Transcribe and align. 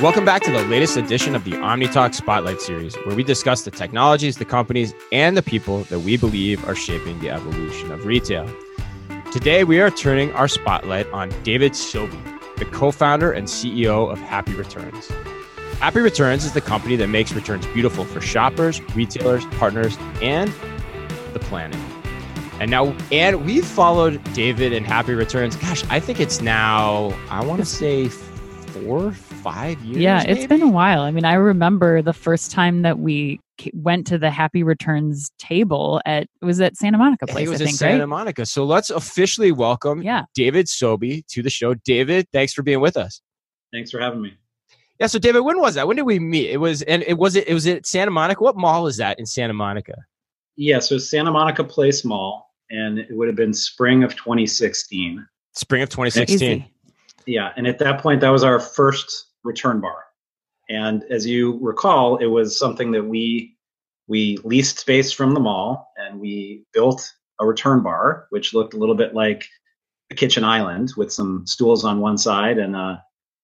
Welcome 0.00 0.24
back 0.24 0.40
to 0.44 0.50
the 0.50 0.64
latest 0.70 0.96
edition 0.96 1.34
of 1.34 1.44
the 1.44 1.52
OmniTalk 1.52 2.14
Spotlight 2.14 2.60
Series, 2.62 2.96
where 3.04 3.14
we 3.14 3.22
discuss 3.22 3.62
the 3.62 3.70
technologies, 3.70 4.38
the 4.38 4.46
companies, 4.46 4.94
and 5.12 5.36
the 5.36 5.42
people 5.42 5.84
that 5.84 6.00
we 6.00 6.16
believe 6.16 6.66
are 6.66 6.74
shaping 6.74 7.18
the 7.20 7.28
evolution 7.28 7.92
of 7.92 8.06
retail. 8.06 8.50
Today, 9.30 9.62
we 9.64 9.78
are 9.78 9.90
turning 9.90 10.32
our 10.32 10.48
spotlight 10.48 11.06
on 11.12 11.28
David 11.42 11.72
Sobie, 11.72 12.18
the 12.56 12.64
co 12.64 12.90
founder 12.90 13.30
and 13.30 13.46
CEO 13.46 14.10
of 14.10 14.18
Happy 14.18 14.54
Returns. 14.54 15.08
Happy 15.80 16.00
Returns 16.00 16.46
is 16.46 16.52
the 16.52 16.62
company 16.62 16.96
that 16.96 17.08
makes 17.08 17.32
returns 17.32 17.66
beautiful 17.66 18.06
for 18.06 18.22
shoppers, 18.22 18.80
retailers, 18.96 19.44
partners, 19.58 19.98
and 20.22 20.50
the 21.34 21.40
planet. 21.40 21.78
And 22.60 22.70
now, 22.70 22.94
and 23.10 23.46
we've 23.46 23.64
followed 23.64 24.22
David 24.34 24.74
and 24.74 24.86
Happy 24.86 25.14
Returns. 25.14 25.56
Gosh, 25.56 25.82
I 25.88 25.98
think 25.98 26.20
it's 26.20 26.42
now, 26.42 27.18
I 27.30 27.42
want 27.42 27.60
to 27.60 27.64
say 27.64 28.08
four, 28.08 29.12
five 29.12 29.80
years. 29.80 29.96
Yeah, 29.96 30.20
it's 30.20 30.40
maybe? 30.40 30.46
been 30.46 30.62
a 30.62 30.68
while. 30.68 31.00
I 31.00 31.10
mean, 31.10 31.24
I 31.24 31.34
remember 31.34 32.02
the 32.02 32.12
first 32.12 32.50
time 32.50 32.82
that 32.82 32.98
we 32.98 33.40
went 33.72 34.06
to 34.08 34.18
the 34.18 34.30
Happy 34.30 34.62
Returns 34.62 35.30
table 35.38 36.02
at 36.04 36.24
it 36.24 36.44
was 36.44 36.60
at 36.60 36.76
Santa 36.76 36.98
Monica 36.98 37.26
place. 37.26 37.46
it 37.46 37.50
was 37.50 37.62
I 37.62 37.64
in 37.64 37.68
think, 37.68 37.78
Santa 37.78 37.98
right? 38.00 38.08
Monica. 38.08 38.44
So 38.44 38.64
let's 38.64 38.90
officially 38.90 39.52
welcome 39.52 40.02
Yeah. 40.02 40.24
David 40.34 40.66
Sobie 40.66 41.24
to 41.28 41.42
the 41.42 41.50
show. 41.50 41.72
David, 41.72 42.26
thanks 42.30 42.52
for 42.52 42.62
being 42.62 42.80
with 42.80 42.98
us. 42.98 43.22
Thanks 43.72 43.90
for 43.90 44.00
having 44.00 44.20
me. 44.20 44.34
Yeah. 44.98 45.06
So 45.06 45.18
David, 45.18 45.40
when 45.40 45.60
was 45.60 45.76
that? 45.76 45.86
When 45.88 45.96
did 45.96 46.02
we 46.02 46.18
meet? 46.18 46.50
It 46.50 46.58
was, 46.58 46.82
and 46.82 47.02
it 47.04 47.16
was 47.16 47.36
it. 47.36 47.48
It 47.48 47.54
was 47.54 47.66
at 47.66 47.86
Santa 47.86 48.10
Monica. 48.10 48.42
What 48.44 48.56
mall 48.58 48.86
is 48.86 48.98
that 48.98 49.18
in 49.18 49.24
Santa 49.24 49.54
Monica? 49.54 49.94
Yeah, 50.56 50.78
so 50.80 50.98
Santa 50.98 51.30
Monica 51.30 51.64
Place 51.64 52.04
Mall, 52.04 52.49
and 52.70 52.98
it 52.98 53.08
would 53.10 53.28
have 53.28 53.36
been 53.36 53.54
spring 53.54 54.04
of 54.04 54.16
2016. 54.16 55.26
Spring 55.52 55.82
of 55.82 55.88
2016. 55.88 56.36
Easy. 56.36 56.72
Yeah, 57.26 57.52
and 57.56 57.66
at 57.66 57.78
that 57.78 58.00
point, 58.00 58.20
that 58.20 58.30
was 58.30 58.44
our 58.44 58.58
first 58.58 59.26
return 59.44 59.80
bar. 59.80 60.04
And 60.68 61.04
as 61.10 61.26
you 61.26 61.58
recall, 61.60 62.16
it 62.18 62.26
was 62.26 62.58
something 62.58 62.92
that 62.92 63.04
we 63.04 63.56
we 64.08 64.38
leased 64.42 64.78
space 64.78 65.12
from 65.12 65.34
the 65.34 65.40
mall, 65.40 65.92
and 65.96 66.18
we 66.20 66.64
built 66.72 67.12
a 67.40 67.46
return 67.46 67.82
bar, 67.82 68.26
which 68.30 68.54
looked 68.54 68.74
a 68.74 68.76
little 68.76 68.94
bit 68.94 69.14
like 69.14 69.46
a 70.10 70.14
kitchen 70.14 70.44
island 70.44 70.92
with 70.96 71.12
some 71.12 71.46
stools 71.46 71.84
on 71.84 72.00
one 72.00 72.18
side 72.18 72.58
and 72.58 72.74
a, 72.74 73.02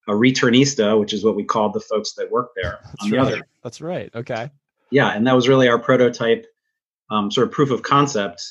a 0.09 0.13
returnista, 0.13 0.99
which 0.99 1.13
is 1.13 1.25
what 1.25 1.37
we 1.37 1.45
called 1.45 1.73
the 1.73 1.81
folks 1.81 2.15
that 2.15 2.31
work 2.31 2.51
there 2.57 2.81
That's 2.83 3.03
on 3.03 3.11
the 3.11 3.17
right. 3.17 3.27
other. 3.27 3.47
That's 3.63 3.81
right. 3.81 4.11
Okay. 4.15 4.51
yeah 4.91 5.11
and 5.11 5.27
that 5.27 5.35
was 5.35 5.49
really 5.49 5.69
our 5.69 5.79
prototype 5.79 6.47
um, 7.11 7.31
sort 7.31 7.47
of 7.47 7.53
proof 7.53 7.71
of 7.71 7.83
concept 7.83 8.43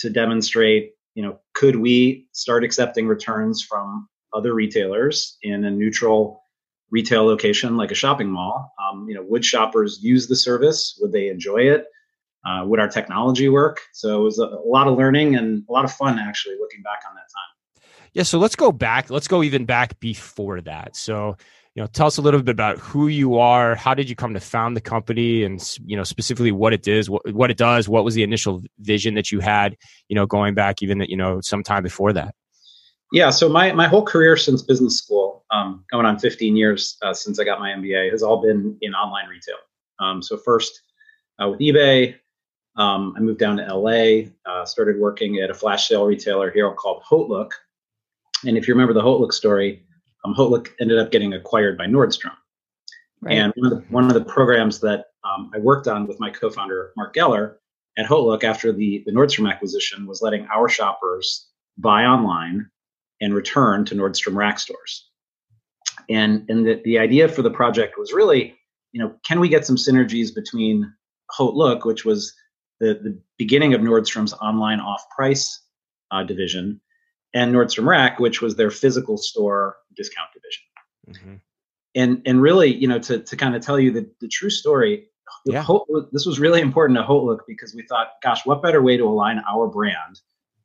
to 0.00 0.10
demonstrate 0.10 0.92
you 1.14 1.22
know 1.22 1.38
could 1.54 1.76
we 1.76 2.26
start 2.32 2.64
accepting 2.64 3.06
returns 3.06 3.62
from 3.62 4.08
other 4.32 4.54
retailers 4.54 5.36
in 5.42 5.64
a 5.64 5.70
neutral 5.70 6.42
retail 6.90 7.24
location 7.24 7.76
like 7.76 7.90
a 7.90 7.94
shopping 7.94 8.28
mall 8.28 8.72
um, 8.82 9.06
you 9.08 9.14
know 9.14 9.22
would 9.22 9.44
shoppers 9.44 10.00
use 10.02 10.26
the 10.26 10.36
service 10.36 10.98
would 11.00 11.12
they 11.12 11.28
enjoy 11.28 11.58
it 11.58 11.86
uh, 12.46 12.64
would 12.64 12.80
our 12.80 12.88
technology 12.88 13.48
work 13.48 13.80
so 13.92 14.20
it 14.20 14.24
was 14.24 14.38
a, 14.38 14.44
a 14.44 14.66
lot 14.66 14.88
of 14.88 14.96
learning 14.96 15.36
and 15.36 15.64
a 15.68 15.72
lot 15.72 15.84
of 15.84 15.92
fun 15.92 16.18
actually 16.18 16.56
looking 16.60 16.82
back 16.82 17.00
on 17.08 17.14
that 17.14 17.20
time 17.20 17.50
Yeah. 18.12 18.24
So 18.24 18.38
let's 18.38 18.56
go 18.56 18.72
back. 18.72 19.10
Let's 19.10 19.28
go 19.28 19.42
even 19.42 19.64
back 19.64 20.00
before 20.00 20.60
that. 20.62 20.96
So, 20.96 21.36
you 21.74 21.82
know, 21.82 21.86
tell 21.86 22.08
us 22.08 22.16
a 22.16 22.22
little 22.22 22.42
bit 22.42 22.50
about 22.50 22.78
who 22.78 23.06
you 23.06 23.38
are. 23.38 23.76
How 23.76 23.94
did 23.94 24.10
you 24.10 24.16
come 24.16 24.34
to 24.34 24.40
found 24.40 24.76
the 24.76 24.80
company, 24.80 25.44
and 25.44 25.62
you 25.84 25.96
know, 25.96 26.02
specifically 26.02 26.52
what 26.52 26.72
it 26.72 26.82
does, 26.82 27.08
what 27.08 27.32
what 27.32 27.50
it 27.50 27.56
does. 27.56 27.88
What 27.88 28.04
was 28.04 28.14
the 28.14 28.22
initial 28.22 28.62
vision 28.80 29.14
that 29.14 29.30
you 29.30 29.40
had? 29.40 29.76
You 30.08 30.16
know, 30.16 30.26
going 30.26 30.54
back 30.54 30.82
even 30.82 30.98
that 30.98 31.10
you 31.10 31.16
know 31.16 31.40
sometime 31.40 31.82
before 31.82 32.12
that. 32.12 32.34
Yeah, 33.12 33.30
so 33.30 33.48
my, 33.48 33.72
my 33.72 33.88
whole 33.88 34.04
career 34.04 34.36
since 34.36 34.62
business 34.62 34.96
school, 34.96 35.44
um, 35.50 35.84
going 35.90 36.06
on 36.06 36.20
15 36.20 36.56
years 36.56 36.96
uh, 37.02 37.12
since 37.12 37.40
I 37.40 37.44
got 37.44 37.58
my 37.58 37.70
MBA, 37.70 38.08
has 38.12 38.22
all 38.22 38.40
been 38.40 38.78
in 38.82 38.94
online 38.94 39.28
retail. 39.28 39.56
Um, 39.98 40.22
so 40.22 40.36
first 40.36 40.80
uh, 41.42 41.48
with 41.48 41.58
eBay, 41.58 42.14
um, 42.76 43.14
I 43.16 43.20
moved 43.20 43.40
down 43.40 43.56
to 43.56 43.74
LA, 43.74 44.30
uh, 44.46 44.64
started 44.64 44.98
working 44.98 45.38
at 45.38 45.50
a 45.50 45.54
flash 45.54 45.88
sale 45.88 46.06
retailer 46.06 46.52
here 46.52 46.72
called 46.72 47.02
HauteLook. 47.02 47.50
And 48.46 48.56
if 48.56 48.68
you 48.68 48.74
remember 48.74 48.94
the 48.94 49.02
HauteLook 49.02 49.32
story, 49.32 49.84
um, 50.24 50.34
HauteLook 50.34 50.68
ended 50.80 50.98
up 50.98 51.10
getting 51.10 51.32
acquired 51.32 51.78
by 51.78 51.86
Nordstrom. 51.86 52.32
Right. 53.22 53.36
And 53.36 53.52
one 53.56 53.72
of, 53.72 53.78
the, 53.78 53.84
one 53.92 54.06
of 54.06 54.14
the 54.14 54.24
programs 54.24 54.80
that 54.80 55.06
um, 55.24 55.50
I 55.54 55.58
worked 55.58 55.88
on 55.88 56.06
with 56.06 56.18
my 56.20 56.30
co-founder 56.30 56.92
Mark 56.96 57.14
Geller 57.14 57.56
at 57.98 58.06
HauteLook 58.06 58.44
after 58.44 58.72
the, 58.72 59.02
the 59.04 59.12
Nordstrom 59.12 59.50
acquisition 59.50 60.06
was 60.06 60.22
letting 60.22 60.46
our 60.54 60.68
shoppers 60.68 61.48
buy 61.76 62.04
online 62.04 62.70
and 63.20 63.34
return 63.34 63.84
to 63.84 63.94
Nordstrom 63.94 64.36
Rack 64.36 64.58
stores. 64.58 65.10
And 66.08 66.48
and 66.48 66.66
the, 66.66 66.80
the 66.84 66.98
idea 66.98 67.28
for 67.28 67.42
the 67.42 67.50
project 67.50 67.98
was 67.98 68.12
really, 68.12 68.56
you 68.92 69.02
know, 69.02 69.14
can 69.24 69.38
we 69.38 69.48
get 69.48 69.66
some 69.66 69.76
synergies 69.76 70.34
between 70.34 70.90
HauteLook, 71.38 71.84
which 71.84 72.04
was 72.04 72.32
the, 72.80 72.94
the 72.94 73.20
beginning 73.36 73.74
of 73.74 73.82
Nordstrom's 73.82 74.32
online 74.34 74.80
off-price 74.80 75.62
uh, 76.10 76.24
division, 76.24 76.80
and 77.34 77.54
Nordstrom 77.54 77.86
Rack, 77.86 78.18
which 78.18 78.40
was 78.40 78.56
their 78.56 78.70
physical 78.70 79.16
store 79.16 79.76
discount 79.96 80.28
division 80.32 81.24
Mhm. 81.26 81.40
and 81.94 82.22
and 82.26 82.40
really 82.42 82.72
you 82.74 82.86
know 82.86 82.98
to 83.00 83.18
to 83.20 83.36
kind 83.36 83.54
of 83.56 83.62
tell 83.62 83.78
you 83.78 83.90
the, 83.90 84.08
the 84.20 84.28
true 84.28 84.50
story 84.50 85.06
Yeah. 85.46 85.64
This 86.12 86.26
was 86.26 86.38
really 86.40 86.60
important 86.60 86.98
to 86.98 87.04
HauteLook 87.04 87.40
because 87.46 87.74
we 87.74 87.82
thought 87.86 88.08
gosh 88.22 88.44
what 88.44 88.62
better 88.62 88.82
way 88.82 88.96
to 88.96 89.04
align 89.04 89.40
our 89.50 89.66
brand 89.68 90.20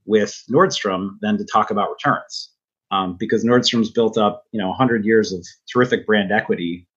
with 0.06 0.44
Nordstrom 0.52 1.18
than 1.22 1.38
to 1.38 1.46
talk 1.46 1.72
about 1.72 1.90
returns 1.90 2.52
um, 2.92 3.16
because 3.18 3.44
Nordstrom's 3.44 3.92
built 3.92 4.18
up 4.18 4.44
you 4.52 4.60
know 4.60 4.70
100 4.70 5.06
years 5.06 5.32
of 5.34 5.46
terrific 5.72 6.06
brand 6.06 6.32
equity 6.32 6.88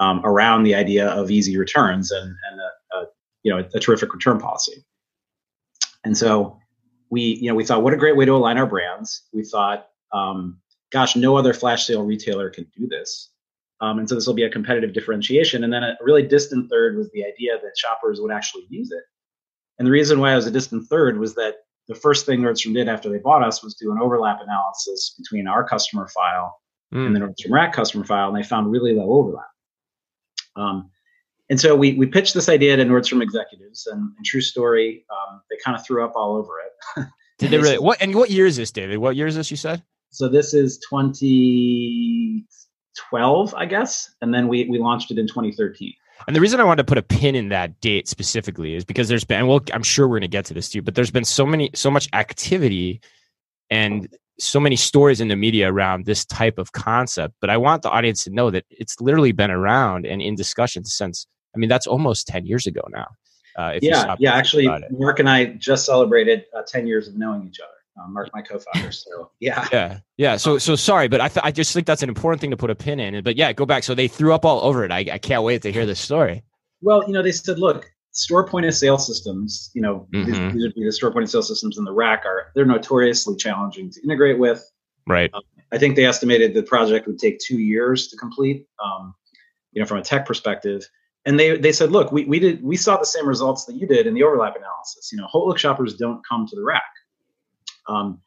um, 0.00 0.20
around 0.24 0.62
the 0.64 0.74
idea 0.74 1.08
of 1.08 1.30
easy 1.30 1.56
returns 1.56 2.10
and 2.10 2.34
and 2.50 2.60
a, 2.60 2.96
a 2.96 3.06
you 3.42 3.52
know 3.52 3.66
a, 3.74 3.80
terrific 3.80 4.12
return 4.12 4.38
policy 4.38 4.84
and 6.04 6.16
so 6.16 6.59
we 7.10 7.22
you 7.40 7.48
know 7.48 7.54
we 7.54 7.64
thought 7.64 7.82
what 7.82 7.92
a 7.92 7.96
great 7.96 8.16
way 8.16 8.24
to 8.24 8.34
align 8.34 8.58
our 8.58 8.66
brands 8.66 9.22
we 9.32 9.44
thought 9.44 9.88
um, 10.12 10.58
gosh 10.92 11.16
no 11.16 11.36
other 11.36 11.52
flash 11.52 11.86
sale 11.86 12.04
retailer 12.04 12.50
can 12.50 12.66
do 12.76 12.86
this 12.88 13.30
um, 13.80 13.98
and 13.98 14.08
so 14.08 14.14
this 14.14 14.26
will 14.26 14.34
be 14.34 14.44
a 14.44 14.50
competitive 14.50 14.92
differentiation. 14.92 15.64
And 15.64 15.72
then 15.72 15.82
a 15.82 15.96
really 16.02 16.22
distant 16.22 16.68
third 16.68 16.96
was 16.96 17.10
the 17.12 17.24
idea 17.24 17.58
that 17.62 17.78
shoppers 17.78 18.20
would 18.20 18.32
actually 18.32 18.66
use 18.68 18.90
it. 18.92 19.02
And 19.78 19.86
the 19.86 19.92
reason 19.92 20.20
why 20.20 20.32
I 20.32 20.36
was 20.36 20.46
a 20.46 20.50
distant 20.50 20.86
third 20.88 21.18
was 21.18 21.34
that 21.36 21.56
the 21.88 21.94
first 21.94 22.26
thing 22.26 22.40
Nordstrom 22.40 22.74
did 22.74 22.88
after 22.88 23.08
they 23.08 23.18
bought 23.18 23.42
us 23.42 23.64
was 23.64 23.74
do 23.74 23.90
an 23.90 23.98
overlap 24.00 24.40
analysis 24.42 25.14
between 25.16 25.46
our 25.46 25.64
customer 25.64 26.08
file 26.08 26.60
and 26.92 27.16
the 27.16 27.20
Nordstrom 27.20 27.52
Rack 27.52 27.72
customer 27.72 28.04
file, 28.04 28.28
and 28.28 28.36
they 28.36 28.46
found 28.46 28.70
really 28.70 28.92
low 28.92 29.10
overlap. 29.12 29.48
Um, 30.56 30.90
and 31.50 31.60
so 31.60 31.76
we, 31.76 31.92
we 31.94 32.06
pitched 32.06 32.34
this 32.34 32.48
idea 32.48 32.76
to 32.76 32.84
Nordstrom 32.84 33.20
executives, 33.22 33.86
and, 33.86 34.12
and 34.16 34.24
true 34.24 34.40
story, 34.40 35.04
um, 35.10 35.42
they 35.50 35.56
kind 35.64 35.76
of 35.76 35.84
threw 35.84 36.04
up 36.04 36.12
all 36.14 36.36
over 36.36 36.52
it. 36.60 36.70
Did 37.38 37.50
they 37.50 37.58
really? 37.58 37.78
What 37.78 38.00
and 38.00 38.14
what 38.14 38.30
year 38.30 38.46
is 38.46 38.56
this, 38.56 38.70
David? 38.70 38.98
What 38.98 39.16
year 39.16 39.26
is 39.26 39.34
this? 39.34 39.50
You 39.50 39.56
said. 39.56 39.82
So 40.10 40.28
this 40.28 40.54
is 40.54 40.78
2012, 40.88 43.54
I 43.54 43.66
guess, 43.66 44.14
and 44.22 44.32
then 44.32 44.46
we 44.48 44.68
we 44.68 44.78
launched 44.78 45.10
it 45.10 45.18
in 45.18 45.26
2013. 45.26 45.92
And 46.26 46.36
the 46.36 46.40
reason 46.40 46.60
I 46.60 46.64
wanted 46.64 46.82
to 46.82 46.86
put 46.86 46.98
a 46.98 47.02
pin 47.02 47.34
in 47.34 47.48
that 47.48 47.80
date 47.80 48.06
specifically 48.06 48.74
is 48.74 48.84
because 48.84 49.08
there's 49.08 49.24
been, 49.24 49.38
and 49.38 49.48
we'll, 49.48 49.62
I'm 49.72 49.82
sure 49.82 50.06
we're 50.06 50.18
going 50.18 50.22
to 50.22 50.28
get 50.28 50.44
to 50.46 50.54
this 50.54 50.68
too, 50.68 50.82
but 50.82 50.94
there's 50.94 51.10
been 51.10 51.24
so 51.24 51.46
many, 51.46 51.70
so 51.74 51.90
much 51.90 52.08
activity 52.12 53.00
and 53.70 54.08
so 54.38 54.60
many 54.60 54.76
stories 54.76 55.20
in 55.20 55.28
the 55.28 55.36
media 55.36 55.72
around 55.72 56.04
this 56.04 56.24
type 56.24 56.58
of 56.58 56.72
concept. 56.72 57.34
But 57.40 57.50
I 57.50 57.56
want 57.56 57.82
the 57.82 57.90
audience 57.90 58.24
to 58.24 58.30
know 58.30 58.50
that 58.50 58.64
it's 58.70 59.00
literally 59.00 59.32
been 59.32 59.50
around 59.50 60.06
and 60.06 60.20
in 60.20 60.34
discussion 60.34 60.84
since, 60.84 61.26
I 61.54 61.58
mean, 61.58 61.68
that's 61.68 61.86
almost 61.86 62.26
10 62.28 62.46
years 62.46 62.66
ago 62.66 62.82
now. 62.90 63.08
Uh, 63.58 63.72
if 63.74 63.82
yeah, 63.82 64.14
yeah. 64.18 64.34
Actually. 64.34 64.68
Mark 64.90 65.18
and 65.18 65.28
I 65.28 65.46
just 65.46 65.84
celebrated 65.84 66.44
uh, 66.56 66.62
10 66.66 66.86
years 66.86 67.08
of 67.08 67.16
knowing 67.16 67.46
each 67.46 67.58
other. 67.60 67.70
Uh, 68.00 68.08
Mark, 68.08 68.30
my 68.32 68.40
co-founder. 68.40 68.92
So 68.92 69.30
yeah, 69.40 69.68
Yeah, 69.72 69.98
yeah. 70.16 70.36
So, 70.36 70.58
so 70.58 70.76
sorry, 70.76 71.08
but 71.08 71.20
I, 71.20 71.28
th- 71.28 71.44
I 71.44 71.50
just 71.50 71.72
think 71.74 71.86
that's 71.86 72.02
an 72.02 72.08
important 72.08 72.40
thing 72.40 72.50
to 72.50 72.56
put 72.56 72.70
a 72.70 72.74
pin 72.74 73.00
in. 73.00 73.22
But 73.24 73.36
yeah, 73.36 73.52
go 73.52 73.66
back. 73.66 73.82
So 73.82 73.94
they 73.94 74.08
threw 74.08 74.32
up 74.32 74.44
all 74.44 74.60
over 74.62 74.84
it. 74.84 74.92
I, 74.92 74.98
I 75.12 75.18
can't 75.18 75.42
wait 75.42 75.62
to 75.62 75.72
hear 75.72 75.84
this 75.84 76.00
story. 76.00 76.42
Well, 76.80 77.02
you 77.06 77.12
know, 77.12 77.22
they 77.22 77.32
said, 77.32 77.58
look, 77.58 77.90
store 78.12 78.46
point 78.46 78.66
of 78.66 78.74
sale 78.74 78.96
systems. 78.98 79.70
You 79.74 79.82
know, 79.82 80.06
these, 80.12 80.26
Mhm. 80.36 80.52
these 80.52 80.62
would 80.62 80.74
be 80.74 80.84
the 80.84 80.92
store 80.92 81.12
point 81.12 81.24
of 81.24 81.30
sale 81.30 81.42
systems 81.42 81.76
in 81.76 81.84
the 81.84 81.92
rack 81.92 82.24
are 82.24 82.52
they're 82.54 82.64
notoriously 82.64 83.36
challenging 83.36 83.90
to 83.90 84.02
integrate 84.02 84.38
with. 84.38 84.64
Right. 85.06 85.30
I 85.72 85.78
think 85.78 85.96
they 85.96 86.04
estimated 86.06 86.54
the 86.54 86.62
project 86.62 87.06
would 87.06 87.18
take 87.18 87.38
two 87.40 87.58
years 87.58 88.08
to 88.08 88.16
complete. 88.16 88.66
Um, 88.82 89.14
you 89.72 89.80
know, 89.80 89.86
from 89.86 89.98
a 89.98 90.02
tech 90.02 90.26
perspective. 90.26 90.88
And 91.26 91.38
they 91.38 91.56
they 91.58 91.72
said, 91.72 91.92
look, 91.92 92.12
we, 92.12 92.24
we 92.24 92.38
did 92.38 92.62
we 92.62 92.76
saw 92.76 92.96
the 92.96 93.04
same 93.04 93.28
results 93.28 93.66
that 93.66 93.74
you 93.74 93.86
did 93.86 94.06
in 94.06 94.14
the 94.14 94.22
overlap 94.22 94.56
analysis. 94.56 95.10
You 95.12 95.18
know, 95.18 95.28
HauteLook 95.32 95.58
shoppers 95.58 95.94
don't 95.94 96.22
come 96.26 96.46
to 96.46 96.56
the 96.56 96.64
rack. 96.64 96.82
Um, 97.88 98.20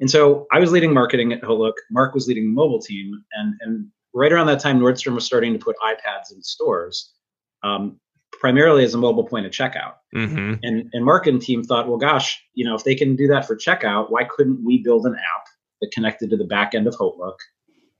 and 0.00 0.10
so 0.10 0.46
I 0.52 0.58
was 0.58 0.70
leading 0.70 0.92
marketing 0.92 1.32
at 1.32 1.40
HauteLook. 1.40 1.74
Mark 1.90 2.14
was 2.14 2.26
leading 2.26 2.44
the 2.44 2.52
mobile 2.52 2.80
team, 2.80 3.12
and 3.32 3.54
and 3.60 3.86
right 4.12 4.32
around 4.32 4.46
that 4.48 4.60
time, 4.60 4.78
Nordstrom 4.78 5.14
was 5.14 5.24
starting 5.24 5.52
to 5.52 5.58
put 5.58 5.76
iPads 5.82 6.34
in 6.34 6.42
stores, 6.42 7.12
um, 7.62 7.98
primarily 8.32 8.84
as 8.84 8.94
a 8.94 8.98
mobile 8.98 9.24
point 9.24 9.46
of 9.46 9.52
checkout. 9.52 9.94
Mm-hmm. 10.14 10.54
And 10.62 10.90
and 10.92 11.04
Mark 11.04 11.26
and 11.26 11.40
team 11.40 11.62
thought, 11.62 11.88
well, 11.88 11.98
gosh, 11.98 12.42
you 12.52 12.64
know, 12.64 12.74
if 12.74 12.84
they 12.84 12.94
can 12.94 13.16
do 13.16 13.26
that 13.28 13.46
for 13.46 13.56
checkout, 13.56 14.10
why 14.10 14.24
couldn't 14.24 14.62
we 14.64 14.82
build 14.82 15.06
an 15.06 15.14
app 15.14 15.46
that 15.80 15.92
connected 15.92 16.28
to 16.30 16.36
the 16.36 16.44
back 16.44 16.74
end 16.74 16.86
of 16.86 16.94
HauteLook 16.94 17.36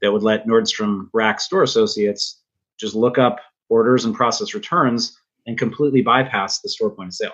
that 0.03 0.13
would 0.13 0.23
let 0.23 0.47
Nordstrom 0.47 1.09
Rack 1.15 1.41
store 1.41 1.63
associates 1.63 2.43
just 2.79 2.95
look 2.95 3.17
up 3.17 3.41
orders 3.69 4.05
and 4.05 4.15
process 4.15 4.55
returns 4.55 5.19
and 5.47 5.59
completely 5.59 6.03
bypass 6.03 6.61
the 6.61 6.69
store 6.69 6.91
point 6.91 7.09
of 7.09 7.15
sale. 7.15 7.33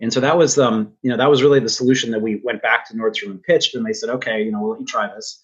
And 0.00 0.12
so 0.12 0.20
that 0.20 0.38
was, 0.38 0.58
um, 0.58 0.92
you 1.02 1.10
know, 1.10 1.16
that 1.18 1.30
was 1.30 1.42
really 1.42 1.60
the 1.60 1.68
solution 1.68 2.10
that 2.12 2.22
we 2.22 2.40
went 2.42 2.62
back 2.62 2.88
to 2.88 2.94
Nordstrom 2.94 3.32
and 3.32 3.42
pitched, 3.42 3.74
and 3.74 3.84
they 3.84 3.92
said, 3.92 4.08
okay, 4.10 4.42
you 4.42 4.50
know, 4.50 4.60
we'll 4.60 4.70
let 4.70 4.80
you 4.80 4.86
try 4.86 5.06
this. 5.14 5.42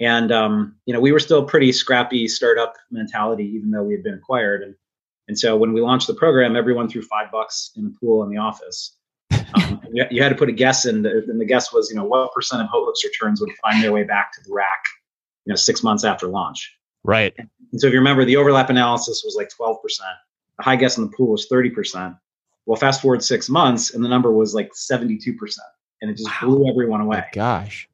And 0.00 0.32
um, 0.32 0.76
you 0.86 0.94
know, 0.94 1.00
we 1.00 1.12
were 1.12 1.20
still 1.20 1.44
pretty 1.44 1.72
scrappy 1.72 2.28
startup 2.28 2.74
mentality, 2.90 3.44
even 3.56 3.70
though 3.70 3.82
we 3.82 3.94
had 3.94 4.02
been 4.02 4.14
acquired. 4.14 4.62
And 4.62 4.74
and 5.28 5.38
so 5.38 5.56
when 5.56 5.72
we 5.72 5.80
launched 5.80 6.06
the 6.06 6.14
program, 6.14 6.56
everyone 6.56 6.88
threw 6.88 7.02
five 7.02 7.30
bucks 7.30 7.70
in 7.76 7.84
the 7.84 7.94
pool 8.00 8.22
in 8.22 8.30
the 8.30 8.38
office. 8.38 8.96
Um, 9.54 9.80
you, 9.92 10.22
had 10.22 10.28
to 10.28 10.34
put 10.34 10.48
a 10.48 10.52
guess 10.52 10.84
in, 10.84 11.06
and 11.06 11.40
the 11.40 11.44
guess 11.46 11.72
was, 11.72 11.88
you 11.90 11.96
know, 11.96 12.04
what 12.04 12.32
percent 12.32 12.62
of 12.62 12.68
HauteLook's 12.68 13.04
returns 13.04 13.40
would 13.40 13.52
find 13.62 13.82
their 13.82 13.92
way 13.92 14.02
back 14.02 14.32
to 14.34 14.40
the 14.44 14.52
rack, 14.52 14.84
you 15.46 15.52
know, 15.52 15.56
six 15.56 15.82
months 15.82 16.04
after 16.04 16.26
launch. 16.26 16.76
Right. 17.04 17.34
And 17.38 17.80
so 17.80 17.86
if 17.86 17.92
you 17.92 17.98
remember, 17.98 18.24
the 18.24 18.36
overlap 18.36 18.70
analysis 18.70 19.22
was 19.24 19.36
like 19.36 19.50
12%. 19.50 19.78
The 20.56 20.62
high 20.62 20.76
guess 20.76 20.96
in 20.96 21.04
the 21.04 21.10
pool 21.10 21.32
was 21.32 21.48
30%. 21.48 22.18
Well, 22.66 22.76
fast 22.76 23.02
forward 23.02 23.22
six 23.22 23.48
months, 23.48 23.94
and 23.94 24.02
the 24.02 24.08
number 24.08 24.32
was 24.32 24.54
like 24.54 24.72
72%. 24.72 25.58
And 26.00 26.10
it 26.10 26.16
just 26.16 26.30
wow. 26.42 26.48
blew 26.48 26.70
everyone 26.70 27.00
away. 27.00 27.22
Oh 27.24 27.28
gosh. 27.32 27.88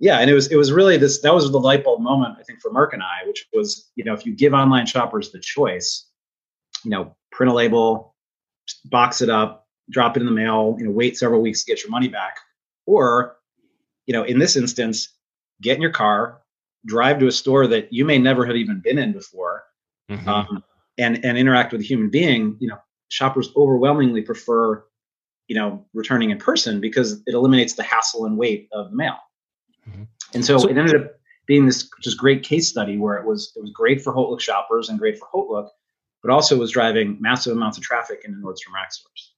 Yeah, 0.00 0.20
and 0.20 0.30
it 0.30 0.34
was 0.34 0.52
it 0.52 0.56
was 0.56 0.70
really 0.70 0.96
this 0.96 1.20
that 1.22 1.34
was 1.34 1.50
the 1.50 1.58
light 1.58 1.82
bulb 1.82 2.00
moment 2.00 2.36
I 2.38 2.44
think 2.44 2.60
for 2.60 2.70
Mark 2.70 2.92
and 2.92 3.02
I, 3.02 3.26
which 3.26 3.46
was 3.52 3.90
you 3.96 4.04
know 4.04 4.14
if 4.14 4.24
you 4.24 4.32
give 4.32 4.52
online 4.52 4.86
shoppers 4.86 5.32
the 5.32 5.40
choice, 5.40 6.06
you 6.84 6.90
know 6.90 7.16
print 7.32 7.50
a 7.50 7.54
label, 7.54 8.14
box 8.84 9.22
it 9.22 9.28
up, 9.28 9.66
drop 9.90 10.16
it 10.16 10.20
in 10.20 10.26
the 10.26 10.32
mail, 10.32 10.76
you 10.78 10.84
know 10.84 10.92
wait 10.92 11.18
several 11.18 11.40
weeks 11.40 11.64
to 11.64 11.72
get 11.72 11.82
your 11.82 11.90
money 11.90 12.06
back, 12.06 12.36
or 12.86 13.38
you 14.06 14.14
know 14.14 14.22
in 14.22 14.38
this 14.38 14.56
instance, 14.56 15.08
get 15.60 15.74
in 15.74 15.82
your 15.82 15.90
car, 15.90 16.42
drive 16.88 17.18
to 17.20 17.26
a 17.26 17.32
store 17.32 17.66
that 17.68 17.92
you 17.92 18.04
may 18.04 18.18
never 18.18 18.44
have 18.44 18.56
even 18.56 18.80
been 18.80 18.98
in 18.98 19.12
before, 19.12 19.64
mm-hmm. 20.10 20.28
um, 20.28 20.64
and 20.98 21.24
and 21.24 21.38
interact 21.38 21.72
with 21.72 21.82
a 21.82 21.84
human 21.84 22.10
being, 22.10 22.56
you 22.58 22.68
know, 22.68 22.78
shoppers 23.08 23.50
overwhelmingly 23.56 24.22
prefer, 24.22 24.84
you 25.46 25.54
know, 25.54 25.86
returning 25.94 26.30
in 26.30 26.38
person 26.38 26.80
because 26.80 27.22
it 27.26 27.34
eliminates 27.34 27.74
the 27.74 27.82
hassle 27.82 28.24
and 28.24 28.36
wait 28.36 28.68
of 28.72 28.90
the 28.90 28.96
mail. 28.96 29.16
Mm-hmm. 29.88 30.04
And 30.34 30.44
so, 30.44 30.58
so, 30.58 30.68
it 30.68 30.76
ended 30.76 30.96
up 30.96 31.12
being 31.46 31.66
this 31.66 31.88
just 32.02 32.18
great 32.18 32.42
case 32.42 32.68
study 32.68 32.98
where 32.98 33.16
it 33.16 33.26
was 33.26 33.52
it 33.56 33.60
was 33.60 33.70
great 33.70 34.02
for 34.02 34.12
HauteLook 34.12 34.40
shoppers 34.40 34.88
and 34.88 34.98
great 34.98 35.18
for 35.18 35.28
HauteLook, 35.34 35.68
but 36.22 36.32
also 36.32 36.56
was 36.58 36.72
driving 36.72 37.16
massive 37.20 37.56
amounts 37.56 37.78
of 37.78 37.84
traffic 37.84 38.22
into 38.24 38.38
Nordstrom 38.38 38.74
Rack 38.74 38.92
stores. 38.92 39.34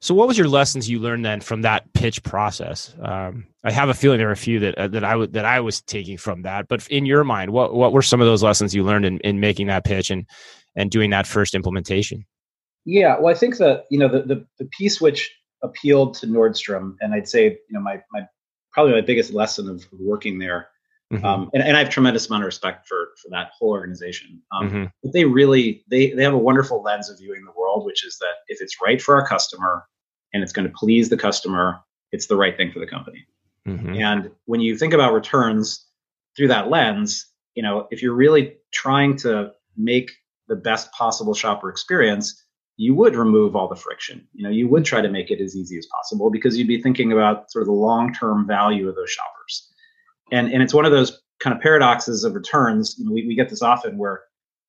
So, 0.00 0.14
what 0.14 0.28
was 0.28 0.36
your 0.36 0.48
lessons 0.48 0.88
you 0.88 0.98
learned 0.98 1.24
then 1.24 1.40
from 1.40 1.62
that 1.62 1.92
pitch 1.92 2.22
process? 2.22 2.94
Um, 3.00 3.46
I 3.64 3.70
have 3.70 3.88
a 3.88 3.94
feeling 3.94 4.18
there 4.18 4.28
are 4.28 4.32
a 4.32 4.36
few 4.36 4.58
that 4.60 4.76
uh, 4.76 4.88
that 4.88 5.04
I 5.04 5.26
that 5.26 5.44
I 5.44 5.60
was 5.60 5.80
taking 5.82 6.18
from 6.18 6.42
that. 6.42 6.68
But 6.68 6.86
in 6.88 7.06
your 7.06 7.24
mind, 7.24 7.52
what 7.52 7.74
what 7.74 7.92
were 7.92 8.02
some 8.02 8.20
of 8.20 8.26
those 8.26 8.42
lessons 8.42 8.74
you 8.74 8.82
learned 8.82 9.04
in, 9.04 9.18
in 9.20 9.40
making 9.40 9.68
that 9.68 9.84
pitch 9.84 10.10
and 10.10 10.26
and 10.74 10.90
doing 10.90 11.10
that 11.10 11.26
first 11.26 11.54
implementation? 11.54 12.26
Yeah, 12.84 13.18
well, 13.18 13.32
I 13.32 13.38
think 13.38 13.58
that 13.58 13.84
you 13.90 13.98
know 13.98 14.08
the, 14.08 14.22
the 14.22 14.46
the 14.58 14.68
piece 14.76 15.00
which 15.00 15.32
appealed 15.62 16.14
to 16.14 16.26
Nordstrom, 16.26 16.96
and 17.00 17.14
I'd 17.14 17.28
say 17.28 17.44
you 17.44 17.58
know 17.70 17.80
my 17.80 18.00
my 18.10 18.26
probably 18.72 18.92
my 18.92 19.00
biggest 19.02 19.32
lesson 19.32 19.68
of 19.68 19.86
working 19.92 20.38
there. 20.38 20.68
Mm-hmm. 21.12 21.24
Um, 21.24 21.50
and, 21.52 21.62
and 21.62 21.76
I 21.76 21.80
have 21.80 21.90
tremendous 21.90 22.28
amount 22.28 22.44
of 22.44 22.46
respect 22.46 22.88
for 22.88 23.08
for 23.22 23.28
that 23.30 23.50
whole 23.58 23.70
organization. 23.70 24.40
Um, 24.50 24.68
mm-hmm. 24.68 24.84
But 25.02 25.12
they 25.12 25.24
really 25.24 25.84
they 25.90 26.12
they 26.12 26.22
have 26.22 26.32
a 26.32 26.38
wonderful 26.38 26.82
lens 26.82 27.10
of 27.10 27.18
viewing 27.18 27.44
the 27.44 27.52
world, 27.52 27.84
which 27.84 28.04
is 28.04 28.16
that 28.18 28.36
if 28.48 28.62
it's 28.62 28.76
right 28.82 29.00
for 29.00 29.20
our 29.20 29.26
customer 29.26 29.84
and 30.32 30.42
it's 30.42 30.52
going 30.52 30.66
to 30.66 30.74
please 30.74 31.10
the 31.10 31.18
customer, 31.18 31.80
it's 32.12 32.26
the 32.26 32.36
right 32.36 32.56
thing 32.56 32.72
for 32.72 32.78
the 32.78 32.86
company. 32.86 33.26
Mm-hmm. 33.68 33.94
And 33.96 34.30
when 34.46 34.60
you 34.60 34.76
think 34.76 34.94
about 34.94 35.12
returns 35.12 35.86
through 36.36 36.48
that 36.48 36.70
lens, 36.70 37.26
you 37.54 37.62
know, 37.62 37.86
if 37.90 38.02
you're 38.02 38.14
really 38.14 38.56
trying 38.72 39.16
to 39.18 39.52
make 39.76 40.10
the 40.48 40.56
best 40.56 40.90
possible 40.92 41.34
shopper 41.34 41.68
experience, 41.68 42.42
you 42.76 42.94
would 42.94 43.14
remove 43.14 43.54
all 43.54 43.68
the 43.68 43.76
friction. 43.76 44.26
You 44.32 44.44
know, 44.44 44.50
you 44.50 44.68
would 44.68 44.84
try 44.84 45.02
to 45.02 45.08
make 45.10 45.30
it 45.30 45.40
as 45.40 45.54
easy 45.54 45.76
as 45.76 45.86
possible 45.86 46.30
because 46.30 46.56
you'd 46.56 46.68
be 46.68 46.82
thinking 46.82 47.12
about 47.12 47.50
sort 47.50 47.62
of 47.62 47.66
the 47.66 47.72
long-term 47.72 48.46
value 48.46 48.88
of 48.88 48.94
those 48.94 49.10
shoppers. 49.10 49.71
And 50.32 50.52
and 50.52 50.62
it's 50.62 50.74
one 50.74 50.84
of 50.84 50.90
those 50.90 51.20
kind 51.38 51.54
of 51.54 51.62
paradoxes 51.62 52.24
of 52.24 52.34
returns. 52.34 52.96
You 52.98 53.04
know, 53.04 53.12
we, 53.12 53.26
we 53.26 53.34
get 53.34 53.48
this 53.48 53.62
often 53.62 53.98
where, 53.98 54.22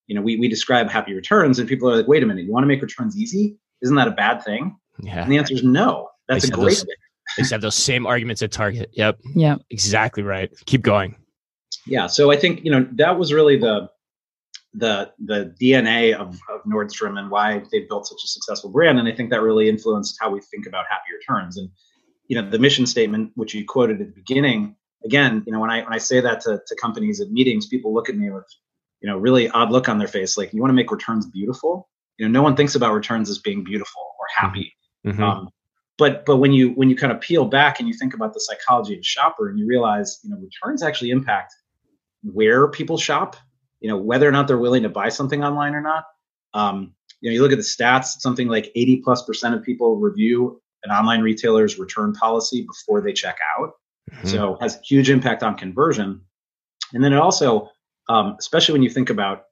you 0.08 0.16
know, 0.16 0.22
we, 0.22 0.38
we 0.38 0.48
describe 0.48 0.90
happy 0.90 1.14
returns 1.14 1.60
and 1.60 1.68
people 1.68 1.90
are 1.90 1.96
like, 1.96 2.08
wait 2.08 2.24
a 2.24 2.26
minute, 2.26 2.46
you 2.46 2.52
want 2.52 2.64
to 2.64 2.68
make 2.68 2.82
returns 2.82 3.18
easy? 3.18 3.58
Isn't 3.82 3.96
that 3.96 4.08
a 4.08 4.12
bad 4.12 4.44
thing? 4.44 4.78
Yeah. 5.02 5.24
And 5.24 5.32
the 5.32 5.38
answer 5.38 5.54
is 5.54 5.64
no. 5.64 6.10
That's 6.28 6.46
a 6.46 6.52
great 6.52 6.66
those, 6.66 6.84
thing. 6.84 6.96
They 7.38 7.44
have 7.50 7.62
those 7.62 7.76
same 7.76 8.06
arguments 8.06 8.42
at 8.42 8.52
Target. 8.52 8.90
Yep. 8.94 9.20
Yeah. 9.36 9.56
Exactly 9.70 10.24
right. 10.24 10.52
Keep 10.66 10.82
going. 10.82 11.16
Yeah. 11.86 12.08
So 12.08 12.32
I 12.32 12.38
think, 12.38 12.64
you 12.64 12.72
know, 12.72 12.88
that 12.94 13.18
was 13.18 13.34
really 13.34 13.58
the 13.58 13.90
the 14.76 15.12
the 15.24 15.54
DNA 15.62 16.14
of, 16.16 16.40
of 16.50 16.64
Nordstrom 16.66 17.20
and 17.20 17.30
why 17.30 17.62
they 17.72 17.82
built 17.82 18.08
such 18.08 18.24
a 18.24 18.28
successful 18.28 18.72
brand. 18.72 18.98
And 19.00 19.08
I 19.08 19.12
think 19.12 19.30
that 19.30 19.42
really 19.42 19.70
influenced 19.70 20.18
how 20.20 20.32
we 20.32 20.42
think 20.42 20.66
about 20.66 20.86
happy 20.90 21.14
returns. 21.16 21.58
And 21.58 21.70
you 22.28 22.42
know, 22.42 22.50
the 22.50 22.60
mission 22.60 22.86
statement, 22.88 23.32
which 23.36 23.54
you 23.54 23.66
quoted 23.66 24.02
at 24.02 24.08
the 24.08 24.14
beginning, 24.14 24.76
again, 25.06 25.44
you 25.46 25.54
know, 25.54 25.60
when 25.60 25.70
I 25.70 25.84
when 25.84 25.94
I 25.94 25.98
say 25.98 26.20
that 26.22 26.42
to, 26.42 26.62
to 26.66 26.76
companies 26.76 27.22
at 27.22 27.32
meetings, 27.32 27.68
people 27.68 27.94
look 27.94 28.10
at 28.10 28.16
me 28.16 28.30
with, 28.30 28.46
you 29.02 29.10
know, 29.10 29.18
really 29.18 29.50
odd 29.50 29.72
look 29.72 29.90
on 29.90 29.98
their 29.98 30.08
face, 30.08 30.38
like 30.38 30.54
you 30.54 30.62
want 30.62 30.70
to 30.70 30.76
make 30.76 30.92
returns 30.92 31.26
beautiful. 31.28 31.90
You 32.18 32.28
know, 32.28 32.32
no 32.32 32.44
one 32.44 32.56
thinks 32.56 32.76
about 32.76 32.94
returns 32.94 33.30
as 33.30 33.40
being 33.40 33.64
beautiful 33.64 34.02
or 34.20 34.26
happy. 34.36 34.76
Mm-hmm. 35.06 35.24
Um, 35.24 35.50
but 35.98 36.26
but 36.26 36.38
when 36.38 36.54
you 36.54 36.70
when 36.72 36.90
you 36.90 36.96
kind 36.96 37.12
of 37.12 37.22
peel 37.22 37.46
back 37.46 37.80
and 37.80 37.88
you 37.88 37.94
think 37.94 38.14
about 38.14 38.34
the 38.34 38.40
psychology 38.40 38.94
of 38.94 39.00
a 39.00 39.04
shopper 39.04 39.50
and 39.50 39.60
you 39.60 39.66
realize, 39.66 40.20
you 40.24 40.30
know, 40.30 40.38
returns 40.38 40.84
actually 40.84 41.12
impact 41.12 41.54
where 42.24 42.68
people 42.70 42.98
shop 42.98 43.36
you 43.84 43.90
know 43.90 43.98
whether 43.98 44.28
or 44.28 44.32
not 44.32 44.48
they're 44.48 44.58
willing 44.58 44.82
to 44.82 44.90
buy 44.90 45.10
something 45.10 45.44
online 45.44 45.76
or 45.76 45.82
not 45.82 46.06
um, 46.56 46.94
you 47.22 47.30
know 47.30 47.34
you 47.34 47.42
look 47.44 47.52
at 47.52 47.58
the 47.58 47.64
stats 47.64 48.20
something 48.20 48.48
like 48.48 48.72
80 48.74 49.02
plus 49.04 49.24
percent 49.24 49.54
of 49.54 49.62
people 49.62 49.98
review 49.98 50.60
an 50.84 50.92
online 50.92 51.22
retailer's 51.22 51.78
return 51.78 52.14
policy 52.14 52.66
before 52.66 53.02
they 53.02 53.14
check 53.14 53.38
out 53.58 53.74
mm-hmm. 54.12 54.28
so 54.28 54.58
has 54.62 54.80
huge 54.84 55.10
impact 55.10 55.44
on 55.44 55.56
conversion 55.56 56.22
and 56.94 57.04
then 57.04 57.14
it 57.14 57.20
also 57.20 57.70
um, 58.10 58.36
especially 58.40 58.74
when 58.74 58.84
you 58.84 58.90
think 58.90 59.10
about 59.10 59.46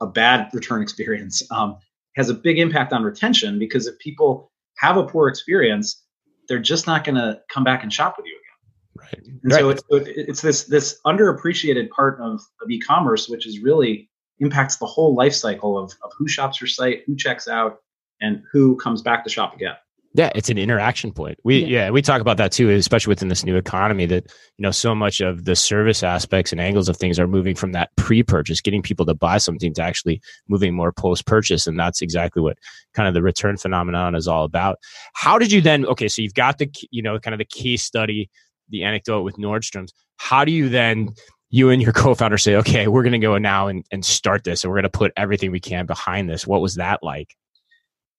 a 0.00 0.06
bad 0.06 0.48
return 0.52 0.82
experience 0.82 1.42
um, 1.50 1.78
has 2.16 2.28
a 2.28 2.34
big 2.34 2.58
impact 2.58 2.92
on 2.92 3.02
retention 3.02 3.58
because 3.58 3.86
if 3.86 3.98
people 3.98 4.50
have 4.78 4.96
a 4.96 5.04
poor 5.04 5.28
experience 5.28 6.02
they're 6.48 6.58
just 6.58 6.86
not 6.86 7.04
going 7.04 7.14
to 7.14 7.40
come 7.52 7.62
back 7.62 7.82
and 7.82 7.92
shop 7.92 8.16
with 8.16 8.26
you 8.26 8.32
again. 8.32 9.06
Right. 9.06 9.26
And 9.42 9.52
right. 9.52 9.60
so 9.60 9.70
it's, 9.70 9.82
it's 9.90 10.42
this 10.42 10.64
this 10.64 11.00
underappreciated 11.06 11.90
part 11.90 12.18
of, 12.20 12.40
of 12.62 12.70
e-commerce, 12.70 13.28
which 13.28 13.46
is 13.46 13.60
really 13.60 14.10
impacts 14.40 14.76
the 14.76 14.86
whole 14.86 15.14
life 15.14 15.34
cycle 15.34 15.78
of, 15.78 15.92
of 16.02 16.10
who 16.16 16.26
shops 16.26 16.60
your 16.60 16.68
site, 16.68 17.02
who 17.06 17.14
checks 17.14 17.46
out, 17.46 17.78
and 18.20 18.42
who 18.50 18.76
comes 18.76 19.02
back 19.02 19.22
to 19.24 19.30
shop 19.30 19.54
again. 19.54 19.74
Yeah, 20.14 20.30
it's 20.34 20.48
an 20.48 20.58
interaction 20.58 21.12
point. 21.12 21.38
We 21.44 21.60
yeah. 21.60 21.66
yeah. 21.66 21.90
we 21.90 22.00
talk 22.00 22.20
about 22.20 22.38
that 22.38 22.50
too, 22.50 22.70
especially 22.70 23.10
within 23.10 23.28
this 23.28 23.44
new 23.44 23.56
economy 23.56 24.06
that 24.06 24.24
you 24.56 24.62
know 24.62 24.70
so 24.70 24.94
much 24.94 25.20
of 25.20 25.44
the 25.44 25.54
service 25.54 26.02
aspects 26.02 26.50
and 26.50 26.60
angles 26.60 26.88
of 26.88 26.96
things 26.96 27.18
are 27.18 27.26
moving 27.26 27.54
from 27.54 27.72
that 27.72 27.90
pre-purchase, 27.96 28.60
getting 28.60 28.82
people 28.82 29.04
to 29.06 29.14
buy 29.14 29.38
something 29.38 29.74
to 29.74 29.82
actually 29.82 30.20
moving 30.48 30.74
more 30.74 30.92
post-purchase, 30.92 31.66
and 31.66 31.78
that's 31.78 32.00
exactly 32.00 32.42
what 32.42 32.56
kind 32.94 33.06
of 33.06 33.14
the 33.14 33.22
return 33.22 33.56
phenomenon 33.58 34.14
is 34.14 34.26
all 34.26 34.44
about. 34.44 34.78
How 35.14 35.38
did 35.38 35.52
you 35.52 35.60
then? 35.60 35.84
Okay, 35.86 36.08
so 36.08 36.22
you've 36.22 36.34
got 36.34 36.58
the 36.58 36.70
you 36.90 37.02
know 37.02 37.18
kind 37.18 37.34
of 37.34 37.38
the 37.38 37.44
case 37.44 37.82
study 37.82 38.30
the 38.70 38.84
anecdote 38.84 39.22
with 39.22 39.36
Nordstrom's. 39.36 39.92
How 40.16 40.44
do 40.44 40.52
you 40.52 40.68
then 40.68 41.10
you 41.50 41.70
and 41.70 41.80
your 41.80 41.92
co-founder 41.94 42.38
say, 42.38 42.56
okay, 42.56 42.88
we're 42.88 43.02
going 43.02 43.12
to 43.12 43.18
go 43.18 43.36
now 43.38 43.68
and, 43.68 43.84
and 43.92 44.04
start 44.04 44.44
this, 44.44 44.64
and 44.64 44.70
we're 44.70 44.76
going 44.76 44.90
to 44.90 44.90
put 44.90 45.12
everything 45.16 45.50
we 45.50 45.60
can 45.60 45.86
behind 45.86 46.28
this? 46.28 46.46
What 46.46 46.60
was 46.60 46.76
that 46.76 47.02
like? 47.02 47.34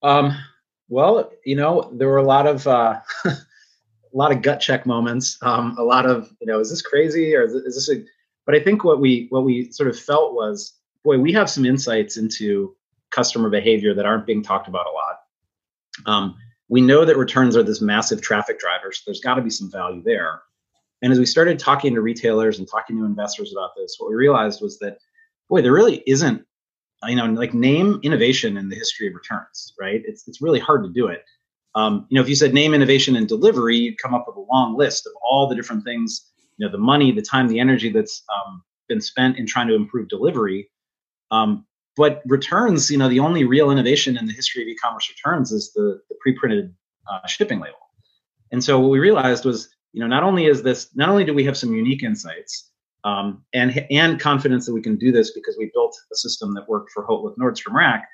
Um, 0.02 0.38
well, 0.90 1.32
you 1.46 1.56
know, 1.56 1.90
there 1.94 2.08
were 2.08 2.18
a 2.18 2.24
lot 2.24 2.48
of 2.48 2.68
uh, 2.68 3.00
a 3.26 3.38
lot 4.14 4.32
of 4.32 4.42
gut 4.42 4.60
check 4.60 4.86
moments. 4.86 5.38
Um, 5.42 5.76
a 5.78 5.84
lot 5.84 6.06
of 6.06 6.30
you 6.42 6.48
know, 6.48 6.60
is 6.60 6.70
this 6.70 6.82
crazy 6.82 7.36
or 7.36 7.44
is 7.44 7.54
this? 7.76 7.90
A, 7.90 8.04
but 8.46 8.56
I 8.56 8.60
think 8.60 8.84
what 8.84 9.00
we 9.00 9.28
what 9.30 9.44
we 9.44 9.72
sort 9.72 9.90
of 9.90 9.98
felt 9.98 10.34
was, 10.34 10.74
boy, 11.04 11.20
we 11.20 11.32
have 11.34 11.50
some 11.50 11.66
insights 11.66 12.18
into 12.18 12.76
customer 13.12 13.50
behavior 13.50 13.94
that 13.94 14.06
aren't 14.06 14.26
being 14.26 14.44
talked 14.44 14.68
about 14.68 14.88
a 14.88 14.92
lot. 14.92 15.20
Um, 16.06 16.36
we 16.68 16.82
know 16.82 17.06
that 17.06 17.18
returns 17.18 17.56
are 17.56 17.64
this 17.64 17.82
massive 17.82 18.22
traffic 18.22 18.60
driver, 18.60 18.92
so 18.92 19.04
there's 19.06 19.22
got 19.22 19.36
to 19.36 19.42
be 19.42 19.50
some 19.50 19.72
value 19.72 20.02
there. 20.04 20.42
And 21.02 21.14
as 21.14 21.20
we 21.20 21.26
started 21.26 21.60
talking 21.60 21.96
to 21.96 22.02
retailers 22.02 22.60
and 22.60 22.68
talking 22.68 22.98
to 22.98 23.06
investors 23.06 23.54
about 23.54 23.72
this, 23.78 23.96
what 23.98 24.10
we 24.10 24.16
realized 24.16 24.62
was 24.62 24.78
that, 24.80 24.98
boy, 25.48 25.62
there 25.62 25.72
really 25.72 26.04
isn't, 26.06 26.46
you 27.08 27.16
know, 27.16 27.26
like 27.26 27.54
name 27.54 28.00
innovation 28.04 28.58
in 28.58 28.70
the 28.70 28.76
history 28.76 29.08
of 29.08 29.14
returns, 29.16 29.74
right? 29.80 30.02
It's 30.06 30.28
it's 30.28 30.42
really 30.42 30.60
hard 30.60 30.84
to 30.84 30.90
do 30.90 31.08
it. 31.08 31.24
Um, 31.76 32.06
you 32.10 32.16
know, 32.16 32.22
if 32.22 32.30
you 32.30 32.36
said 32.36 32.54
name 32.54 32.74
innovation 32.74 33.16
and 33.16 33.28
delivery, 33.28 33.78
you'd 33.78 34.00
come 34.00 34.14
up 34.14 34.26
with 34.28 34.36
a 34.36 34.46
long 34.52 34.78
list 34.78 35.06
of 35.06 35.14
all 35.24 35.48
the 35.48 35.56
different 35.56 35.84
things, 35.84 36.32
you 36.58 36.66
know, 36.66 36.72
the 36.72 36.80
money, 36.80 37.12
the 37.12 37.22
time, 37.22 37.48
the 37.48 37.60
energy 37.60 37.90
that's 37.90 38.24
um, 38.36 38.64
been 38.88 39.02
spent 39.02 39.38
in 39.38 39.46
trying 39.46 39.68
to 39.68 39.76
improve 39.76 40.10
delivery. 40.10 40.70
Um, 41.32 41.66
but 41.96 42.22
returns, 42.26 42.90
you 42.90 42.98
know, 42.98 43.08
the 43.08 43.20
only 43.20 43.44
real 43.44 43.72
innovation 43.72 44.18
in 44.18 44.26
the 44.26 44.34
history 44.34 44.64
of 44.64 44.68
e-commerce 44.68 45.10
returns 45.10 45.52
is 45.52 45.72
the, 45.74 46.02
the 46.10 46.16
pre-printed 46.22 46.74
uh, 47.12 47.28
shipping 47.28 47.60
label. 47.60 47.78
And 48.52 48.64
so 48.64 48.80
what 48.80 48.90
we 48.90 49.00
realized 49.00 49.46
was 49.46 49.70
you 49.94 50.02
know, 50.02 50.08
not 50.08 50.24
only 50.24 50.46
is 50.46 50.62
this, 50.64 50.90
not 50.96 51.10
only 51.10 51.24
do 51.24 51.34
we 51.34 51.44
have 51.46 51.58
some 51.58 51.74
unique 51.74 52.04
insights 52.04 52.69
um, 53.04 53.44
and 53.54 53.86
and 53.90 54.20
confidence 54.20 54.66
that 54.66 54.74
we 54.74 54.82
can 54.82 54.98
do 54.98 55.12
this 55.12 55.32
because 55.32 55.56
we 55.58 55.72
built 55.74 55.98
a 56.12 56.16
system 56.16 56.54
that 56.56 56.68
worked 56.68 56.92
for 56.92 57.06
Hautelook 57.06 57.38
Nordstrom 57.38 57.74
Rack, 57.74 58.08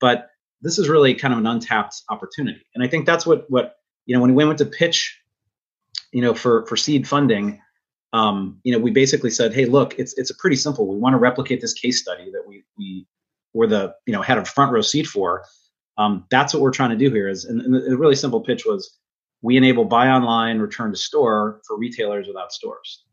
but 0.00 0.30
this 0.60 0.78
is 0.78 0.88
really 0.88 1.14
kind 1.14 1.32
of 1.32 1.38
an 1.38 1.46
untapped 1.46 2.02
opportunity. 2.08 2.64
And 2.74 2.82
I 2.82 2.88
think 2.88 3.06
that's 3.06 3.26
what 3.26 3.50
what 3.50 3.76
you 4.06 4.14
know 4.14 4.22
when 4.22 4.34
we 4.34 4.44
went 4.44 4.58
to 4.58 4.66
pitch, 4.66 5.20
you 6.12 6.22
know, 6.22 6.34
for 6.34 6.66
for 6.66 6.76
seed 6.76 7.06
funding, 7.06 7.60
um, 8.12 8.58
you 8.62 8.72
know, 8.72 8.78
we 8.78 8.90
basically 8.90 9.30
said, 9.30 9.52
hey, 9.52 9.66
look, 9.66 9.98
it's 9.98 10.16
it's 10.16 10.30
a 10.30 10.34
pretty 10.36 10.56
simple. 10.56 10.86
We 10.86 10.98
want 10.98 11.14
to 11.14 11.18
replicate 11.18 11.60
this 11.60 11.74
case 11.74 12.00
study 12.00 12.30
that 12.30 12.42
we 12.46 12.64
we 12.78 13.06
were 13.52 13.66
the 13.66 13.94
you 14.06 14.12
know 14.12 14.22
had 14.22 14.38
a 14.38 14.44
front 14.44 14.72
row 14.72 14.80
seat 14.80 15.06
for. 15.06 15.44
Um, 15.98 16.26
that's 16.30 16.54
what 16.54 16.62
we're 16.62 16.70
trying 16.70 16.90
to 16.90 16.96
do 16.96 17.10
here. 17.10 17.28
Is 17.28 17.44
and, 17.44 17.60
and 17.60 17.74
the 17.74 17.96
really 17.96 18.14
simple 18.14 18.40
pitch 18.40 18.64
was 18.64 18.98
we 19.42 19.56
enable 19.56 19.84
buy 19.84 20.08
online, 20.08 20.58
return 20.58 20.90
to 20.90 20.96
store 20.96 21.60
for 21.66 21.76
retailers 21.76 22.26
without 22.26 22.52
stores. 22.52 23.04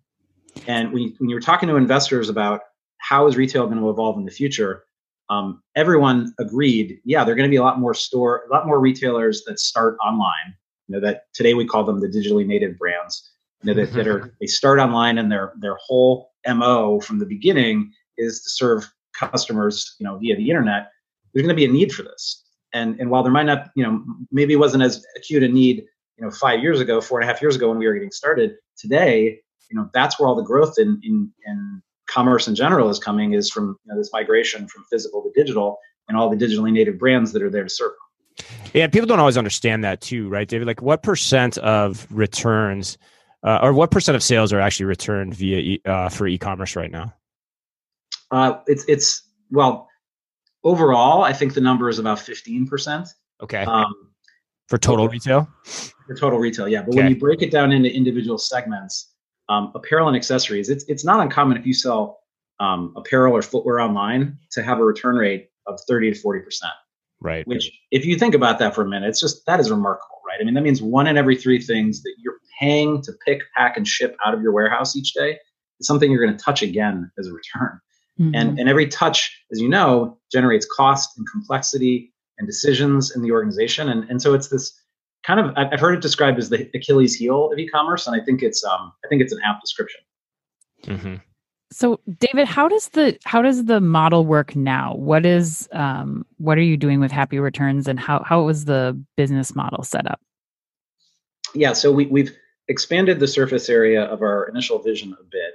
And 0.68 0.92
when 0.92 1.04
you, 1.04 1.14
when 1.18 1.30
you 1.30 1.36
were 1.36 1.42
talking 1.42 1.70
to 1.70 1.76
investors 1.76 2.30
about 2.30 2.62
how 2.98 3.28
is 3.28 3.38
retail 3.38 3.66
going 3.68 3.80
to 3.80 3.90
evolve 3.90 4.18
in 4.18 4.26
the 4.26 4.32
future, 4.32 4.84
um, 5.30 5.62
everyone 5.76 6.34
agreed, 6.40 7.00
yeah, 7.04 7.24
there 7.24 7.34
are 7.34 7.36
going 7.36 7.50
to 7.50 7.54
be 7.54 7.58
a 7.58 7.64
lot 7.64 7.80
more 7.80 7.94
store, 7.94 8.44
a 8.50 8.54
lot 8.54 8.68
more 8.68 8.80
retailers 8.80 9.44
that 9.46 9.60
start 9.60 9.98
online. 10.06 10.56
You 10.88 10.96
know 10.96 11.02
that 11.02 11.24
today 11.34 11.56
we 11.56 11.66
call 11.66 11.84
them 11.84 12.00
the 12.00 12.08
digitally 12.08 12.46
native 12.46 12.78
brands. 12.78 13.32
You 13.64 13.74
know, 13.74 13.82
that, 13.82 13.94
that 13.94 14.08
are 14.08 14.36
they 14.40 14.46
start 14.46 14.80
online 14.80 15.18
and 15.18 15.32
their 15.32 15.54
their 15.60 15.78
whole 15.84 16.32
mo 16.48 17.00
from 17.00 17.18
the 17.20 17.26
beginning 17.26 17.92
is 18.18 18.42
to 18.44 18.50
serve 18.50 18.88
customers, 19.18 19.96
you 20.00 20.06
know, 20.06 20.18
via 20.18 20.36
the 20.36 20.50
internet. 20.50 20.92
There's 21.34 21.46
going 21.46 21.56
to 21.56 21.60
be 21.60 21.66
a 21.66 21.72
need 21.72 21.92
for 21.92 22.04
this, 22.04 22.44
and 22.74 23.00
and 23.00 23.10
while 23.10 23.24
there 23.24 23.32
might 23.32 23.48
not, 23.48 23.70
you 23.76 23.84
know, 23.84 24.04
maybe 24.32 24.54
it 24.54 24.58
wasn't 24.58 24.84
as 24.84 25.04
acute 25.18 25.42
a 25.42 25.48
need, 25.48 25.86
you 26.18 26.26
know, 26.26 26.30
five 26.30 26.62
years 26.62 26.80
ago, 26.80 27.02
four 27.02 27.20
and 27.20 27.28
a 27.28 27.32
half 27.32 27.42
years 27.42 27.56
ago 27.56 27.70
when 27.70 27.80
we 27.80 27.88
were 27.88 27.94
getting 27.94 28.12
started. 28.12 28.54
Today, 28.78 29.40
you 29.70 29.78
know, 29.78 29.90
that's 29.94 30.20
where 30.20 30.28
all 30.28 30.36
the 30.36 30.44
growth 30.44 30.76
in 30.78 31.00
in, 31.04 31.32
in 31.46 31.82
commerce 32.08 32.48
in 32.48 32.56
general 32.56 32.90
is 32.90 33.00
coming 33.00 33.34
is 33.34 33.50
from 33.50 33.78
you 33.86 33.92
know, 33.92 33.98
this 33.98 34.12
migration 34.14 34.68
from 34.68 34.84
physical 34.92 35.24
to 35.24 35.32
digital 35.36 35.78
and 36.08 36.18
all 36.18 36.30
the 36.30 36.38
digitally 36.38 36.72
native 36.72 37.00
brands 37.00 37.32
that 37.34 37.42
are 37.42 37.50
there 37.50 37.64
to 37.64 37.70
serve 37.70 37.92
them. 37.92 38.48
Yeah, 38.74 38.88
people 38.88 39.08
don't 39.08 39.20
always 39.20 39.38
understand 39.38 39.84
that 39.84 40.02
too, 40.02 40.28
right, 40.30 40.48
David? 40.48 40.68
Like, 40.68 40.82
what 40.82 41.04
percent 41.04 41.58
of 41.60 42.06
returns, 42.12 42.98
uh, 43.44 43.60
or 43.62 43.74
what 43.74 43.92
percent 43.92 44.16
of 44.16 44.24
sales 44.24 44.52
are 44.52 44.60
actually 44.60 44.88
returned 44.88 45.34
via 45.34 45.58
e- 45.58 45.82
uh, 45.86 46.10
for 46.10 46.28
e-commerce 46.28 46.76
right 46.76 46.92
now? 46.92 47.14
Uh, 48.32 48.58
it's 48.68 48.84
it's 48.88 49.24
well, 49.52 49.88
overall, 50.64 51.24
I 51.24 51.32
think 51.32 51.54
the 51.54 51.62
number 51.62 51.90
is 51.90 52.00
about 52.00 52.20
fifteen 52.20 52.68
percent. 52.68 53.08
Okay. 53.42 53.64
Um, 53.64 54.12
for 54.68 54.78
total 54.78 55.08
retail. 55.08 55.48
For 55.64 56.16
total 56.16 56.40
retail, 56.40 56.68
yeah. 56.68 56.82
But 56.82 56.90
okay. 56.90 56.98
when 56.98 57.10
you 57.10 57.18
break 57.18 57.42
it 57.42 57.52
down 57.52 57.72
into 57.72 57.94
individual 57.94 58.38
segments, 58.38 59.14
um, 59.50 59.72
apparel 59.76 60.08
and 60.08 60.16
accessories, 60.16 60.70
it's 60.70 60.84
it's 60.86 61.06
not 61.06 61.20
uncommon 61.20 61.58
if 61.58 61.66
you 61.66 61.74
sell 61.74 62.20
um, 62.60 62.94
apparel 62.96 63.36
or 63.36 63.42
footwear 63.42 63.80
online 63.80 64.38
to 64.52 64.64
have 64.64 64.80
a 64.80 64.84
return 64.84 65.16
rate 65.16 65.50
of 65.68 65.80
30 65.88 66.14
to 66.14 66.20
40 66.20 66.42
percent. 66.42 66.74
Right. 67.22 67.48
Which, 67.48 67.72
if 67.92 68.06
you 68.06 68.18
think 68.18 68.36
about 68.36 68.60
that 68.60 68.76
for 68.76 68.82
a 68.82 68.88
minute, 68.88 69.10
it's 69.10 69.20
just 69.20 69.46
that 69.46 69.60
is 69.60 69.72
remarkable, 69.72 70.22
right? 70.28 70.38
I 70.40 70.44
mean, 70.44 70.54
that 70.54 70.62
means 70.62 70.82
one 70.82 71.08
in 71.08 71.18
every 71.18 71.36
three 71.36 71.62
things 71.62 72.04
that 72.04 72.14
you're 72.20 72.40
paying 72.60 73.02
to 73.04 73.14
pick, 73.26 73.42
pack, 73.56 73.78
and 73.78 73.88
ship 73.88 74.16
out 74.26 74.34
of 74.34 74.42
your 74.42 74.52
warehouse 74.52 74.96
each 74.96 75.14
day 75.14 75.40
is 75.80 75.88
something 75.88 76.12
you're 76.12 76.24
going 76.24 76.38
to 76.38 76.44
touch 76.44 76.62
again 76.62 77.12
as 77.18 77.28
a 77.28 77.34
return. 77.34 77.80
Mm-hmm. 78.20 78.36
And 78.36 78.60
and 78.60 78.70
every 78.70 78.88
touch, 78.88 79.42
as 79.52 79.60
you 79.60 79.70
know, 79.70 80.18
generates 80.32 80.66
cost 80.66 81.18
and 81.18 81.26
complexity 81.32 82.14
and 82.38 82.48
decisions 82.48 83.16
in 83.16 83.22
the 83.22 83.32
organization. 83.32 83.90
And 83.90 84.10
and 84.10 84.22
so 84.22 84.34
it's 84.34 84.50
this 84.50 84.74
kind 85.26 85.40
of 85.40 85.54
I've 85.58 85.80
heard 85.80 85.96
it 85.96 86.02
described 86.02 86.38
as 86.38 86.50
the 86.50 86.70
Achilles 86.76 87.16
heel 87.16 87.52
of 87.52 87.58
e-commerce, 87.58 88.08
and 88.08 88.20
I 88.20 88.24
think 88.24 88.42
it's 88.42 88.64
um 88.64 88.94
I 89.04 89.08
think 89.08 89.22
it's 89.22 89.34
an 89.34 89.40
apt 89.46 89.62
description. 89.62 90.02
Mm-hmm. 90.84 91.16
So, 91.72 92.00
David, 92.20 92.48
how 92.48 92.68
does 92.68 92.90
the 92.90 93.18
how 93.26 93.42
does 93.42 93.66
the 93.66 93.82
model 93.82 94.26
work 94.26 94.56
now? 94.56 94.96
What 94.96 95.26
is 95.26 95.68
um, 95.74 96.26
what 96.38 96.58
are 96.58 96.64
you 96.64 96.78
doing 96.78 97.00
with 97.00 97.12
Happy 97.12 97.40
Returns, 97.40 97.88
and 97.88 98.00
how 98.00 98.24
how 98.24 98.44
was 98.44 98.66
the 98.66 98.98
business 99.18 99.56
model 99.56 99.84
set 99.84 100.10
up? 100.10 100.22
Yeah, 101.54 101.74
so 101.74 101.92
we, 101.92 102.06
we've 102.06 102.36
expanded 102.68 103.20
the 103.20 103.28
surface 103.28 103.70
area 103.70 104.04
of 104.04 104.22
our 104.22 104.48
initial 104.48 104.80
vision 104.80 105.16
a 105.20 105.24
bit. 105.24 105.54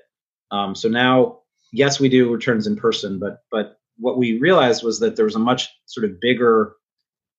Um, 0.50 0.74
so 0.74 0.88
now, 0.88 1.40
yes, 1.72 2.00
we 2.00 2.08
do 2.08 2.32
returns 2.32 2.66
in 2.66 2.76
person, 2.76 3.18
but 3.18 3.44
but 3.50 3.78
what 3.96 4.18
we 4.18 4.38
realized 4.38 4.82
was 4.82 4.98
that 5.00 5.16
there 5.16 5.24
was 5.24 5.36
a 5.36 5.40
much 5.40 5.68
sort 5.86 6.04
of 6.04 6.20
bigger 6.20 6.74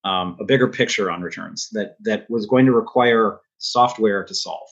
um, 0.04 0.38
a 0.40 0.44
bigger 0.44 0.68
picture 0.68 1.12
on 1.12 1.22
returns 1.22 1.70
that 1.74 1.96
that 2.02 2.30
was 2.30 2.46
going 2.46 2.66
to 2.66 2.72
require 2.72 3.40
software 3.58 4.24
to 4.24 4.34
solve. 4.34 4.68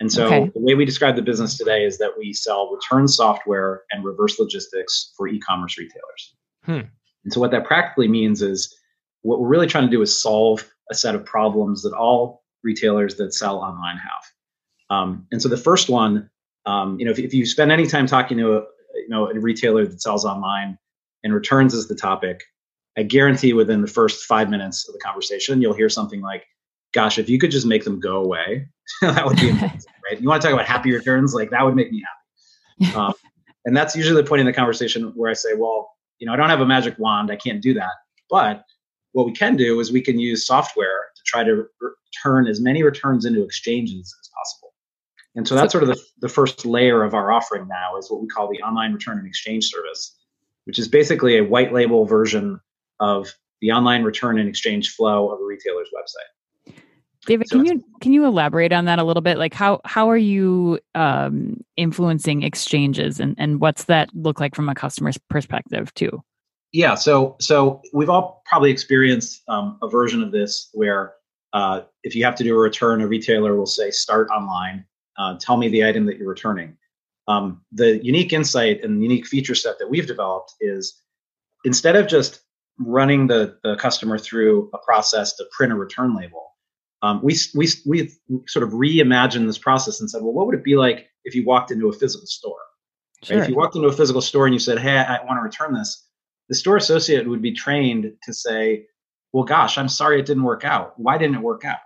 And 0.00 0.12
so 0.12 0.26
okay. 0.26 0.50
the 0.54 0.60
way 0.60 0.74
we 0.74 0.84
describe 0.84 1.16
the 1.16 1.22
business 1.22 1.56
today 1.56 1.84
is 1.84 1.96
that 1.98 2.12
we 2.18 2.32
sell 2.32 2.70
return 2.70 3.08
software 3.08 3.82
and 3.90 4.04
reverse 4.04 4.38
logistics 4.38 5.12
for 5.16 5.26
e-commerce 5.26 5.78
retailers. 5.78 6.34
Hmm. 6.64 6.90
And 7.24 7.32
so 7.32 7.40
what 7.40 7.50
that 7.52 7.64
practically 7.64 8.08
means 8.08 8.42
is 8.42 8.74
what 9.22 9.40
we're 9.40 9.48
really 9.48 9.66
trying 9.66 9.84
to 9.84 9.90
do 9.90 10.02
is 10.02 10.20
solve 10.20 10.70
a 10.90 10.94
set 10.94 11.14
of 11.14 11.24
problems 11.24 11.82
that 11.82 11.92
all 11.94 12.44
retailers 12.62 13.16
that 13.16 13.32
sell 13.32 13.58
online 13.58 13.96
have. 13.96 14.24
Um, 14.90 15.26
and 15.32 15.40
so 15.40 15.48
the 15.48 15.56
first 15.56 15.88
one, 15.88 16.30
um, 16.66 16.98
you 16.98 17.06
know, 17.06 17.10
if, 17.10 17.18
if, 17.18 17.34
you 17.34 17.46
spend 17.46 17.72
any 17.72 17.86
time 17.86 18.06
talking 18.06 18.38
to 18.38 18.58
a, 18.58 18.60
you 18.94 19.08
know 19.08 19.28
a 19.28 19.38
retailer 19.38 19.86
that 19.86 20.00
sells 20.00 20.24
online 20.24 20.78
and 21.24 21.34
returns 21.34 21.74
is 21.74 21.88
the 21.88 21.94
topic, 21.94 22.42
I 22.96 23.02
guarantee 23.02 23.52
within 23.52 23.82
the 23.82 23.88
first 23.88 24.24
five 24.24 24.48
minutes 24.48 24.88
of 24.88 24.94
the 24.94 25.00
conversation, 25.00 25.60
you'll 25.60 25.74
hear 25.74 25.88
something 25.88 26.20
like, 26.20 26.46
gosh, 26.92 27.18
if 27.18 27.28
you 27.28 27.38
could 27.38 27.50
just 27.50 27.66
make 27.66 27.84
them 27.84 28.00
go 28.00 28.16
away, 28.16 28.68
that 29.02 29.26
would 29.26 29.36
be 29.36 29.50
amazing, 29.50 29.92
right? 30.10 30.20
You 30.20 30.28
want 30.28 30.40
to 30.42 30.48
talk 30.48 30.54
about 30.54 30.66
happy 30.66 30.92
returns? 30.92 31.34
Like 31.34 31.50
that 31.50 31.64
would 31.64 31.76
make 31.76 31.90
me 31.90 32.02
happy. 32.80 32.96
Um, 32.96 33.14
and 33.64 33.76
that's 33.76 33.96
usually 33.96 34.22
the 34.22 34.28
point 34.28 34.40
in 34.40 34.46
the 34.46 34.52
conversation 34.52 35.12
where 35.14 35.30
I 35.30 35.34
say, 35.34 35.50
well, 35.56 35.90
you 36.18 36.26
know, 36.26 36.32
I 36.32 36.36
don't 36.36 36.48
have 36.48 36.60
a 36.60 36.66
magic 36.66 36.98
wand. 36.98 37.30
I 37.30 37.36
can't 37.36 37.60
do 37.60 37.74
that. 37.74 37.90
But 38.30 38.64
what 39.12 39.26
we 39.26 39.32
can 39.32 39.56
do 39.56 39.80
is 39.80 39.92
we 39.92 40.00
can 40.00 40.18
use 40.18 40.46
software 40.46 41.06
to 41.14 41.22
try 41.26 41.44
to 41.44 41.66
re- 41.80 41.90
turn 42.22 42.46
as 42.46 42.60
many 42.60 42.82
returns 42.82 43.24
into 43.24 43.42
exchanges 43.42 44.14
as 44.20 44.28
possible. 44.28 44.72
And 45.34 45.46
so 45.46 45.54
that's 45.54 45.72
sort 45.72 45.84
of 45.84 45.90
the, 45.90 46.00
the 46.20 46.28
first 46.28 46.64
layer 46.64 47.02
of 47.02 47.12
our 47.12 47.30
offering 47.30 47.68
now 47.68 47.96
is 47.98 48.10
what 48.10 48.22
we 48.22 48.28
call 48.28 48.48
the 48.48 48.62
online 48.62 48.94
return 48.94 49.18
and 49.18 49.26
exchange 49.26 49.66
service, 49.66 50.16
which 50.64 50.78
is 50.78 50.88
basically 50.88 51.36
a 51.36 51.44
white 51.44 51.72
label 51.74 52.06
version 52.06 52.60
of 53.00 53.32
the 53.60 53.70
online 53.70 54.02
return 54.02 54.38
and 54.38 54.48
exchange 54.48 54.94
flow 54.94 55.30
of 55.30 55.40
a 55.40 55.44
retailer's 55.44 55.88
website. 55.94 56.74
David, 57.26 57.48
so 57.48 57.56
can 57.56 57.66
you 57.66 57.84
can 58.00 58.12
you 58.12 58.24
elaborate 58.24 58.72
on 58.72 58.84
that 58.84 58.98
a 58.98 59.04
little 59.04 59.20
bit? 59.20 59.36
Like 59.36 59.52
how 59.52 59.80
how 59.84 60.08
are 60.08 60.16
you 60.16 60.78
um, 60.94 61.60
influencing 61.76 62.42
exchanges, 62.42 63.18
and 63.18 63.34
and 63.36 63.60
what's 63.60 63.84
that 63.84 64.08
look 64.14 64.38
like 64.38 64.54
from 64.54 64.68
a 64.68 64.74
customer's 64.74 65.18
perspective 65.28 65.92
too? 65.94 66.22
Yeah, 66.72 66.94
so 66.94 67.36
so 67.40 67.82
we've 67.92 68.10
all 68.10 68.42
probably 68.46 68.70
experienced 68.70 69.42
um, 69.48 69.78
a 69.82 69.88
version 69.88 70.22
of 70.22 70.30
this 70.30 70.68
where 70.72 71.14
uh, 71.52 71.82
if 72.04 72.14
you 72.14 72.24
have 72.24 72.36
to 72.36 72.44
do 72.44 72.54
a 72.54 72.58
return, 72.58 73.00
a 73.00 73.08
retailer 73.08 73.56
will 73.56 73.66
say 73.66 73.90
start 73.90 74.28
online, 74.28 74.84
uh, 75.18 75.36
tell 75.40 75.56
me 75.56 75.68
the 75.68 75.84
item 75.84 76.06
that 76.06 76.18
you're 76.18 76.28
returning. 76.28 76.76
Um, 77.28 77.62
the 77.72 78.04
unique 78.04 78.32
insight 78.32 78.84
and 78.84 79.02
unique 79.02 79.26
feature 79.26 79.54
set 79.54 79.78
that 79.80 79.90
we've 79.90 80.06
developed 80.06 80.54
is 80.60 81.02
instead 81.64 81.96
of 81.96 82.06
just 82.06 82.42
running 82.78 83.26
the, 83.26 83.58
the 83.62 83.76
customer 83.76 84.18
through 84.18 84.70
a 84.74 84.78
process 84.78 85.34
to 85.36 85.44
print 85.56 85.72
a 85.72 85.76
return 85.76 86.14
label, 86.14 86.54
um, 87.02 87.20
we, 87.22 87.36
we, 87.54 87.68
we 87.86 88.12
sort 88.46 88.62
of 88.62 88.70
reimagined 88.70 89.46
this 89.46 89.58
process 89.58 90.00
and 90.00 90.10
said, 90.10 90.22
well, 90.22 90.32
what 90.32 90.46
would 90.46 90.54
it 90.54 90.64
be 90.64 90.76
like 90.76 91.08
if 91.24 91.34
you 91.34 91.44
walked 91.44 91.70
into 91.70 91.88
a 91.88 91.92
physical 91.92 92.26
store? 92.26 92.56
Sure. 93.22 93.36
Right? 93.36 93.44
If 93.44 93.48
you 93.50 93.56
walked 93.56 93.76
into 93.76 93.88
a 93.88 93.92
physical 93.92 94.22
store 94.22 94.46
and 94.46 94.54
you 94.54 94.58
said, 94.58 94.78
hey, 94.78 94.98
I, 94.98 95.16
I 95.16 95.24
want 95.24 95.38
to 95.38 95.42
return 95.42 95.74
this, 95.74 96.06
the 96.48 96.54
store 96.54 96.76
associate 96.76 97.28
would 97.28 97.42
be 97.42 97.52
trained 97.52 98.12
to 98.22 98.32
say, 98.32 98.86
well, 99.32 99.44
gosh, 99.44 99.78
I'm 99.78 99.88
sorry 99.88 100.20
it 100.20 100.26
didn't 100.26 100.44
work 100.44 100.64
out. 100.64 100.98
Why 100.98 101.18
didn't 101.18 101.36
it 101.36 101.42
work 101.42 101.64
out? 101.64 101.78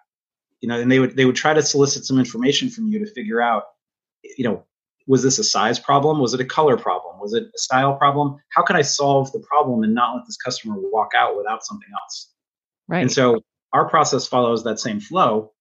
You 0.60 0.68
know, 0.68 0.78
and 0.78 0.92
they 0.92 0.98
would 0.98 1.16
they 1.16 1.24
would 1.24 1.36
try 1.36 1.54
to 1.54 1.62
solicit 1.62 2.04
some 2.04 2.18
information 2.18 2.68
from 2.68 2.86
you 2.88 2.98
to 2.98 3.10
figure 3.12 3.40
out, 3.40 3.64
you 4.36 4.44
know, 4.44 4.64
was 5.06 5.22
this 5.22 5.38
a 5.38 5.44
size 5.44 5.78
problem? 5.78 6.20
Was 6.20 6.34
it 6.34 6.40
a 6.40 6.44
color 6.44 6.76
problem? 6.76 7.09
Was 7.20 7.34
it 7.34 7.44
a 7.44 7.58
style 7.58 7.94
problem? 7.94 8.36
How 8.50 8.62
can 8.62 8.76
I 8.76 8.82
solve 8.82 9.30
the 9.32 9.40
problem 9.40 9.82
and 9.82 9.94
not 9.94 10.14
let 10.14 10.26
this 10.26 10.36
customer 10.36 10.74
walk 10.76 11.12
out 11.14 11.36
without 11.36 11.64
something 11.64 11.88
else? 12.02 12.32
Right. 12.88 13.02
And 13.02 13.12
so 13.12 13.42
our 13.72 13.88
process 13.88 14.26
follows 14.26 14.64
that 14.64 14.80
same 14.80 15.00
flow. 15.00 15.52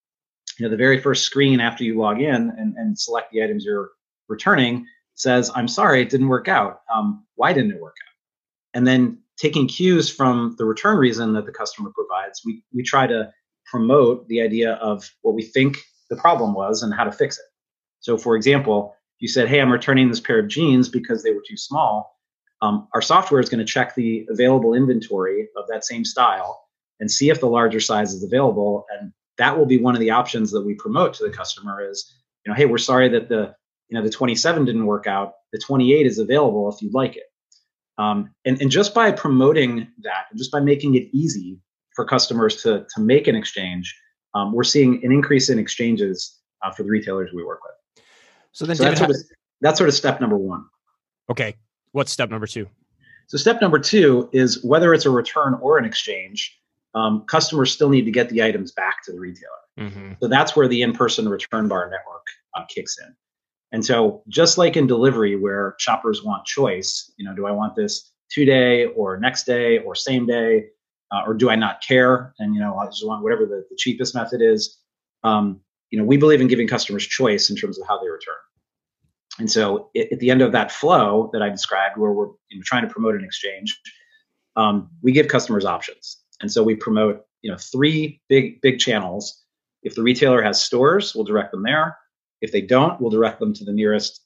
You 0.57 0.65
know, 0.65 0.69
the 0.69 0.77
very 0.77 0.99
first 0.99 1.23
screen 1.23 1.59
after 1.59 1.83
you 1.83 1.97
log 1.97 2.21
in 2.21 2.53
and, 2.57 2.75
and 2.75 2.97
select 2.97 3.31
the 3.31 3.43
items 3.43 3.63
you're 3.65 3.91
returning 4.27 4.85
says, 5.15 5.51
I'm 5.53 5.67
sorry, 5.67 6.01
it 6.01 6.09
didn't 6.09 6.29
work 6.29 6.47
out. 6.47 6.81
Um, 6.93 7.25
why 7.35 7.53
didn't 7.53 7.71
it 7.71 7.81
work 7.81 7.95
out? 8.07 8.77
And 8.77 8.87
then 8.87 9.19
taking 9.37 9.67
cues 9.67 10.09
from 10.09 10.55
the 10.57 10.65
return 10.65 10.97
reason 10.97 11.33
that 11.33 11.45
the 11.45 11.51
customer 11.51 11.91
provides, 11.93 12.41
we, 12.45 12.63
we 12.73 12.83
try 12.83 13.07
to 13.07 13.31
promote 13.65 14.27
the 14.27 14.41
idea 14.41 14.73
of 14.75 15.09
what 15.21 15.35
we 15.35 15.43
think 15.43 15.77
the 16.09 16.15
problem 16.15 16.53
was 16.53 16.83
and 16.83 16.93
how 16.93 17.03
to 17.03 17.11
fix 17.11 17.37
it. 17.37 17.45
So, 17.99 18.17
for 18.17 18.35
example, 18.35 18.95
you 19.19 19.27
said, 19.27 19.47
Hey, 19.47 19.61
I'm 19.61 19.71
returning 19.71 20.09
this 20.09 20.19
pair 20.19 20.39
of 20.39 20.47
jeans 20.47 20.89
because 20.89 21.23
they 21.23 21.31
were 21.31 21.43
too 21.47 21.57
small. 21.57 22.17
Um, 22.61 22.87
our 22.93 23.01
software 23.01 23.39
is 23.39 23.49
going 23.49 23.65
to 23.65 23.71
check 23.71 23.95
the 23.95 24.27
available 24.29 24.73
inventory 24.73 25.47
of 25.55 25.65
that 25.69 25.85
same 25.85 26.03
style 26.03 26.61
and 26.99 27.09
see 27.09 27.29
if 27.29 27.39
the 27.39 27.47
larger 27.47 27.79
size 27.79 28.13
is 28.13 28.23
available. 28.23 28.85
And 28.99 29.13
that 29.37 29.57
will 29.57 29.65
be 29.65 29.77
one 29.77 29.95
of 29.95 30.01
the 30.01 30.09
options 30.09 30.51
that 30.51 30.65
we 30.65 30.73
promote 30.73 31.13
to 31.15 31.23
the 31.23 31.31
customer 31.31 31.89
is 31.89 32.13
you 32.45 32.51
know, 32.51 32.55
hey, 32.55 32.65
we're 32.65 32.77
sorry 32.77 33.09
that 33.09 33.29
the 33.29 33.53
you 33.89 33.97
know 33.97 34.03
the 34.03 34.09
27 34.09 34.65
didn't 34.65 34.85
work 34.85 35.07
out. 35.07 35.33
The 35.51 35.59
28 35.59 36.05
is 36.05 36.19
available 36.19 36.71
if 36.71 36.81
you'd 36.81 36.93
like 36.93 37.15
it. 37.15 37.23
Um, 37.97 38.33
and, 38.45 38.61
and 38.61 38.71
just 38.71 38.93
by 38.93 39.11
promoting 39.11 39.87
that, 40.03 40.25
and 40.29 40.37
just 40.37 40.51
by 40.51 40.61
making 40.61 40.95
it 40.95 41.09
easy 41.11 41.59
for 41.95 42.05
customers 42.05 42.61
to, 42.63 42.85
to 42.95 43.01
make 43.01 43.27
an 43.27 43.35
exchange, 43.35 43.93
um, 44.35 44.53
we're 44.53 44.63
seeing 44.63 45.03
an 45.03 45.11
increase 45.11 45.49
in 45.49 45.59
exchanges 45.59 46.39
uh, 46.63 46.71
for 46.71 46.83
the 46.83 46.89
retailers 46.89 47.31
we 47.33 47.43
work 47.43 47.59
with. 47.63 47.73
So 48.51 48.65
then, 48.65 48.75
so 48.75 48.83
David, 48.83 48.97
that's, 48.97 48.99
sort 48.99 49.09
of, 49.11 49.17
that's 49.61 49.77
sort 49.77 49.87
of 49.89 49.95
step 49.95 50.21
number 50.21 50.37
one. 50.37 50.65
Okay, 51.29 51.55
what's 51.91 52.11
step 52.11 52.29
number 52.29 52.47
two? 52.47 52.67
So 53.27 53.37
step 53.37 53.61
number 53.61 53.79
two 53.79 54.29
is 54.33 54.63
whether 54.63 54.93
it's 54.93 55.05
a 55.05 55.11
return 55.11 55.53
or 55.61 55.77
an 55.77 55.85
exchange, 55.85 56.59
um, 56.95 57.23
customers 57.27 57.71
still 57.71 57.89
need 57.89 58.05
to 58.05 58.11
get 58.11 58.29
the 58.29 58.41
items 58.41 58.71
back 58.71 59.03
to 59.05 59.11
the 59.11 59.19
retailer. 59.19 59.49
Mm-hmm. 59.79 60.13
So 60.21 60.27
that's 60.27 60.55
where 60.55 60.67
the 60.67 60.81
in-person 60.81 61.29
return 61.29 61.67
bar 61.67 61.89
network 61.89 62.25
uh, 62.55 62.65
kicks 62.67 62.97
in. 62.99 63.15
And 63.71 63.85
so, 63.85 64.23
just 64.27 64.57
like 64.57 64.75
in 64.75 64.87
delivery, 64.87 65.35
where 65.35 65.75
shoppers 65.77 66.23
want 66.23 66.45
choice, 66.45 67.11
you 67.17 67.25
know, 67.25 67.35
do 67.35 67.45
I 67.45 67.51
want 67.51 67.75
this 67.75 68.11
two 68.31 68.45
day 68.45 68.85
or 68.87 69.17
next 69.19 69.43
day 69.45 69.77
or 69.79 69.93
same 69.93 70.25
day, 70.25 70.65
uh, 71.11 71.21
or 71.25 71.35
do 71.35 71.51
I 71.51 71.55
not 71.55 71.81
care? 71.81 72.33
And 72.39 72.55
you 72.55 72.61
know, 72.61 72.77
I 72.77 72.85
just 72.87 73.05
want 73.05 73.21
whatever 73.23 73.45
the, 73.45 73.65
the 73.69 73.75
cheapest 73.77 74.15
method 74.15 74.41
is. 74.41 74.79
Um, 75.23 75.61
you 75.89 75.97
know, 75.97 76.05
we 76.05 76.17
believe 76.17 76.41
in 76.41 76.47
giving 76.47 76.67
customers 76.67 77.05
choice 77.05 77.49
in 77.49 77.55
terms 77.55 77.79
of 77.79 77.87
how 77.87 77.99
they 77.99 78.09
return. 78.09 78.35
And 79.39 79.49
so, 79.49 79.89
it, 79.93 80.11
at 80.11 80.19
the 80.19 80.31
end 80.31 80.41
of 80.41 80.51
that 80.51 80.71
flow 80.71 81.29
that 81.33 81.41
I 81.41 81.49
described, 81.49 81.97
where 81.97 82.11
we're 82.11 82.27
you 82.49 82.57
know, 82.57 82.63
trying 82.63 82.83
to 82.83 82.93
promote 82.93 83.15
an 83.15 83.23
exchange, 83.23 83.79
um, 84.55 84.89
we 85.01 85.11
give 85.11 85.27
customers 85.27 85.65
options. 85.65 86.17
And 86.41 86.51
so, 86.51 86.63
we 86.63 86.75
promote 86.75 87.25
you 87.41 87.51
know 87.51 87.57
three 87.57 88.21
big 88.27 88.61
big 88.61 88.79
channels. 88.79 89.43
If 89.83 89.95
the 89.95 90.03
retailer 90.03 90.41
has 90.41 90.61
stores, 90.61 91.15
we'll 91.15 91.23
direct 91.23 91.51
them 91.51 91.63
there. 91.63 91.97
If 92.41 92.51
they 92.51 92.61
don't, 92.61 92.99
we'll 92.99 93.11
direct 93.11 93.39
them 93.39 93.53
to 93.53 93.63
the 93.63 93.71
nearest 93.71 94.21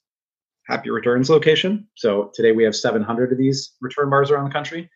Happy 0.66 0.90
Returns 0.90 1.30
location. 1.30 1.86
So 1.94 2.32
today 2.34 2.52
we 2.52 2.64
have 2.64 2.74
700 2.74 3.32
of 3.32 3.38
these 3.38 3.72
return 3.80 4.10
bars 4.10 4.30
around 4.30 4.46
the 4.46 4.50
country. 4.50 4.90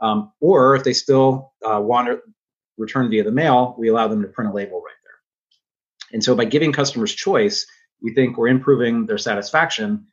Um, 0.00 0.32
or 0.40 0.74
if 0.74 0.82
they 0.82 0.92
still 0.92 1.52
uh, 1.64 1.80
want 1.80 2.08
to 2.08 2.20
return 2.76 3.08
via 3.08 3.22
the 3.22 3.30
mail, 3.30 3.76
we 3.78 3.88
allow 3.88 4.08
them 4.08 4.20
to 4.20 4.28
print 4.28 4.50
a 4.50 4.54
label 4.54 4.82
right. 4.82 4.92
And 6.12 6.22
so 6.22 6.34
by 6.34 6.44
giving 6.44 6.72
customers 6.72 7.14
choice, 7.14 7.66
we 8.02 8.14
think 8.14 8.36
we're 8.36 8.48
improving 8.48 9.06
their 9.06 9.18
satisfaction. 9.18 10.06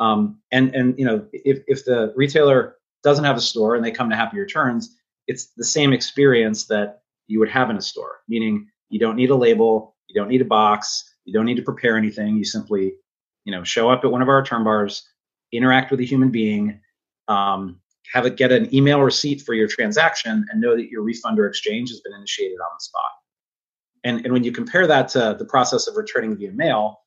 Um, 0.00 0.40
and 0.50 0.74
and 0.74 0.98
you 0.98 1.04
know 1.04 1.26
if 1.32 1.62
if 1.68 1.84
the 1.84 2.12
retailer 2.16 2.76
doesn't 3.04 3.24
have 3.24 3.36
a 3.36 3.40
store 3.40 3.76
and 3.76 3.84
they 3.84 3.90
come 3.90 4.10
to 4.10 4.16
Happy 4.16 4.38
Returns, 4.38 4.96
it's 5.26 5.52
the 5.56 5.64
same 5.64 5.92
experience 5.92 6.66
that 6.66 7.02
you 7.26 7.38
would 7.38 7.50
have 7.50 7.70
in 7.70 7.76
a 7.76 7.82
store. 7.82 8.20
Meaning 8.28 8.66
you 8.88 8.98
don't 8.98 9.16
need 9.16 9.30
a 9.30 9.36
label, 9.36 9.96
you 10.08 10.20
don't 10.20 10.28
need 10.28 10.40
a 10.40 10.46
box, 10.46 11.14
you 11.24 11.32
don't 11.32 11.46
need 11.46 11.56
to 11.56 11.62
prepare 11.62 11.96
anything. 11.96 12.36
You 12.36 12.44
simply, 12.44 12.94
you 13.44 13.52
know, 13.52 13.62
show 13.62 13.90
up 13.90 14.04
at 14.04 14.10
one 14.10 14.22
of 14.22 14.28
our 14.28 14.38
return 14.38 14.64
bars, 14.64 15.06
interact 15.52 15.90
with 15.90 16.00
a 16.00 16.04
human 16.04 16.30
being, 16.30 16.80
um, 17.28 17.80
have 18.12 18.26
it 18.26 18.36
get 18.36 18.52
an 18.52 18.74
email 18.74 19.00
receipt 19.00 19.42
for 19.42 19.54
your 19.54 19.68
transaction, 19.68 20.44
and 20.50 20.60
know 20.60 20.76
that 20.76 20.90
your 20.90 21.02
refund 21.02 21.38
or 21.38 21.46
exchange 21.46 21.90
has 21.90 22.00
been 22.00 22.14
initiated 22.14 22.58
on 22.58 22.70
the 22.76 22.82
spot. 22.82 23.10
And 24.04 24.24
and 24.24 24.32
when 24.32 24.44
you 24.44 24.52
compare 24.52 24.86
that 24.86 25.08
to 25.10 25.34
the 25.38 25.44
process 25.44 25.86
of 25.88 25.96
returning 25.96 26.36
via 26.36 26.52
mail, 26.52 27.00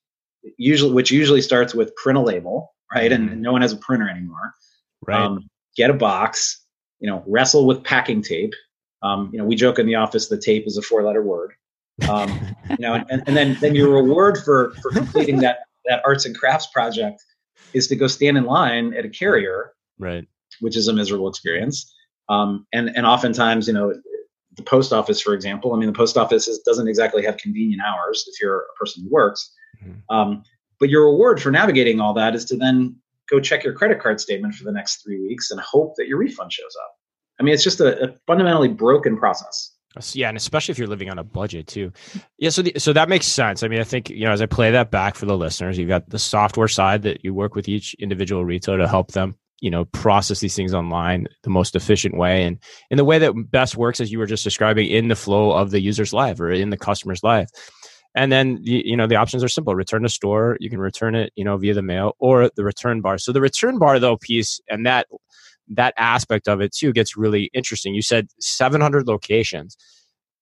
usually 0.58 0.94
which 0.94 1.12
usually 1.12 1.42
starts 1.42 1.74
with 1.74 1.96
print 1.96 2.18
a 2.18 2.22
label, 2.22 2.74
right? 2.94 3.12
Mm-hmm. 3.12 3.22
And, 3.22 3.32
and, 3.32 3.42
no 3.42 3.52
one 3.52 3.62
has 3.62 3.74
a 3.74 3.78
printer 3.78 4.10
anymore. 4.10 4.54
Right. 5.06 5.22
Um, 5.22 5.48
get 5.76 5.90
a 5.90 5.94
box. 5.94 6.64
You 7.00 7.10
know, 7.10 7.24
wrestle 7.28 7.68
with 7.68 7.84
packing 7.84 8.24
tape. 8.24 8.54
Um, 9.04 9.30
you 9.32 9.38
know, 9.38 9.46
we 9.46 9.56
joke 9.56 9.78
in 9.78 9.86
the 9.86 9.96
office 9.96 10.28
the 10.28 10.38
tape 10.38 10.66
is 10.66 10.78
a 10.78 10.82
four-letter 10.82 11.22
word. 11.22 11.54
Um, 12.10 12.30
you 12.72 12.78
know, 12.80 12.96
and, 13.10 13.24
and 13.28 13.38
then 13.38 13.58
then 13.62 13.76
your 13.76 13.90
reward 13.90 14.40
for 14.44 14.74
for 14.82 14.92
completing 14.92 15.38
that 15.42 15.60
that 15.86 16.02
arts 16.06 16.26
and 16.26 16.36
crafts 16.36 16.68
project 16.68 17.24
is 17.74 17.88
to 17.88 17.96
go 17.96 18.08
stand 18.08 18.38
in 18.38 18.46
line 18.46 18.94
at 18.94 19.06
a 19.06 19.10
carrier, 19.10 19.74
right? 20.00 20.28
Which 20.60 20.76
is 20.76 20.88
a 20.88 20.94
miserable 20.94 21.28
experience. 21.28 21.94
Um, 22.30 22.66
and 22.74 22.90
and 22.96 23.06
oftentimes, 23.06 23.68
you 23.68 23.74
know, 23.74 23.94
the 24.58 24.64
post 24.64 24.92
office, 24.92 25.22
for 25.22 25.34
example, 25.34 25.74
I 25.74 25.78
mean, 25.78 25.88
the 25.88 25.98
post 25.98 26.18
office 26.18 26.48
is, 26.48 26.60
doesn't 26.60 26.88
exactly 26.88 27.24
have 27.24 27.38
convenient 27.38 27.82
hours 27.82 28.26
if 28.28 28.42
you're 28.42 28.62
a 28.62 28.76
person 28.78 29.04
who 29.04 29.10
works. 29.10 29.54
Mm-hmm. 29.84 30.16
Um, 30.16 30.44
but 30.80 30.90
your 30.90 31.06
reward 31.12 31.42
for 31.42 31.52
navigating 31.52 32.00
all 32.00 32.14
that 32.16 32.36
is 32.36 32.46
to 32.46 32.58
then 32.58 32.96
go 33.30 33.40
check 33.40 33.64
your 33.64 33.74
credit 33.74 34.00
card 34.00 34.20
statement 34.20 34.56
for 34.56 34.64
the 34.64 34.72
next 34.72 35.04
three 35.04 35.22
weeks 35.22 35.52
and 35.52 35.60
hope 35.60 35.96
that 35.98 36.08
your 36.08 36.18
refund 36.18 36.52
shows 36.52 36.76
up. 36.84 36.92
I 37.40 37.44
mean, 37.44 37.54
it's 37.54 37.64
just 37.64 37.80
a, 37.80 38.10
a 38.10 38.16
fundamentally 38.26 38.70
broken 38.70 39.18
process. 39.18 39.74
Yeah, 40.14 40.28
and 40.28 40.38
especially 40.38 40.74
if 40.74 40.78
you're 40.78 40.88
living 40.88 41.10
on 41.10 41.18
a 41.18 41.24
budget 41.24 41.66
too. 41.66 41.92
Yeah, 42.38 42.50
so 42.52 42.62
the, 42.62 42.74
so 42.78 42.94
that 42.94 43.10
makes 43.10 43.26
sense. 43.26 43.64
I 43.64 43.68
mean, 43.68 43.80
I 43.80 43.84
think 43.84 44.10
you 44.12 44.26
know 44.26 44.32
as 44.32 44.42
I 44.42 44.46
play 44.46 44.70
that 44.70 44.92
back 44.92 45.16
for 45.16 45.26
the 45.26 45.36
listeners, 45.36 45.78
you've 45.78 45.88
got 45.88 46.10
the 46.10 46.20
software 46.20 46.68
side 46.68 47.02
that 47.04 47.24
you 47.24 47.34
work 47.34 47.56
with 47.56 47.68
each 47.68 47.96
individual 47.96 48.46
retailer 48.46 48.78
to 48.78 48.88
help 48.88 49.14
them, 49.14 49.36
you 49.60 49.72
know, 49.72 49.86
process 49.86 50.40
these 50.40 50.56
things 50.56 50.74
online 50.74 51.28
the 51.44 51.50
most 51.50 51.76
efficient 51.76 52.18
way 52.18 52.44
and 52.44 52.60
in 52.92 52.98
the 52.98 53.06
way 53.06 53.18
that 53.20 53.34
best 53.52 53.76
works, 53.76 54.00
as 54.00 54.12
you 54.12 54.20
were 54.20 54.26
just 54.26 54.44
describing, 54.44 54.88
in 54.88 55.08
the 55.08 55.16
flow 55.16 55.52
of 55.52 55.72
the 55.72 55.82
user's 55.82 56.14
life 56.14 56.40
or 56.40 56.52
in 56.52 56.70
the 56.70 56.78
customer's 56.78 57.24
life. 57.24 57.50
And 58.16 58.32
then 58.32 58.60
you 58.62 58.98
know 58.98 59.06
the 59.06 59.16
options 59.16 59.44
are 59.44 59.48
simple: 59.48 59.76
return 59.76 60.02
to 60.04 60.10
store. 60.10 60.58
You 60.60 60.70
can 60.70 60.80
return 60.80 61.14
it, 61.14 61.32
you 61.36 61.44
know, 61.44 61.58
via 61.58 61.74
the 61.74 61.82
mail 61.82 62.16
or 62.20 62.50
the 62.56 62.64
return 62.64 63.02
bar. 63.02 63.18
So 63.18 63.32
the 63.32 63.42
return 63.42 63.78
bar 63.78 64.00
though 64.00 64.18
piece 64.18 64.60
and 64.70 64.86
that 64.86 65.08
that 65.70 65.94
aspect 65.98 66.48
of 66.48 66.62
it 66.62 66.74
too 66.74 66.94
gets 66.94 67.18
really 67.18 67.50
interesting. 67.54 67.94
You 67.94 68.02
said 68.02 68.30
700 68.40 69.08
locations. 69.08 69.78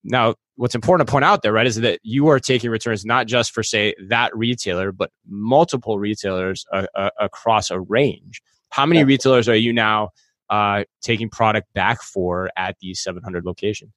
Now, 0.03 0.35
what's 0.55 0.75
important 0.75 1.07
to 1.07 1.11
point 1.11 1.25
out 1.25 1.41
there, 1.41 1.51
right, 1.51 1.65
is 1.65 1.77
that 1.77 1.99
you 2.03 2.27
are 2.27 2.39
taking 2.39 2.69
returns 2.69 3.05
not 3.05 3.27
just 3.27 3.51
for, 3.51 3.63
say, 3.63 3.95
that 4.07 4.35
retailer, 4.37 4.91
but 4.91 5.11
multiple 5.27 5.97
retailers 5.97 6.63
uh, 6.71 6.85
uh, 6.95 7.09
across 7.19 7.71
a 7.71 7.79
range. 7.79 8.41
How 8.75 8.85
many 8.85 9.05
retailers 9.05 9.47
are 9.47 9.55
you 9.55 9.71
now 9.71 10.09
uh, 10.49 10.83
taking 11.01 11.29
product 11.29 11.73
back 11.73 12.01
for 12.01 12.49
at 12.57 12.75
these 12.81 13.01
700 13.01 13.45
locations? 13.45 13.93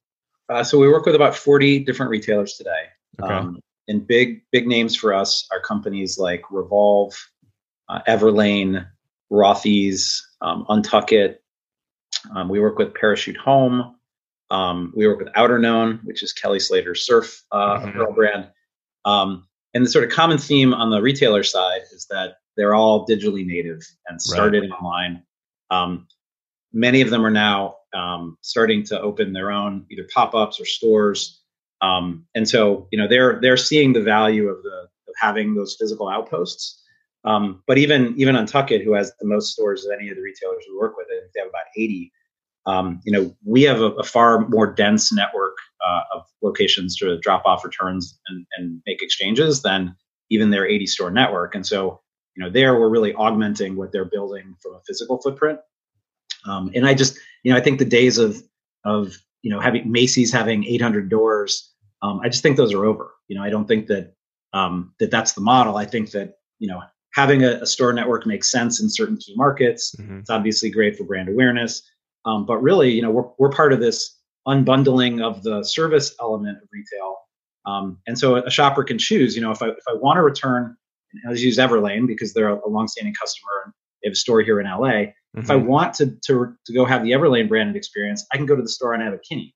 Uh, 0.49 0.63
so 0.63 0.79
we 0.79 0.89
work 0.89 1.05
with 1.05 1.17
about 1.17 1.35
40 1.35 1.81
different 1.81 2.11
retailers 2.11 2.53
today. 2.55 2.85
Okay. 3.21 3.35
Um, 3.35 3.59
and 3.89 4.07
big, 4.07 4.43
big 4.53 4.69
names 4.69 4.95
for 4.95 5.13
us 5.13 5.49
are 5.51 5.61
companies 5.61 6.17
like 6.17 6.45
Revolve, 6.53 7.13
uh, 7.89 8.03
Everlane, 8.07 8.87
Rothy's, 9.33 10.25
um, 10.43 10.65
Untuckit. 10.69 11.39
Um, 12.37 12.49
we 12.49 12.61
work 12.61 12.79
with 12.79 12.95
Parachute 12.95 13.37
Home. 13.39 13.97
Um, 14.49 14.93
we 14.95 15.09
work 15.09 15.19
with 15.19 15.33
Outerknown, 15.35 16.05
which 16.05 16.23
is 16.23 16.33
Kelly 16.33 16.61
Slater's 16.61 17.05
surf 17.05 17.43
uh, 17.51 17.79
mm-hmm. 17.79 17.89
apparel 17.89 18.13
brand. 18.13 18.47
Um, 19.05 19.49
and 19.75 19.85
the 19.85 19.91
sort 19.91 20.05
of 20.05 20.13
common 20.13 20.39
theme 20.39 20.73
on 20.73 20.91
the 20.91 21.03
retailer 21.03 21.43
side 21.43 21.81
is 21.93 22.07
that 22.11 22.37
they're 22.59 22.75
all 22.75 23.07
digitally 23.07 23.47
native 23.47 23.81
and 24.09 24.21
started 24.21 24.63
right. 24.63 24.71
online. 24.73 25.23
Um, 25.71 26.07
many 26.73 27.01
of 27.01 27.09
them 27.09 27.25
are 27.25 27.31
now 27.31 27.77
um, 27.95 28.37
starting 28.43 28.85
to 28.85 29.01
open 29.01 29.33
their 29.33 29.51
own 29.51 29.87
either 29.91 30.07
pop-ups 30.13 30.61
or 30.61 30.67
stores. 30.67 31.41
and 31.81 32.25
so, 32.45 32.89
you 32.91 32.99
know, 32.99 33.09
they're 33.09 33.41
they're 33.41 33.57
seeing 33.57 33.93
the 33.93 34.03
value 34.03 34.49
of 34.49 34.63
the 34.65 34.89
of 35.09 35.15
having 35.17 35.55
those 35.55 35.77
physical 35.79 36.09
outposts. 36.09 36.83
Um, 37.25 37.63
but 37.67 37.79
even 37.79 38.15
even 38.17 38.35
Untuckit, 38.35 38.83
who 38.85 38.93
has 38.95 39.13
the 39.21 39.27
most 39.27 39.53
stores 39.53 39.87
of 39.87 39.93
any 39.99 40.11
of 40.11 40.17
the 40.17 40.23
retailers 40.23 40.65
we 40.69 40.77
work 40.77 40.97
with, 40.97 41.07
I 41.11 41.21
think 41.21 41.33
they 41.35 41.41
have 41.41 41.49
about 41.49 41.67
80. 41.77 42.13
Um, 42.67 43.01
you 43.05 43.13
know, 43.13 43.35
we 43.47 43.63
have 43.63 43.81
a, 43.81 43.91
a 43.93 44.03
far 44.03 44.47
more 44.49 44.67
dense 44.67 45.13
network 45.13 45.57
uh, 45.87 46.03
of 46.13 46.23
locations 46.43 46.97
to 46.97 47.19
drop 47.21 47.43
off 47.47 47.65
returns 47.65 48.19
and, 48.29 48.45
and 48.57 48.83
make 48.87 49.01
exchanges 49.01 49.63
than 49.63 49.95
even 50.31 50.51
their 50.51 50.67
80 50.67 50.87
store 50.87 51.11
network. 51.11 51.55
And 51.55 51.67
so, 51.67 52.03
you 52.39 52.45
know, 52.45 52.51
there 52.51 52.79
we're 52.79 52.89
really 52.89 53.13
augmenting 53.15 53.75
what 53.75 53.91
they're 53.91 54.05
building 54.05 54.55
from 54.63 54.75
a 54.75 54.81
physical 54.87 55.21
footprint. 55.21 55.59
Um, 56.47 56.71
and 56.73 56.87
I 56.87 56.95
just, 56.95 57.19
you 57.43 57.51
know, 57.51 57.59
I 57.59 57.61
think 57.61 57.81
the 57.81 57.85
days 57.85 58.17
of 58.17 58.41
of 58.85 59.17
you 59.43 59.51
know 59.51 59.59
having 59.59 59.91
Macy's 59.91 60.33
having 60.33 60.65
800 60.65 61.09
doors, 61.09 61.75
um, 62.01 62.21
I 62.23 62.29
just 62.29 62.45
think 62.45 62.57
those 62.57 62.73
are 62.73 62.85
over. 62.85 63.11
You 63.27 63.37
know, 63.37 63.43
I 63.43 63.51
don't 63.51 63.67
think 63.67 63.89
that 63.89 64.15
um, 64.53 64.95
that 65.01 65.11
that's 65.11 65.33
the 65.33 65.41
model. 65.41 65.77
I 65.77 65.85
think 65.85 66.13
that 66.13 66.35
you 66.61 66.69
know 66.69 66.81
having 67.13 67.43
a, 67.43 67.55
a, 67.63 67.67
store 67.67 67.93
network 67.93 68.25
makes 68.25 68.53
sense 68.53 68.81
in 68.81 68.89
certain 68.89 69.17
key 69.17 69.35
markets. 69.35 69.97
Mm-hmm. 69.97 70.21
It's 70.21 70.31
obviously 70.31 70.71
great 70.71 70.97
for 70.97 71.03
brand 71.03 71.29
awareness, 71.29 71.83
um, 72.25 72.47
but 72.47 72.59
really, 72.59 72.93
you 72.93 73.03
know, 73.03 73.11
we're 73.11 73.29
we're 73.39 73.51
part 73.51 73.73
of 73.73 73.81
this 73.81 74.17
unbundling 74.47 75.21
of 75.21 75.43
the 75.43 75.65
service 75.65 76.15
element 76.21 76.59
of 76.63 76.69
retail. 76.73 77.17
Um, 77.67 77.99
and 78.07 78.17
so 78.17 78.37
a 78.37 78.49
shopper 78.49 78.85
can 78.85 78.97
choose, 78.97 79.35
you 79.35 79.43
know, 79.43 79.51
if 79.51 79.61
I 79.61 79.71
if 79.71 79.85
I 79.89 79.95
want 79.95 80.19
to 80.19 80.23
return, 80.23 80.77
I'll 81.27 81.37
use 81.37 81.59
Everlane 81.59 82.07
because 82.07 82.35
they're 82.35 82.49
a, 82.49 82.61
a 82.67 82.69
longstanding 82.69 83.15
customer 83.15 83.63
and 83.65 83.73
they 84.03 84.09
have 84.09 84.13
a 84.13 84.17
store 84.17 84.41
here 84.43 84.61
in 84.61 84.67
LA. 84.67 84.77
Mm-hmm. 84.79 85.41
If 85.41 85.51
I 85.51 85.55
mm-hmm. 85.57 85.67
want 85.67 85.95
to, 85.95 86.07
to 86.27 86.55
to 86.67 86.73
go 86.73 86.85
have 86.85 87.03
the 87.03 87.13
Everlane 87.13 87.49
branded 87.49 87.77
experience, 87.77 88.27
I 88.33 88.37
can 88.37 88.47
go 88.47 88.57
to 88.57 88.63
the 88.63 88.69
store 88.69 88.95
on 88.95 89.03
Abbot-Kinney. 89.03 89.55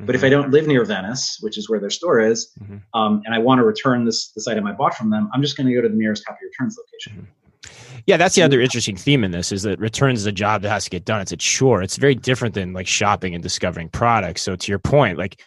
Mm-hmm. 0.00 0.06
But 0.06 0.14
if 0.14 0.22
I 0.22 0.26
mm-hmm. 0.26 0.42
don't 0.42 0.50
live 0.50 0.66
near 0.66 0.84
Venice, 0.84 1.38
which 1.40 1.56
is 1.56 1.68
where 1.68 1.78
their 1.78 1.90
store 1.90 2.20
is, 2.20 2.52
mm-hmm. 2.60 2.78
um, 2.98 3.22
and 3.24 3.34
I 3.34 3.38
want 3.38 3.58
to 3.60 3.64
return 3.64 4.04
this 4.04 4.32
this 4.32 4.48
item 4.48 4.66
I 4.66 4.72
bought 4.72 4.94
from 4.94 5.10
them, 5.10 5.30
I'm 5.32 5.42
just 5.42 5.56
going 5.56 5.66
to 5.66 5.74
go 5.74 5.82
to 5.82 5.88
the 5.88 5.96
nearest 5.96 6.24
Happy 6.26 6.40
Returns 6.44 6.76
location. 6.78 7.22
Mm-hmm. 7.22 7.30
Yeah, 8.06 8.18
that's 8.18 8.34
the 8.34 8.42
other 8.42 8.60
interesting 8.60 8.96
theme 8.96 9.24
in 9.24 9.30
this 9.30 9.50
is 9.50 9.62
that 9.62 9.78
returns 9.78 10.20
is 10.20 10.26
a 10.26 10.32
job 10.32 10.60
that 10.62 10.68
has 10.68 10.84
to 10.84 10.90
get 10.90 11.06
done. 11.06 11.22
It's 11.22 11.32
a 11.32 11.36
chore. 11.36 11.82
It's 11.82 11.96
very 11.96 12.14
different 12.14 12.54
than 12.54 12.74
like 12.74 12.86
shopping 12.86 13.34
and 13.34 13.42
discovering 13.42 13.88
products. 13.88 14.42
So 14.42 14.56
to 14.56 14.72
your 14.72 14.78
point, 14.78 15.16
like 15.16 15.42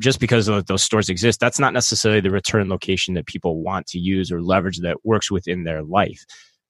just 0.00 0.20
because 0.20 0.46
those 0.46 0.82
stores 0.82 1.08
exist, 1.08 1.40
that's 1.40 1.58
not 1.58 1.72
necessarily 1.72 2.20
the 2.20 2.30
return 2.30 2.68
location 2.68 3.14
that 3.14 3.26
people 3.26 3.60
want 3.60 3.86
to 3.88 3.98
use 3.98 4.30
or 4.30 4.42
leverage 4.42 4.78
that 4.80 5.04
works 5.04 5.30
within 5.30 5.64
their 5.64 5.82
life. 5.82 6.24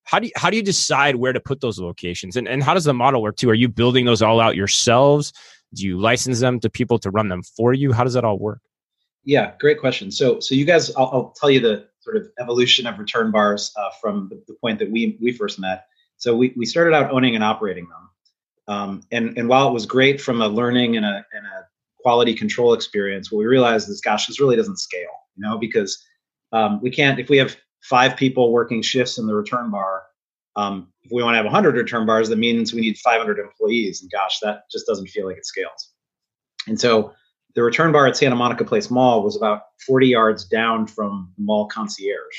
How 0.05 0.19
do 0.19 0.27
you, 0.27 0.33
how 0.37 0.51
do 0.51 0.57
you 0.57 0.63
decide 0.63 1.17
where 1.17 1.33
to 1.33 1.41
put 1.41 1.61
those 1.61 1.79
locations, 1.79 2.37
and 2.37 2.47
and 2.47 2.63
how 2.63 2.75
does 2.75 2.85
the 2.85 2.93
model 2.93 3.23
work 3.23 3.37
too? 3.37 3.51
Are 3.51 3.55
you 3.55 3.69
building 3.69 4.05
those 4.05 4.21
all 4.21 4.41
out 4.41 4.55
yourselves? 4.55 5.33
Do 5.75 5.85
you 5.85 5.99
license 5.99 6.41
them 6.41 6.61
to 6.61 6.71
people 6.71 6.99
to 7.01 7.11
run 7.11 7.29
them 7.29 7.43
for 7.43 7.73
you? 7.73 7.93
How 7.93 8.05
does 8.05 8.15
that 8.15 8.25
all 8.25 8.39
work? 8.39 8.61
Yeah, 9.25 9.53
great 9.59 9.81
question. 9.81 10.11
So 10.11 10.41
so 10.41 10.55
you 10.55 10.67
guys, 10.67 10.95
I'll, 10.95 11.11
I'll 11.13 11.35
tell 11.41 11.51
you 11.51 11.61
the 11.61 11.89
sort 12.01 12.17
of 12.17 12.29
evolution 12.39 12.87
of 12.87 12.99
return 12.99 13.31
bars 13.31 13.73
uh, 13.77 13.91
from 14.01 14.29
the, 14.29 14.43
the, 14.47 14.55
point 14.61 14.79
that 14.79 14.91
we 14.91 15.19
we 15.23 15.33
first 15.33 15.59
met. 15.59 15.87
So 16.19 16.37
we 16.37 16.53
we 16.55 16.67
started 16.67 16.95
out 16.95 17.11
owning 17.11 17.35
and 17.35 17.43
operating 17.43 17.89
them, 17.89 18.75
um, 18.75 19.03
and 19.11 19.39
and 19.39 19.49
while 19.49 19.69
it 19.69 19.73
was 19.73 19.87
great 19.87 20.21
from 20.21 20.43
a 20.43 20.49
learning 20.49 20.99
and 20.99 21.07
a 21.07 21.25
and 21.33 21.47
a 21.47 21.67
quality 22.05 22.35
control 22.35 22.75
experience, 22.75 23.33
what 23.33 23.39
we 23.39 23.47
realized 23.47 23.89
is, 23.89 24.03
gosh, 24.03 24.27
this 24.27 24.39
really 24.39 24.57
doesn't 24.57 24.79
scale, 24.79 25.11
you 25.37 25.43
know, 25.43 25.57
because 25.57 26.05
um, 26.53 26.79
we 26.83 26.91
can't 26.91 27.19
if 27.19 27.31
we 27.31 27.39
have 27.39 27.57
five 27.83 28.15
people 28.17 28.53
working 28.53 28.83
shifts 28.83 29.17
in 29.17 29.27
the 29.27 29.35
return 29.35 29.71
bar. 29.71 30.03
Um, 30.57 30.93
if 31.03 31.11
we 31.11 31.23
want 31.23 31.33
to 31.33 31.39
have 31.39 31.47
100 31.47 31.75
return 31.75 32.07
bars, 32.07 32.29
that 32.29 32.37
means 32.37 32.75
we 32.75 32.83
need 32.83 32.99
500 32.99 33.39
employees, 33.39 34.03
and 34.03 34.11
gosh, 34.11 34.39
that 34.41 34.71
just 34.71 34.87
doesn't 34.87 35.09
feel 35.09 35.27
like 35.27 35.39
it 35.39 35.47
scales. 35.47 35.93
And 36.67 36.79
so 36.79 37.13
the 37.55 37.63
return 37.63 37.91
bar 37.91 38.07
at 38.07 38.17
Santa 38.17 38.37
Monica 38.37 38.65
Place 38.65 38.91
Mall 38.91 39.23
was 39.23 39.37
about 39.37 39.63
40 39.87 40.09
yards 40.09 40.45
down 40.45 40.87
from 40.87 41.33
the 41.39 41.43
mall 41.43 41.67
concierge. 41.67 42.37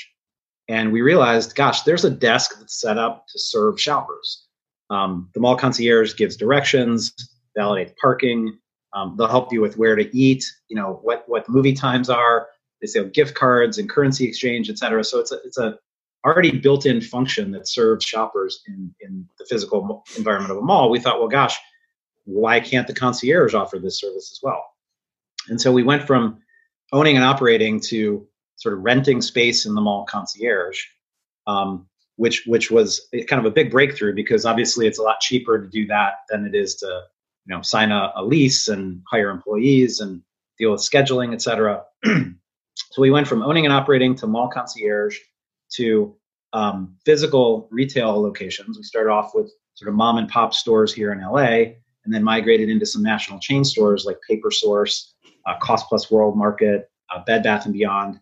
And 0.68 0.92
we 0.92 1.02
realized, 1.02 1.56
gosh, 1.56 1.82
there's 1.82 2.04
a 2.04 2.10
desk 2.10 2.58
that's 2.58 2.80
set 2.80 2.98
up 2.98 3.26
to 3.32 3.38
serve 3.38 3.80
shoppers. 3.80 4.46
Um, 4.90 5.28
the 5.34 5.40
mall 5.40 5.56
concierge 5.56 6.14
gives 6.16 6.36
directions, 6.36 7.12
validates 7.56 7.94
parking. 8.00 8.58
Um, 8.96 9.14
they'll 9.16 9.28
help 9.28 9.52
you 9.52 9.60
with 9.60 9.76
where 9.76 9.94
to 9.94 10.16
eat, 10.16 10.42
you 10.68 10.76
know, 10.76 11.00
what 11.02 11.24
what 11.26 11.48
movie 11.48 11.74
times 11.74 12.08
are. 12.08 12.48
They 12.80 12.86
sell 12.86 13.04
gift 13.04 13.34
cards 13.34 13.76
and 13.78 13.90
currency 13.90 14.26
exchange, 14.26 14.70
et 14.70 14.78
cetera. 14.78 15.04
So 15.04 15.20
it's 15.20 15.32
a 15.32 15.38
it's 15.44 15.58
a 15.58 15.78
already 16.24 16.58
built-in 16.58 17.00
function 17.00 17.52
that 17.52 17.68
serves 17.68 18.04
shoppers 18.04 18.62
in 18.66 18.94
in 19.00 19.28
the 19.38 19.44
physical 19.44 20.02
environment 20.16 20.50
of 20.50 20.56
a 20.58 20.62
mall. 20.62 20.90
We 20.90 20.98
thought, 20.98 21.18
well, 21.18 21.28
gosh, 21.28 21.56
why 22.24 22.58
can't 22.58 22.86
the 22.86 22.94
concierge 22.94 23.54
offer 23.54 23.78
this 23.78 24.00
service 24.00 24.32
as 24.32 24.40
well? 24.42 24.64
And 25.48 25.60
so 25.60 25.72
we 25.72 25.82
went 25.82 26.02
from 26.02 26.38
owning 26.92 27.16
and 27.16 27.24
operating 27.24 27.80
to 27.80 28.26
sort 28.56 28.74
of 28.74 28.82
renting 28.82 29.20
space 29.20 29.66
in 29.66 29.74
the 29.74 29.80
mall 29.82 30.06
concierge, 30.06 30.80
um, 31.46 31.86
which 32.16 32.44
which 32.46 32.70
was 32.70 33.06
kind 33.28 33.40
of 33.40 33.44
a 33.44 33.54
big 33.54 33.70
breakthrough 33.70 34.14
because 34.14 34.46
obviously 34.46 34.86
it's 34.86 34.98
a 34.98 35.02
lot 35.02 35.20
cheaper 35.20 35.60
to 35.60 35.68
do 35.68 35.86
that 35.86 36.14
than 36.30 36.46
it 36.46 36.54
is 36.54 36.76
to 36.76 37.02
you 37.46 37.54
know 37.54 37.62
sign 37.62 37.92
a, 37.92 38.12
a 38.16 38.24
lease 38.24 38.68
and 38.68 39.02
hire 39.10 39.30
employees 39.30 40.00
and 40.00 40.22
deal 40.58 40.72
with 40.72 40.80
scheduling, 40.80 41.32
et 41.32 41.42
cetera. 41.42 41.82
so 42.04 43.02
we 43.02 43.10
went 43.10 43.28
from 43.28 43.42
owning 43.42 43.64
and 43.64 43.74
operating 43.74 44.14
to 44.16 44.26
mall 44.26 44.48
concierge 44.48 45.18
to 45.74 46.14
um, 46.52 46.96
physical 47.04 47.68
retail 47.70 48.20
locations. 48.20 48.76
We 48.76 48.82
started 48.82 49.10
off 49.10 49.32
with 49.34 49.52
sort 49.74 49.88
of 49.88 49.94
mom 49.94 50.16
and 50.16 50.28
pop 50.28 50.54
stores 50.54 50.92
here 50.92 51.12
in 51.12 51.20
LA, 51.20 51.74
and 52.04 52.14
then 52.14 52.22
migrated 52.22 52.68
into 52.68 52.86
some 52.86 53.02
national 53.02 53.38
chain 53.40 53.64
stores 53.64 54.04
like 54.04 54.18
Paper 54.28 54.50
Source 54.50 55.14
uh, 55.46 55.56
Cost 55.58 55.86
Plus 55.88 56.10
World 56.10 56.36
Market, 56.36 56.90
uh, 57.14 57.22
Bed 57.24 57.42
Bath 57.42 57.66
and 57.66 57.74
Beyond, 57.74 58.18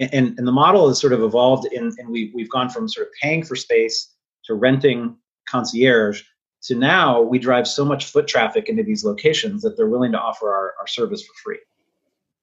and, 0.00 0.38
and 0.38 0.46
the 0.46 0.52
model 0.52 0.88
has 0.88 1.00
sort 1.00 1.12
of 1.12 1.22
evolved, 1.22 1.66
in, 1.72 1.92
and 1.98 2.08
we 2.08 2.32
we've 2.34 2.50
gone 2.50 2.68
from 2.68 2.88
sort 2.88 3.06
of 3.06 3.12
paying 3.20 3.42
for 3.42 3.56
space 3.56 4.14
to 4.44 4.54
renting 4.54 5.16
concierge 5.48 6.22
to 6.62 6.74
now 6.74 7.20
we 7.20 7.38
drive 7.38 7.66
so 7.66 7.84
much 7.84 8.06
foot 8.06 8.26
traffic 8.26 8.68
into 8.68 8.82
these 8.82 9.04
locations 9.04 9.62
that 9.62 9.76
they're 9.76 9.88
willing 9.88 10.12
to 10.12 10.20
offer 10.20 10.52
our, 10.52 10.74
our 10.78 10.86
service 10.86 11.22
for 11.22 11.34
free. 11.42 11.58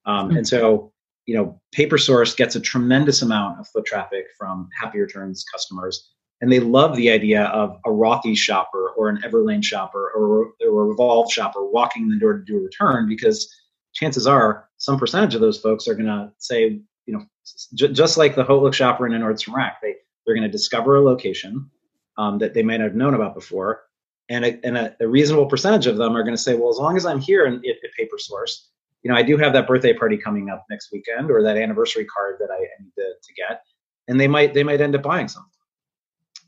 Um, 0.06 0.30
mm-hmm. 0.30 0.38
And 0.38 0.48
so, 0.48 0.92
you 1.26 1.36
know, 1.36 1.60
Paper 1.72 1.98
Source 1.98 2.36
gets 2.36 2.56
a 2.56 2.60
tremendous 2.60 3.22
amount 3.22 3.60
of 3.60 3.68
foot 3.68 3.86
traffic 3.86 4.26
from 4.38 4.70
Happy 4.80 5.00
Returns 5.00 5.46
customers, 5.52 6.12
and 6.42 6.52
they 6.52 6.60
love 6.60 6.96
the 6.96 7.10
idea 7.12 7.44
of 7.46 7.78
a 7.86 7.90
Rothy's 7.90 8.40
shopper 8.40 8.90
or 8.98 9.10
an 9.10 9.22
Everlane 9.24 9.64
shopper 9.64 10.12
or, 10.16 10.54
or 10.62 10.82
a 10.82 10.86
Revolve 10.86 11.32
shopper 11.32 11.66
walking 11.66 12.04
in 12.04 12.10
the 12.10 12.20
door 12.20 12.38
to 12.38 12.44
do 12.44 12.58
a 12.58 12.62
return 12.62 13.08
because 13.08 13.54
chances 13.94 14.26
are 14.28 14.70
some 14.78 14.98
percentage 14.98 15.36
of 15.36 15.42
those 15.42 15.60
folks 15.60 15.88
are 15.88 15.96
going 15.96 16.06
to 16.06 16.32
say, 16.38 16.80
you 17.06 17.14
know, 17.14 17.26
j- 17.74 17.92
just 17.92 18.18
like 18.18 18.36
the 18.36 18.44
HauteLook 18.44 18.74
shopper 18.74 19.06
in 19.06 19.14
a 19.14 19.20
Nordstrom 19.20 19.54
rack, 19.54 19.82
they, 19.82 19.96
they're 20.26 20.36
going 20.36 20.48
to 20.48 20.52
discover 20.52 20.96
a 20.96 21.02
location 21.02 21.70
um, 22.18 22.38
that 22.40 22.54
they 22.54 22.64
might 22.64 22.78
not 22.78 22.86
have 22.86 22.96
known 22.96 23.14
about 23.14 23.36
before. 23.36 23.84
And, 24.30 24.46
a, 24.46 24.60
and 24.63 24.78
a, 24.78 24.96
a, 25.00 25.08
reasonable 25.08 25.48
percentage 25.48 25.88
of 25.88 25.98
them 25.98 26.15
are 26.15 26.22
going 26.22 26.36
to 26.36 26.42
say, 26.42 26.56
well, 26.56 26.70
as 26.70 26.78
long 26.78 26.96
as 26.96 27.06
I'm 27.06 27.20
here 27.20 27.46
and 27.46 27.56
at, 27.65 27.92
Paper 27.98 28.18
Source, 28.20 28.70
you 29.02 29.12
know, 29.12 29.18
I 29.18 29.24
do 29.24 29.38
have 29.38 29.54
that 29.54 29.68
birthday 29.68 29.94
party 29.94 30.18
coming 30.18 30.50
up 30.50 30.65
next 30.70 30.92
weekend 30.92 31.32
or 31.32 31.42
that 31.42 31.58
anniversary 31.58 32.06
card 32.06 32.36
that 32.39 32.50
I 32.52 32.60
need 32.60 32.92
to, 32.96 33.13
to 33.22 33.34
get. 33.34 33.63
And 34.08 34.20
they 34.20 34.28
might 34.28 34.54
they 34.54 34.63
might 34.63 34.82
end 34.82 34.96
up 34.96 35.02
buying 35.02 35.28
something. 35.28 35.50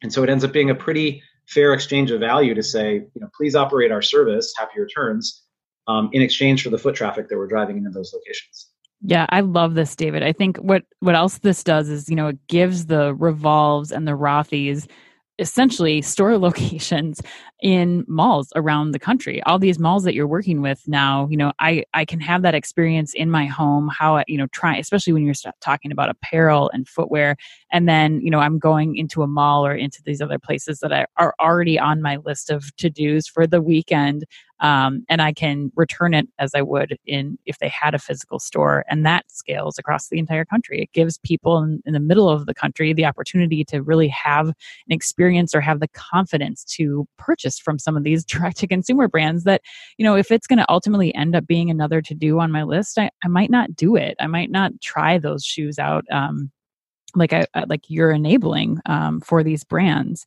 And 0.03 0.13
so 0.13 0.23
it 0.23 0.29
ends 0.29 0.43
up 0.43 0.51
being 0.51 0.69
a 0.69 0.75
pretty 0.75 1.23
fair 1.47 1.73
exchange 1.73 2.11
of 2.11 2.19
value 2.19 2.53
to 2.53 2.63
say, 2.63 2.93
you 2.95 3.21
know, 3.21 3.29
please 3.35 3.55
operate 3.55 3.91
our 3.91 4.01
service, 4.01 4.53
happy 4.57 4.79
returns, 4.79 5.43
um, 5.87 6.09
in 6.13 6.21
exchange 6.21 6.63
for 6.63 6.69
the 6.69 6.77
foot 6.77 6.95
traffic 6.95 7.29
that 7.29 7.37
we're 7.37 7.47
driving 7.47 7.77
into 7.77 7.89
those 7.89 8.13
locations. 8.13 8.67
Yeah, 9.03 9.25
I 9.29 9.41
love 9.41 9.73
this, 9.73 9.95
David. 9.95 10.21
I 10.21 10.31
think 10.31 10.57
what 10.57 10.83
what 10.99 11.15
else 11.15 11.39
this 11.39 11.63
does 11.63 11.89
is, 11.89 12.07
you 12.09 12.15
know, 12.15 12.27
it 12.27 12.47
gives 12.47 12.85
the 12.85 13.15
revolves 13.15 13.91
and 13.91 14.07
the 14.07 14.11
Rothy's 14.11 14.87
essentially 15.39 16.01
store 16.01 16.37
locations 16.37 17.21
in 17.61 18.03
malls 18.07 18.51
around 18.55 18.91
the 18.91 18.99
country. 18.99 19.41
All 19.43 19.59
these 19.59 19.79
malls 19.79 20.03
that 20.03 20.13
you're 20.13 20.27
working 20.27 20.61
with 20.61 20.81
now 20.87 21.27
you 21.29 21.37
know 21.37 21.51
i 21.59 21.83
i 21.93 22.05
can 22.05 22.19
have 22.19 22.41
that 22.41 22.55
experience 22.55 23.13
in 23.13 23.29
my 23.29 23.45
home 23.45 23.89
how 23.89 24.17
I, 24.17 24.23
you 24.27 24.37
know 24.37 24.47
try 24.47 24.75
especially 24.77 25.13
when 25.13 25.23
you're 25.23 25.35
talking 25.61 25.91
about 25.91 26.09
apparel 26.09 26.69
and 26.73 26.87
footwear. 26.87 27.35
And 27.71 27.87
then 27.87 28.21
you 28.21 28.31
know 28.31 28.39
i'm 28.39 28.59
going 28.59 28.97
into 28.97 29.21
a 29.21 29.27
mall 29.27 29.65
or 29.65 29.75
into 29.75 30.01
these 30.05 30.21
other 30.21 30.39
places 30.39 30.79
that 30.79 31.09
are 31.17 31.33
already 31.39 31.79
on 31.79 32.01
my 32.01 32.17
list 32.17 32.49
of 32.49 32.75
to 32.77 32.89
dos 32.89 33.27
for 33.27 33.45
the 33.45 33.61
weekend 33.61 34.25
um, 34.61 35.03
and 35.09 35.21
I 35.21 35.33
can 35.33 35.71
return 35.75 36.13
it 36.13 36.27
as 36.39 36.53
I 36.55 36.61
would 36.61 36.97
in 37.05 37.37
if 37.45 37.59
they 37.59 37.67
had 37.67 37.93
a 37.93 37.99
physical 37.99 38.39
store, 38.39 38.85
and 38.87 39.05
that 39.05 39.29
scales 39.29 39.77
across 39.77 40.09
the 40.09 40.19
entire 40.19 40.45
country. 40.45 40.81
It 40.81 40.93
gives 40.93 41.17
people 41.19 41.57
in, 41.57 41.81
in 41.85 41.93
the 41.93 41.99
middle 41.99 42.29
of 42.29 42.45
the 42.45 42.53
country 42.53 42.93
the 42.93 43.05
opportunity 43.05 43.63
to 43.65 43.81
really 43.81 44.07
have 44.09 44.47
an 44.49 44.55
experience 44.89 45.55
or 45.55 45.61
have 45.61 45.79
the 45.79 45.87
confidence 45.89 46.63
to 46.75 47.07
purchase 47.17 47.59
from 47.59 47.79
some 47.79 47.97
of 47.97 48.03
these 48.03 48.23
direct 48.31 48.57
to 48.57 48.67
consumer 48.67 49.07
brands. 49.07 49.43
That 49.43 49.61
you 49.97 50.05
know, 50.05 50.15
if 50.15 50.31
it's 50.31 50.47
going 50.47 50.59
to 50.59 50.71
ultimately 50.71 51.13
end 51.15 51.35
up 51.35 51.47
being 51.47 51.69
another 51.69 52.01
to 52.01 52.13
do 52.13 52.39
on 52.39 52.51
my 52.51 52.63
list, 52.63 52.99
I, 52.99 53.09
I 53.23 53.27
might 53.27 53.49
not 53.49 53.75
do 53.75 53.95
it. 53.95 54.15
I 54.19 54.27
might 54.27 54.51
not 54.51 54.79
try 54.81 55.17
those 55.17 55.43
shoes 55.43 55.79
out. 55.79 56.05
Um, 56.11 56.51
like 57.15 57.33
I 57.33 57.45
like 57.67 57.89
you're 57.89 58.11
enabling 58.11 58.79
um, 58.85 59.21
for 59.21 59.43
these 59.43 59.63
brands. 59.63 60.25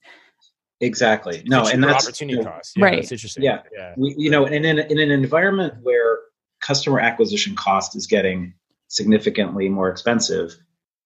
Exactly. 0.81 1.43
No, 1.47 1.67
and 1.67 1.83
that's 1.83 2.07
opportunity 2.07 2.39
you 2.39 2.45
know, 2.45 2.51
cost. 2.51 2.77
Yeah, 2.77 2.85
right. 2.85 2.97
That's 2.97 3.13
interesting. 3.13 3.43
Yeah. 3.43 3.63
yeah. 3.73 3.95
We, 3.97 4.15
you 4.19 4.31
know, 4.31 4.45
and 4.47 4.67
in, 4.67 4.79
in 4.79 4.99
an 4.99 5.11
environment 5.11 5.75
where 5.83 6.19
customer 6.61 7.01
acquisition 7.01 7.55
cost 7.55 7.97
is 7.97 8.07
getting 8.07 8.55
significantly 8.89 9.69
more 9.69 9.89
expensive, 9.89 10.55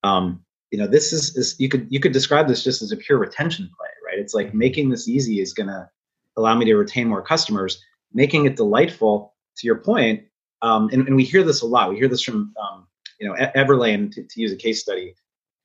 um, 0.03 0.43
you 0.71 0.77
know, 0.77 0.87
this 0.87 1.13
is, 1.13 1.35
is 1.35 1.55
you 1.59 1.69
could 1.69 1.87
you 1.89 1.99
could 1.99 2.11
describe 2.11 2.47
this 2.47 2.63
just 2.63 2.81
as 2.81 2.91
a 2.91 2.97
pure 2.97 3.17
retention 3.17 3.69
play, 3.77 3.89
right? 4.05 4.19
It's 4.19 4.33
like 4.33 4.47
mm-hmm. 4.47 4.57
making 4.57 4.89
this 4.89 5.07
easy 5.07 5.39
is 5.39 5.53
going 5.53 5.67
to 5.67 5.89
allow 6.37 6.55
me 6.55 6.65
to 6.65 6.75
retain 6.75 7.07
more 7.07 7.21
customers, 7.21 7.83
making 8.13 8.45
it 8.45 8.55
delightful. 8.55 9.33
To 9.57 9.67
your 9.67 9.79
point, 9.79 10.23
um, 10.61 10.89
and, 10.93 11.05
and 11.05 11.17
we 11.17 11.25
hear 11.25 11.43
this 11.43 11.63
a 11.63 11.65
lot. 11.65 11.89
We 11.89 11.97
hear 11.97 12.07
this 12.07 12.23
from 12.23 12.53
um, 12.61 12.87
you 13.19 13.27
know 13.27 13.35
Everlane 13.57 14.09
to, 14.13 14.23
to 14.23 14.41
use 14.41 14.53
a 14.53 14.55
case 14.55 14.79
study. 14.81 15.15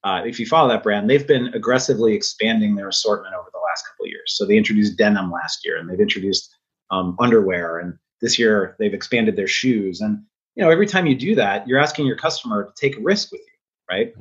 Uh, 0.05 0.23
if 0.25 0.39
you 0.39 0.45
follow 0.45 0.69
that 0.69 0.83
brand, 0.83 1.09
they've 1.09 1.27
been 1.27 1.49
aggressively 1.55 2.15
expanding 2.15 2.75
their 2.75 2.89
assortment 2.89 3.35
over 3.35 3.49
the 3.53 3.59
last 3.59 3.87
couple 3.89 4.07
years. 4.07 4.35
So 4.37 4.45
they 4.45 4.57
introduced 4.57 4.99
denim 4.99 5.33
last 5.33 5.65
year, 5.65 5.79
and 5.79 5.89
they've 5.89 5.99
introduced 5.99 6.55
um, 6.91 7.17
underwear, 7.19 7.79
and 7.79 7.95
this 8.21 8.39
year 8.39 8.77
they've 8.79 8.93
expanded 8.93 9.35
their 9.35 9.47
shoes. 9.47 10.03
And 10.03 10.23
you 10.57 10.63
know, 10.63 10.71
every 10.71 10.87
time 10.87 11.07
you 11.07 11.15
do 11.15 11.35
that, 11.37 11.67
you're 11.67 11.81
asking 11.81 12.07
your 12.07 12.17
customer 12.17 12.65
to 12.65 12.73
take 12.79 12.99
a 12.99 13.01
risk 13.01 13.33
with 13.33 13.41
you, 13.41 13.47
right? 13.91 14.15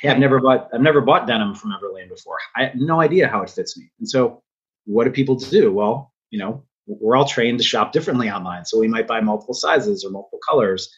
Hey, 0.00 0.08
I've 0.08 0.18
never 0.18 0.40
bought 0.40 0.70
I've 0.72 0.80
never 0.80 1.02
bought 1.02 1.26
denim 1.26 1.54
from 1.54 1.72
Everlane 1.72 2.08
before. 2.08 2.38
I 2.56 2.64
have 2.64 2.74
no 2.76 3.02
idea 3.02 3.28
how 3.28 3.42
it 3.42 3.50
fits 3.50 3.76
me. 3.76 3.90
And 3.98 4.08
so, 4.08 4.42
what 4.86 5.04
do 5.04 5.10
people 5.10 5.36
do? 5.36 5.70
Well, 5.70 6.14
you 6.30 6.38
know, 6.38 6.64
we're 6.86 7.14
all 7.14 7.26
trained 7.26 7.58
to 7.58 7.64
shop 7.64 7.92
differently 7.92 8.30
online, 8.30 8.64
so 8.64 8.78
we 8.78 8.88
might 8.88 9.06
buy 9.06 9.20
multiple 9.20 9.54
sizes 9.54 10.02
or 10.02 10.10
multiple 10.10 10.40
colors, 10.48 10.90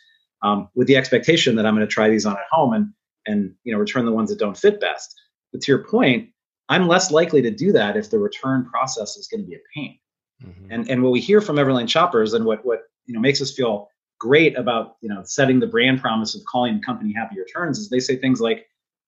um, 0.42 0.68
with 0.76 0.86
the 0.86 0.96
expectation 0.96 1.56
that 1.56 1.66
I'm 1.66 1.74
going 1.74 1.86
to 1.86 1.92
try 1.92 2.08
these 2.08 2.24
on 2.24 2.34
at 2.34 2.46
home 2.52 2.72
and 2.72 2.92
and 3.26 3.54
you 3.64 3.72
know 3.72 3.78
return 3.78 4.04
the 4.04 4.12
ones 4.12 4.30
that 4.30 4.38
don't 4.38 4.56
fit 4.56 4.80
best. 4.80 5.14
But 5.52 5.60
to 5.62 5.72
your 5.72 5.84
point, 5.84 6.30
I'm 6.68 6.88
less 6.88 7.10
likely 7.10 7.42
to 7.42 7.50
do 7.50 7.72
that 7.72 7.96
if 7.96 8.10
the 8.10 8.18
return 8.18 8.64
process 8.64 9.16
is 9.16 9.28
going 9.28 9.42
to 9.42 9.46
be 9.46 9.54
a 9.54 9.60
pain. 9.74 9.98
Mm-hmm. 10.44 10.72
And 10.72 10.90
and 10.90 11.02
what 11.02 11.12
we 11.12 11.20
hear 11.20 11.40
from 11.40 11.56
Everlane 11.56 11.88
shoppers 11.88 12.34
and 12.34 12.44
what 12.44 12.64
what 12.64 12.82
you 13.06 13.14
know 13.14 13.20
makes 13.20 13.40
us 13.40 13.52
feel 13.52 13.88
great 14.18 14.56
about 14.56 14.96
you 15.00 15.08
know 15.08 15.22
setting 15.24 15.60
the 15.60 15.66
brand 15.66 16.00
promise 16.00 16.34
of 16.34 16.42
calling 16.50 16.76
the 16.76 16.82
company 16.82 17.12
happy 17.12 17.38
returns 17.38 17.78
is 17.78 17.88
they 17.88 18.00
say 18.00 18.16
things 18.16 18.40
like, 18.40 18.66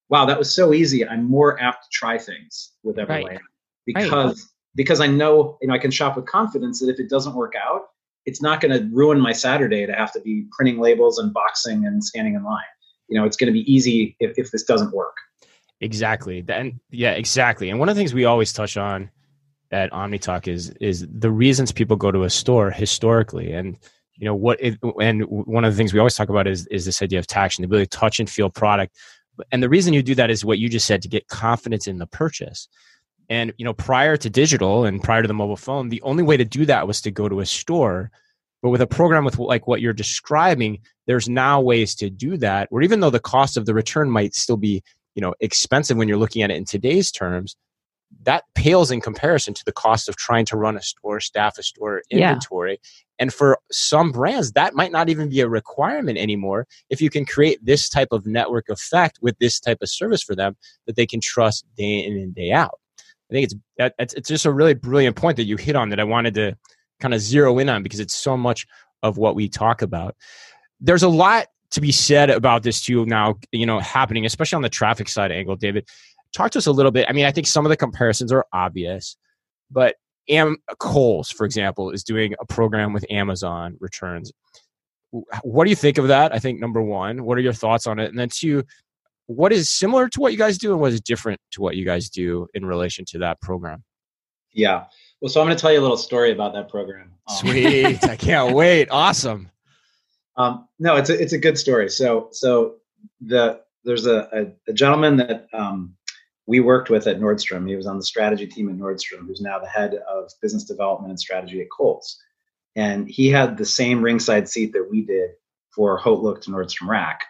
"Wow, 0.09 0.27
that 0.27 0.39
was 0.39 0.55
so 0.55 0.73
easy. 0.73 1.07
I'm 1.07 1.25
more 1.25 1.61
apt 1.61 1.85
to 1.85 1.89
try 1.93 2.19
things 2.19 2.73
with 2.83 2.97
Everlane 2.97 3.29
right. 3.29 3.41
because 3.87 4.41
right. 4.41 4.51
because 4.75 5.01
I 5.01 5.07
know 5.07 5.59
you 5.61 5.69
know 5.69 5.75
I 5.75 5.79
can 5.79 5.91
shop 5.91 6.17
with 6.17 6.27
confidence 6.27 6.81
that 6.81 6.91
if 6.91 7.01
it 7.01 7.09
doesn't 7.09 7.35
work 7.35 7.55
out, 7.57 7.83
it's 8.27 8.43
not 8.43 8.61
going 8.61 8.79
to 8.79 8.89
ruin 8.95 9.21
my 9.21 9.33
Saturday 9.33 9.87
to 9.87 9.93
have 9.93 10.13
to 10.13 10.21
be 10.21 10.47
printing 10.53 10.79
labels 10.79 11.19
and 11.19 11.33
boxing 11.33 11.87
and 11.87 12.03
standing 12.03 12.35
in 12.35 12.45
line. 12.45 12.63
You 13.15 13.21
know, 13.21 13.27
it's 13.27 13.37
going 13.37 13.47
to 13.47 13.53
be 13.53 13.73
easy 13.73 14.17
if, 14.19 14.37
if 14.37 14.51
this 14.51 14.65
doesn't 14.65 14.93
work. 14.93 15.15
Exactly. 15.81 16.45
And 16.49 16.81
yeah, 16.91 17.13
exactly. 17.13 17.71
And 17.71 17.79
one 17.79 17.89
of 17.89 17.95
the 17.95 18.01
things 18.01 18.13
we 18.13 18.25
always 18.25 18.53
touch 18.53 18.77
on 18.77 19.09
at 19.71 19.93
OmniTalk 19.93 20.49
is 20.49 20.71
is 20.81 21.07
the 21.09 21.31
reasons 21.31 21.71
people 21.71 21.95
go 21.95 22.11
to 22.11 22.25
a 22.25 22.31
store 22.31 22.73
historically, 22.73 23.53
and 23.53 23.77
you 24.17 24.25
know 24.25 24.35
what. 24.35 24.61
It, 24.61 24.81
and 25.01 25.23
one 25.29 25.65
of 25.65 25.73
the 25.73 25.77
things 25.77 25.93
we 25.93 26.01
always 26.01 26.17
talk 26.17 26.29
about 26.29 26.49
is 26.49 26.67
is 26.69 26.87
this 26.87 27.01
idea 27.03 27.21
of 27.21 27.29
taction, 27.29 27.63
the 27.63 27.67
ability 27.67 27.87
to 27.87 27.97
touch 27.97 28.19
and 28.19 28.29
feel 28.29 28.51
product. 28.51 28.97
And 29.53 29.63
the 29.63 29.69
reason 29.69 29.95
you 29.95 30.03
do 30.03 30.17
that 30.17 30.29
is 30.29 30.45
what 30.45 30.59
you 30.59 30.69
just 30.69 30.87
said 30.87 31.03
to 31.03 31.09
get 31.09 31.29
confidence 31.29 31.87
in 31.87 31.99
the 31.99 32.07
purchase. 32.09 32.67
And 33.29 33.53
you 33.59 33.65
know, 33.65 33.75
prior 33.75 34.17
to 34.17 34.29
digital 34.29 34.85
and 34.85 35.01
prior 35.01 35.23
to 35.23 35.29
the 35.29 35.35
mobile 35.35 35.57
phone, 35.57 35.89
the 35.89 36.03
only 36.03 36.25
way 36.25 36.37
to 36.37 36.45
do 36.45 36.67
that 36.67 36.89
was 36.89 37.01
to 37.03 37.13
go 37.13 37.29
to 37.29 37.39
a 37.39 37.47
store. 37.47 38.11
But 38.65 38.71
with 38.71 38.81
a 38.81 38.87
program 38.87 39.27
with 39.27 39.39
like 39.39 39.67
what 39.67 39.83
you're 39.83 39.93
describing, 39.93 40.79
there's 41.07 41.29
now 41.29 41.61
ways 41.61 41.95
to 41.97 42.09
do 42.09 42.39
that. 42.39 42.73
Where 42.73 42.83
even 42.83 43.01
though 43.01 43.11
the 43.11 43.21
cost 43.21 43.59
of 43.59 43.67
the 43.67 43.75
return 43.75 44.09
might 44.09 44.35
still 44.35 44.57
be, 44.57 44.83
you 45.15 45.21
know, 45.21 45.35
expensive 45.41 45.99
when 45.99 46.09
you're 46.09 46.17
looking 46.17 46.41
at 46.41 46.51
it 46.51 46.57
in 46.57 46.65
today's 46.65 47.13
terms, 47.13 47.57
that 48.23 48.45
pales 48.55 48.91
in 48.91 49.03
comparison 49.03 49.53
to 49.53 49.63
the 49.67 49.73
cost 49.73 50.09
of 50.09 50.17
trying 50.17 50.47
to 50.47 50.57
run 50.57 50.79
a 50.79 50.83
store, 50.83 51.21
staff 51.21 51.59
a 51.59 51.63
store, 51.63 52.01
inventory. 52.09 52.73
Yeah. 52.73 52.89
And 53.19 53.35
for 53.35 53.59
some 53.71 54.13
brands, 54.13 54.53
that 54.53 54.73
might 54.73 54.93
not 54.93 55.11
even 55.11 55.29
be 55.29 55.41
a 55.41 55.49
requirement 55.49 56.17
anymore 56.17 56.67
if 56.89 57.03
you 57.03 57.11
can 57.11 57.27
create 57.27 57.63
this 57.63 57.91
type 57.91 58.09
of 58.13 58.25
network 58.25 58.71
effect 58.71 59.19
with 59.21 59.39
this 59.41 59.61
type 59.61 59.83
of 59.83 59.91
service 59.91 60.23
for 60.23 60.35
them 60.35 60.57
that 60.87 60.97
they 60.97 61.05
can 61.05 61.21
trust 61.21 61.67
day 61.77 61.99
in 61.99 62.17
and 62.17 62.35
day 62.35 62.51
out. 62.51 62.79
I 63.31 63.35
think 63.35 63.53
it's 63.99 64.15
it's 64.17 64.29
just 64.29 64.47
a 64.47 64.53
really 64.53 64.73
brilliant 64.73 65.17
point 65.17 65.37
that 65.37 65.45
you 65.45 65.59
hit 65.59 65.77
on 65.77 65.91
that 65.91 66.01
I 66.01 66.05
wanted 66.05 66.33
to 66.37 66.57
kind 67.01 67.15
of 67.15 67.21
zero 67.21 67.59
in 67.59 67.69
on 67.69 67.83
because 67.83 68.01
it's 68.01 68.15
so 68.15 68.37
much 68.37 68.67
of 69.03 69.19
what 69.19 69.35
we 69.35 69.49
talk 69.49 69.83
about. 69.83 70.17
There's 70.81 71.03
a 71.03 71.09
lot 71.09 71.47
to 71.71 71.81
be 71.81 71.93
said 71.93 72.31
about 72.31 72.63
this 72.63 72.81
too 72.81 73.05
now, 73.07 73.35
you 73.53 73.67
know, 73.67 73.81
happening, 73.81 74.25
especially 74.25 74.57
on 74.57 74.63
the 74.63 74.69
traffic 74.69 75.09
side 75.09 75.33
angle, 75.33 75.57
David. 75.57 75.87
Talk 76.33 76.51
to 76.53 76.59
us 76.59 76.67
a 76.67 76.73
little 76.73 76.93
bit. 76.93 77.07
I 77.09 77.13
mean, 77.13 77.27
I 77.27 77.33
think 77.33 77.47
some 77.47 77.65
of 77.65 77.71
the 77.71 77.77
comparisons 77.77 78.33
are 78.33 78.47
obvious, 78.53 79.17
but 79.71 79.97
Am- 80.29 80.57
Kohl's, 80.79 81.31
for 81.31 81.45
example, 81.45 81.91
is 81.91 82.03
doing 82.03 82.35
a 82.41 82.47
program 82.47 82.93
with 82.93 83.05
Amazon 83.11 83.77
returns. 83.81 84.33
What 85.43 85.65
do 85.65 85.71
you 85.71 85.77
think 85.77 85.99
of 85.99 86.09
that? 86.09 86.35
I 86.35 86.39
think 86.39 86.61
number 86.61 86.83
one, 86.83 87.25
what 87.25 87.39
are 87.39 87.43
your 87.43 87.53
thoughts 87.53 87.87
on 87.87 87.99
it? 87.99 88.11
And 88.11 88.19
then 88.19 88.29
two, 88.31 88.65
what 89.27 89.53
is 89.53 89.71
similar 89.71 90.09
to 90.09 90.21
what 90.21 90.33
you 90.33 90.39
guys 90.39 90.59
do 90.59 90.73
and 90.73 90.81
what 90.81 90.93
is 90.93 91.01
different 91.01 91.41
to 91.53 91.61
what 91.61 91.77
you 91.77 91.85
guys 91.85 92.09
do 92.09 92.49
in 92.55 92.65
relation 92.65 93.05
to 93.07 93.19
that 93.19 93.41
program? 93.41 93.85
Yeah. 94.53 94.85
Well, 95.25 95.31
so 95.31 95.41
I'm 95.41 95.47
going 95.47 95.57
to 95.57 95.61
tell 95.63 95.73
you 95.73 95.81
a 95.81 95.81
little 95.81 95.97
story 95.97 96.33
about 96.33 96.53
that 96.53 96.69
program. 96.69 97.11
Um, 97.29 97.37
Sweet. 97.37 98.05
I 98.05 98.15
can't 98.15 98.55
wait. 98.55 98.89
Awesome. 98.91 99.51
Um, 100.37 100.69
no, 100.79 100.97
it's 100.97 101.09
a, 101.09 101.19
it's 101.19 101.33
a 101.33 101.39
good 101.39 101.57
story. 101.57 101.89
So, 101.89 102.29
so 102.31 102.75
the, 103.23 103.63
there's 103.85 104.05
a, 104.05 104.29
a, 104.35 104.71
a 104.71 104.75
gentleman 104.75 105.17
that 105.17 105.47
um, 105.55 105.95
we 106.47 106.61
worked 106.61 106.91
with 106.91 107.07
at 107.07 107.21
Nordstrom. 107.21 107.67
He 107.67 107.75
was 107.75 107.87
on 107.87 107.97
the 107.97 108.05
strategy 108.05 108.47
team 108.47 108.69
at 108.69 108.77
Nordstrom, 108.77 109.27
who's 109.27 109.41
now 109.41 109.59
the 109.59 109.67
head 109.67 109.95
of 110.07 110.31
business 110.43 110.65
development 110.65 111.09
and 111.09 111.19
strategy 111.19 111.63
at 111.63 111.69
Kohl's. 111.75 112.19
And 112.77 113.09
he 113.09 113.31
had 113.31 113.57
the 113.57 113.65
same 113.65 114.03
ringside 114.03 114.47
seat 114.47 114.75
that 114.75 114.91
we 114.91 115.07
did 115.07 115.31
for 115.75 115.97
Haute 115.97 116.23
Look 116.23 116.43
to 116.43 116.51
Nordstrom 116.51 116.89
Rack. 116.89 117.23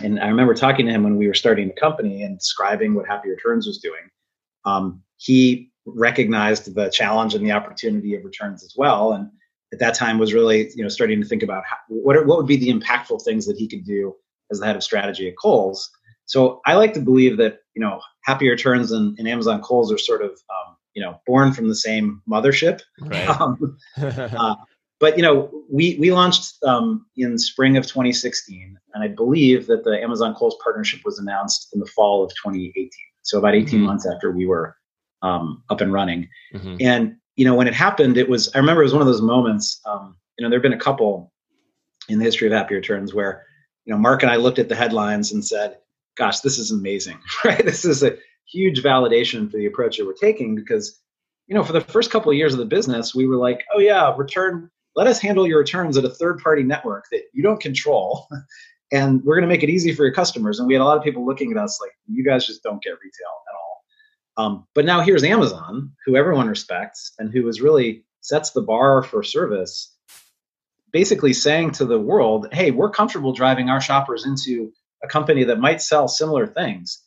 And 0.00 0.20
I 0.20 0.28
remember 0.28 0.54
talking 0.54 0.86
to 0.86 0.92
him 0.92 1.02
when 1.02 1.16
we 1.16 1.26
were 1.26 1.34
starting 1.34 1.66
the 1.66 1.80
company 1.80 2.22
and 2.22 2.38
describing 2.38 2.94
what 2.94 3.08
Happy 3.08 3.28
Returns 3.28 3.66
was 3.66 3.78
doing. 3.78 4.08
Um, 4.64 5.02
he 5.16 5.72
recognized 5.94 6.74
the 6.74 6.90
challenge 6.90 7.34
and 7.34 7.44
the 7.44 7.52
opportunity 7.52 8.14
of 8.14 8.24
returns 8.24 8.64
as 8.64 8.74
well, 8.76 9.12
and 9.12 9.30
at 9.72 9.78
that 9.78 9.94
time 9.94 10.18
was 10.18 10.32
really 10.32 10.70
you 10.74 10.82
know 10.82 10.88
starting 10.88 11.20
to 11.20 11.28
think 11.28 11.42
about 11.42 11.64
how, 11.64 11.76
what 11.88 12.16
are, 12.16 12.24
what 12.24 12.38
would 12.38 12.46
be 12.46 12.56
the 12.56 12.72
impactful 12.72 13.22
things 13.24 13.46
that 13.46 13.56
he 13.56 13.68
could 13.68 13.84
do 13.84 14.14
as 14.50 14.60
the 14.60 14.66
head 14.66 14.76
of 14.76 14.82
strategy 14.82 15.28
at 15.28 15.36
Kohl's. 15.40 15.90
So 16.24 16.60
I 16.66 16.74
like 16.74 16.94
to 16.94 17.00
believe 17.00 17.36
that 17.38 17.60
you 17.74 17.80
know 17.82 18.00
Happy 18.24 18.48
Returns 18.48 18.92
and, 18.92 19.18
and 19.18 19.28
Amazon 19.28 19.62
Kohl's 19.62 19.92
are 19.92 19.98
sort 19.98 20.22
of 20.22 20.30
um, 20.30 20.76
you 20.94 21.02
know 21.02 21.20
born 21.26 21.52
from 21.52 21.68
the 21.68 21.74
same 21.74 22.22
mothership. 22.28 22.80
Right. 23.00 23.28
Um, 23.40 23.78
uh, 23.98 24.54
but 25.00 25.16
you 25.16 25.22
know 25.22 25.50
we 25.70 25.96
we 25.98 26.12
launched 26.12 26.62
um, 26.64 27.06
in 27.16 27.38
spring 27.38 27.76
of 27.76 27.86
2016 27.86 28.78
and 28.94 29.04
i 29.04 29.08
believe 29.08 29.66
that 29.66 29.84
the 29.84 30.02
amazon 30.02 30.34
kohl's 30.34 30.56
partnership 30.62 31.00
was 31.04 31.18
announced 31.18 31.68
in 31.72 31.80
the 31.80 31.86
fall 31.86 32.24
of 32.24 32.30
2018 32.30 32.90
so 33.22 33.38
about 33.38 33.54
18 33.54 33.78
mm-hmm. 33.78 33.86
months 33.86 34.06
after 34.06 34.32
we 34.32 34.46
were 34.46 34.76
um, 35.22 35.62
up 35.70 35.80
and 35.80 35.92
running. 35.92 36.28
Mm-hmm. 36.54 36.76
and 36.80 37.16
you 37.36 37.44
know 37.44 37.54
when 37.54 37.68
it 37.68 37.74
happened 37.74 38.16
it 38.16 38.28
was 38.28 38.52
i 38.54 38.58
remember 38.58 38.82
it 38.82 38.86
was 38.86 38.92
one 38.92 39.02
of 39.02 39.06
those 39.06 39.22
moments 39.22 39.80
um, 39.86 40.16
you 40.36 40.42
know 40.42 40.50
there 40.50 40.58
have 40.58 40.62
been 40.62 40.72
a 40.72 40.78
couple 40.78 41.32
in 42.08 42.18
the 42.18 42.24
history 42.24 42.46
of 42.46 42.52
happy 42.52 42.74
returns 42.74 43.14
where 43.14 43.44
you 43.84 43.92
know 43.92 43.98
mark 43.98 44.22
and 44.22 44.30
i 44.30 44.36
looked 44.36 44.58
at 44.58 44.68
the 44.68 44.74
headlines 44.74 45.32
and 45.32 45.44
said 45.44 45.78
gosh 46.16 46.40
this 46.40 46.58
is 46.58 46.70
amazing 46.70 47.18
right? 47.44 47.64
This 47.64 47.84
is 47.84 48.02
a 48.02 48.16
huge 48.46 48.82
validation 48.82 49.50
for 49.50 49.58
the 49.58 49.66
approach 49.66 49.98
that 49.98 50.06
we're 50.06 50.14
taking 50.14 50.54
because 50.54 51.00
you 51.46 51.54
know 51.54 51.62
for 51.62 51.72
the 51.72 51.80
first 51.80 52.10
couple 52.10 52.30
of 52.30 52.36
years 52.36 52.52
of 52.52 52.58
the 52.58 52.64
business 52.64 53.14
we 53.14 53.26
were 53.26 53.36
like 53.36 53.64
oh 53.74 53.78
yeah 53.78 54.14
return 54.16 54.70
let 54.96 55.06
us 55.06 55.20
handle 55.20 55.46
your 55.46 55.60
returns 55.60 55.96
at 55.96 56.04
a 56.04 56.10
third 56.10 56.38
party 56.40 56.64
network 56.64 57.04
that 57.12 57.22
you 57.32 57.42
don't 57.42 57.60
control 57.60 58.26
and 58.92 59.22
we're 59.24 59.34
going 59.34 59.48
to 59.48 59.54
make 59.54 59.62
it 59.62 59.70
easy 59.70 59.92
for 59.92 60.04
your 60.04 60.14
customers. 60.14 60.58
And 60.58 60.66
we 60.66 60.74
had 60.74 60.80
a 60.80 60.84
lot 60.84 60.96
of 60.96 61.04
people 61.04 61.24
looking 61.26 61.52
at 61.52 61.58
us 61.58 61.78
like 61.80 61.92
you 62.06 62.24
guys 62.24 62.46
just 62.46 62.62
don't 62.62 62.82
get 62.82 62.90
retail 62.90 63.32
at 63.48 63.54
all 63.54 63.67
um, 64.38 64.66
but 64.74 64.84
now 64.84 65.00
here's 65.00 65.24
amazon 65.24 65.92
who 66.06 66.16
everyone 66.16 66.48
respects 66.48 67.12
and 67.18 67.32
who 67.32 67.46
is 67.48 67.60
really 67.60 68.04
sets 68.22 68.50
the 68.50 68.62
bar 68.62 69.02
for 69.02 69.22
service 69.22 69.94
basically 70.92 71.32
saying 71.34 71.70
to 71.70 71.84
the 71.84 72.00
world 72.00 72.48
hey 72.52 72.70
we're 72.70 72.90
comfortable 72.90 73.32
driving 73.32 73.68
our 73.68 73.80
shoppers 73.80 74.24
into 74.24 74.72
a 75.04 75.08
company 75.08 75.44
that 75.44 75.60
might 75.60 75.82
sell 75.82 76.08
similar 76.08 76.46
things 76.46 77.02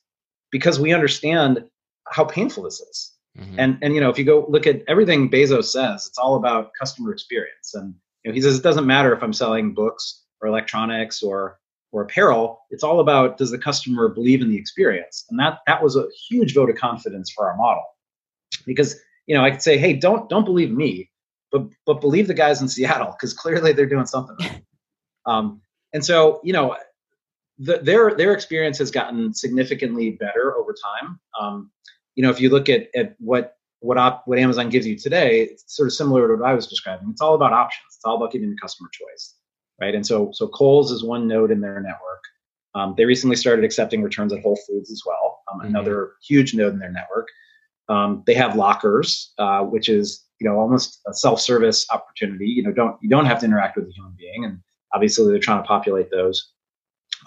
because 0.52 0.80
we 0.80 0.94
understand 0.94 1.64
how 2.08 2.24
painful 2.24 2.64
this 2.64 2.80
is 2.80 3.12
Mm-hmm. 3.38 3.60
And 3.60 3.78
and 3.82 3.96
you 3.96 4.02
know, 4.02 4.10
if 4.10 4.18
you 4.18 4.26
go 4.26 4.46
look 4.50 4.68
at 4.68 4.84
everything 4.88 5.30
Bezos 5.30 5.66
says, 5.66 6.06
it's 6.08 6.18
all 6.18 6.36
about 6.36 6.72
customer 6.78 7.12
experience. 7.14 7.74
And 7.74 7.94
you 8.24 8.32
know, 8.32 8.36
he 8.36 8.42
says 8.42 8.58
it 8.58 8.64
doesn't 8.64 8.86
matter 8.86 9.14
if 9.14 9.24
I'm 9.24 9.34
selling 9.34 9.74
books 9.74 10.24
or 10.42 10.48
electronics 10.50 11.24
or 11.24 11.58
or 11.92 12.04
apparel. 12.04 12.62
It's 12.70 12.84
all 12.84 13.00
about 13.00 13.38
does 13.38 13.52
the 13.52 13.58
customer 13.58 14.08
believe 14.08 14.42
in 14.42 14.50
the 14.50 14.58
experience? 14.58 15.26
And 15.30 15.40
that 15.40 15.60
that 15.68 15.84
was 15.84 15.96
a 15.96 16.08
huge 16.30 16.54
vote 16.54 16.70
of 16.70 16.76
confidence 16.76 17.32
for 17.32 17.50
our 17.50 17.58
model. 17.58 17.84
Because 18.66 19.00
you 19.28 19.36
know, 19.36 19.44
I 19.44 19.52
could 19.52 19.62
say, 19.62 19.78
hey, 19.78 19.94
don't 19.94 20.30
don't 20.30 20.46
believe 20.46 20.72
me, 20.72 21.10
but 21.52 21.68
but 21.86 22.02
believe 22.02 22.28
the 22.28 22.34
guys 22.34 22.62
in 22.62 22.68
Seattle 22.68 23.12
because 23.12 23.34
clearly 23.34 23.74
they're 23.74 23.86
doing 23.86 24.06
something 24.06 24.36
right. 24.40 24.64
Um, 25.28 25.62
and 25.94 26.04
so 26.04 26.42
you 26.44 26.52
know, 26.52 26.76
the, 27.60 27.78
their 27.78 28.16
their 28.16 28.34
experience 28.34 28.80
has 28.80 28.90
gotten 28.90 29.36
significantly 29.36 30.12
better 30.12 30.58
over 30.58 30.74
time. 30.74 31.20
Um, 31.40 31.72
you 32.16 32.24
know, 32.24 32.32
if 32.32 32.42
you 32.42 32.50
look 32.50 32.70
at, 32.70 32.88
at 32.96 33.16
what 33.20 33.56
what 33.82 33.98
op, 33.98 34.24
what 34.26 34.40
Amazon 34.40 34.70
gives 34.70 34.88
you 34.88 34.98
today, 34.98 35.42
it's 35.42 35.76
sort 35.76 35.88
of 35.88 35.94
similar 35.94 36.28
to 36.28 36.36
what 36.42 36.50
I 36.50 36.54
was 36.54 36.66
describing. 36.68 37.10
It's 37.12 37.22
all 37.22 37.36
about 37.36 37.54
options. 37.54 37.86
It's 37.96 38.06
all 38.06 38.16
about 38.16 38.32
giving 38.32 38.50
the 38.50 38.58
customer 38.60 38.90
choice, 38.92 39.36
right? 39.82 39.96
And 39.96 40.06
so 40.06 40.30
so 40.34 40.48
Kohl's 40.48 40.92
is 40.92 41.04
one 41.04 41.28
node 41.28 41.52
in 41.52 41.60
their 41.60 41.82
network. 41.82 42.24
Um, 42.74 42.94
they 42.96 43.06
recently 43.06 43.36
started 43.36 43.66
accepting 43.66 44.02
returns 44.02 44.32
at 44.32 44.42
Whole 44.42 44.58
Foods 44.68 44.92
as 44.92 45.02
well, 45.06 45.42
um, 45.52 45.60
mm-hmm. 45.60 45.70
another 45.70 46.14
huge 46.26 46.54
node 46.54 46.74
in 46.74 46.80
their 46.80 46.92
network. 46.92 47.28
Um, 47.90 48.24
they 48.26 48.34
have 48.36 48.56
lockers, 48.56 49.34
uh, 49.40 49.64
which 49.64 49.90
is 49.90 50.24
you 50.40 50.48
know 50.48 50.58
almost 50.58 51.02
a 51.08 51.14
self-service 51.14 51.88
opportunity. 51.92 52.48
You 52.48 52.64
know, 52.64 52.72
don't 52.72 52.98
you 53.02 53.10
don't 53.10 53.26
have 53.26 53.40
to 53.40 53.46
interact 53.46 53.76
with 53.76 53.88
a 53.88 53.92
human 53.92 54.14
being, 54.18 54.46
and 54.46 54.60
obviously 54.94 55.28
they're 55.28 55.40
trying 55.40 55.62
to 55.62 55.68
populate 55.68 56.12
those. 56.12 56.52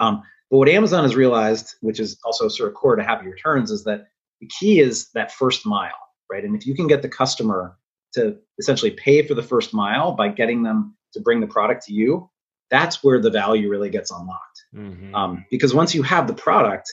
Um, 0.01 0.23
but 0.51 0.59
what 0.59 0.69
Amazon 0.69 1.03
has 1.05 1.17
realized, 1.17 1.75
which 1.81 2.01
is 2.01 2.19
also 2.25 2.49
sort 2.49 2.69
of 2.69 2.75
core 2.75 2.97
to 2.97 3.03
Happy 3.03 3.27
Returns, 3.27 3.71
is 3.71 3.85
that 3.85 4.07
the 4.41 4.47
key 4.47 4.81
is 4.81 5.11
that 5.11 5.33
first 5.33 5.67
mile, 5.67 5.91
right? 6.31 6.45
And 6.45 6.55
if 6.55 6.67
you 6.67 6.75
can 6.75 6.87
get 6.87 7.03
the 7.03 7.09
customer 7.09 7.77
to 8.15 8.37
essentially 8.59 8.93
pay 8.93 9.27
for 9.27 9.35
the 9.35 9.43
first 9.43 9.75
mile 9.75 10.13
by 10.13 10.29
getting 10.29 10.63
them 10.63 10.97
to 11.13 11.21
bring 11.21 11.41
the 11.41 11.47
product 11.47 11.85
to 11.87 11.93
you, 11.93 12.31
that's 12.75 13.05
where 13.05 13.21
the 13.21 13.31
value 13.31 13.71
really 13.71 13.89
gets 13.89 14.11
unlocked. 14.11 14.65
Mm-hmm. 14.75 15.15
Um, 15.15 15.45
because 15.49 15.73
once 15.73 15.95
you 15.95 16.03
have 16.03 16.27
the 16.27 16.35
product, 16.35 16.93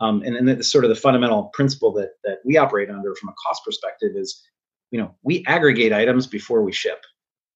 um, 0.00 0.22
and, 0.26 0.36
and 0.36 0.50
it's 0.50 0.70
sort 0.70 0.84
of 0.84 0.90
the 0.90 0.94
fundamental 0.96 1.44
principle 1.54 1.90
that 1.94 2.10
that 2.24 2.38
we 2.44 2.58
operate 2.58 2.90
under 2.90 3.14
from 3.14 3.30
a 3.30 3.34
cost 3.46 3.62
perspective 3.64 4.10
is, 4.14 4.42
you 4.90 5.00
know, 5.00 5.14
we 5.22 5.42
aggregate 5.46 5.92
items 5.92 6.26
before 6.26 6.62
we 6.62 6.72
ship. 6.72 7.00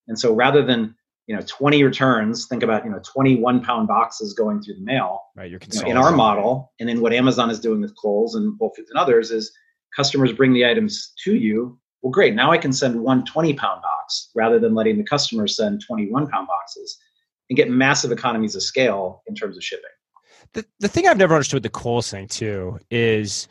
And 0.08 0.18
so 0.18 0.32
rather 0.32 0.64
than 0.64 0.94
you 1.26 1.34
know 1.34 1.42
20 1.44 1.82
returns 1.82 2.46
think 2.46 2.62
about 2.62 2.84
you 2.84 2.90
know 2.90 3.00
21 3.02 3.60
pound 3.64 3.88
boxes 3.88 4.32
going 4.32 4.62
through 4.62 4.74
the 4.74 4.80
mail 4.80 5.20
right 5.34 5.50
you're 5.50 5.58
you 5.72 5.82
know, 5.82 5.90
in 5.90 5.96
our 5.96 6.12
model 6.12 6.72
and 6.78 6.88
then 6.88 7.00
what 7.00 7.12
amazon 7.12 7.50
is 7.50 7.58
doing 7.58 7.80
with 7.80 7.92
Kohl's 7.96 8.36
and 8.36 8.56
whole 8.60 8.72
foods 8.76 8.90
and 8.90 8.98
others 8.98 9.32
is 9.32 9.50
customers 9.96 10.32
bring 10.32 10.52
the 10.52 10.64
items 10.64 11.12
to 11.24 11.34
you 11.34 11.76
well 12.02 12.12
great 12.12 12.34
now 12.34 12.52
i 12.52 12.58
can 12.58 12.72
send 12.72 13.00
one 13.00 13.24
20 13.24 13.54
pound 13.54 13.82
box 13.82 14.30
rather 14.36 14.60
than 14.60 14.72
letting 14.72 14.96
the 14.96 15.02
customer 15.02 15.48
send 15.48 15.82
21 15.84 16.28
pound 16.28 16.46
boxes 16.46 16.96
and 17.48 17.56
get 17.56 17.70
massive 17.70 18.12
economies 18.12 18.54
of 18.56 18.62
scale 18.62 19.22
in 19.26 19.34
terms 19.34 19.56
of 19.56 19.62
shipping. 19.62 19.84
The, 20.52 20.64
the 20.80 20.88
thing 20.88 21.08
i've 21.08 21.18
never 21.18 21.34
understood 21.34 21.56
with 21.56 21.62
the 21.64 21.70
coal 21.70 22.00
thing 22.02 22.28
too 22.28 22.78
is 22.90 23.48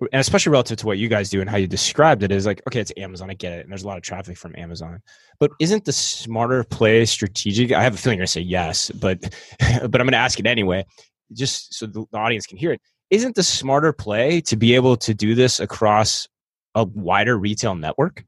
and 0.00 0.20
especially 0.20 0.50
relative 0.50 0.78
to 0.78 0.86
what 0.86 0.98
you 0.98 1.08
guys 1.08 1.30
do 1.30 1.40
and 1.40 1.48
how 1.48 1.56
you 1.56 1.66
described 1.66 2.22
it 2.22 2.32
is 2.32 2.46
like 2.46 2.62
okay 2.66 2.80
it's 2.80 2.92
amazon 2.96 3.30
i 3.30 3.34
get 3.34 3.52
it 3.52 3.60
and 3.60 3.70
there's 3.70 3.84
a 3.84 3.86
lot 3.86 3.96
of 3.96 4.02
traffic 4.02 4.36
from 4.36 4.54
amazon 4.56 5.00
but 5.38 5.50
isn't 5.60 5.84
the 5.84 5.92
smarter 5.92 6.64
play 6.64 7.04
strategic? 7.04 7.72
I 7.72 7.82
have 7.82 7.94
a 7.94 7.96
feeling 7.96 8.18
you're 8.18 8.22
going 8.22 8.26
to 8.26 8.32
say 8.32 8.40
yes 8.40 8.90
but 8.90 9.20
but 9.60 10.00
i'm 10.00 10.06
going 10.06 10.12
to 10.12 10.16
ask 10.16 10.40
it 10.40 10.46
anyway 10.46 10.84
just 11.32 11.74
so 11.74 11.86
the 11.86 12.06
audience 12.14 12.46
can 12.46 12.58
hear 12.58 12.72
it. 12.72 12.80
Isn't 13.10 13.34
the 13.34 13.42
smarter 13.42 13.92
play 13.92 14.40
to 14.42 14.56
be 14.56 14.74
able 14.74 14.96
to 14.98 15.14
do 15.14 15.34
this 15.34 15.60
across 15.60 16.28
a 16.74 16.84
wider 16.84 17.38
retail 17.38 17.74
network? 17.74 18.24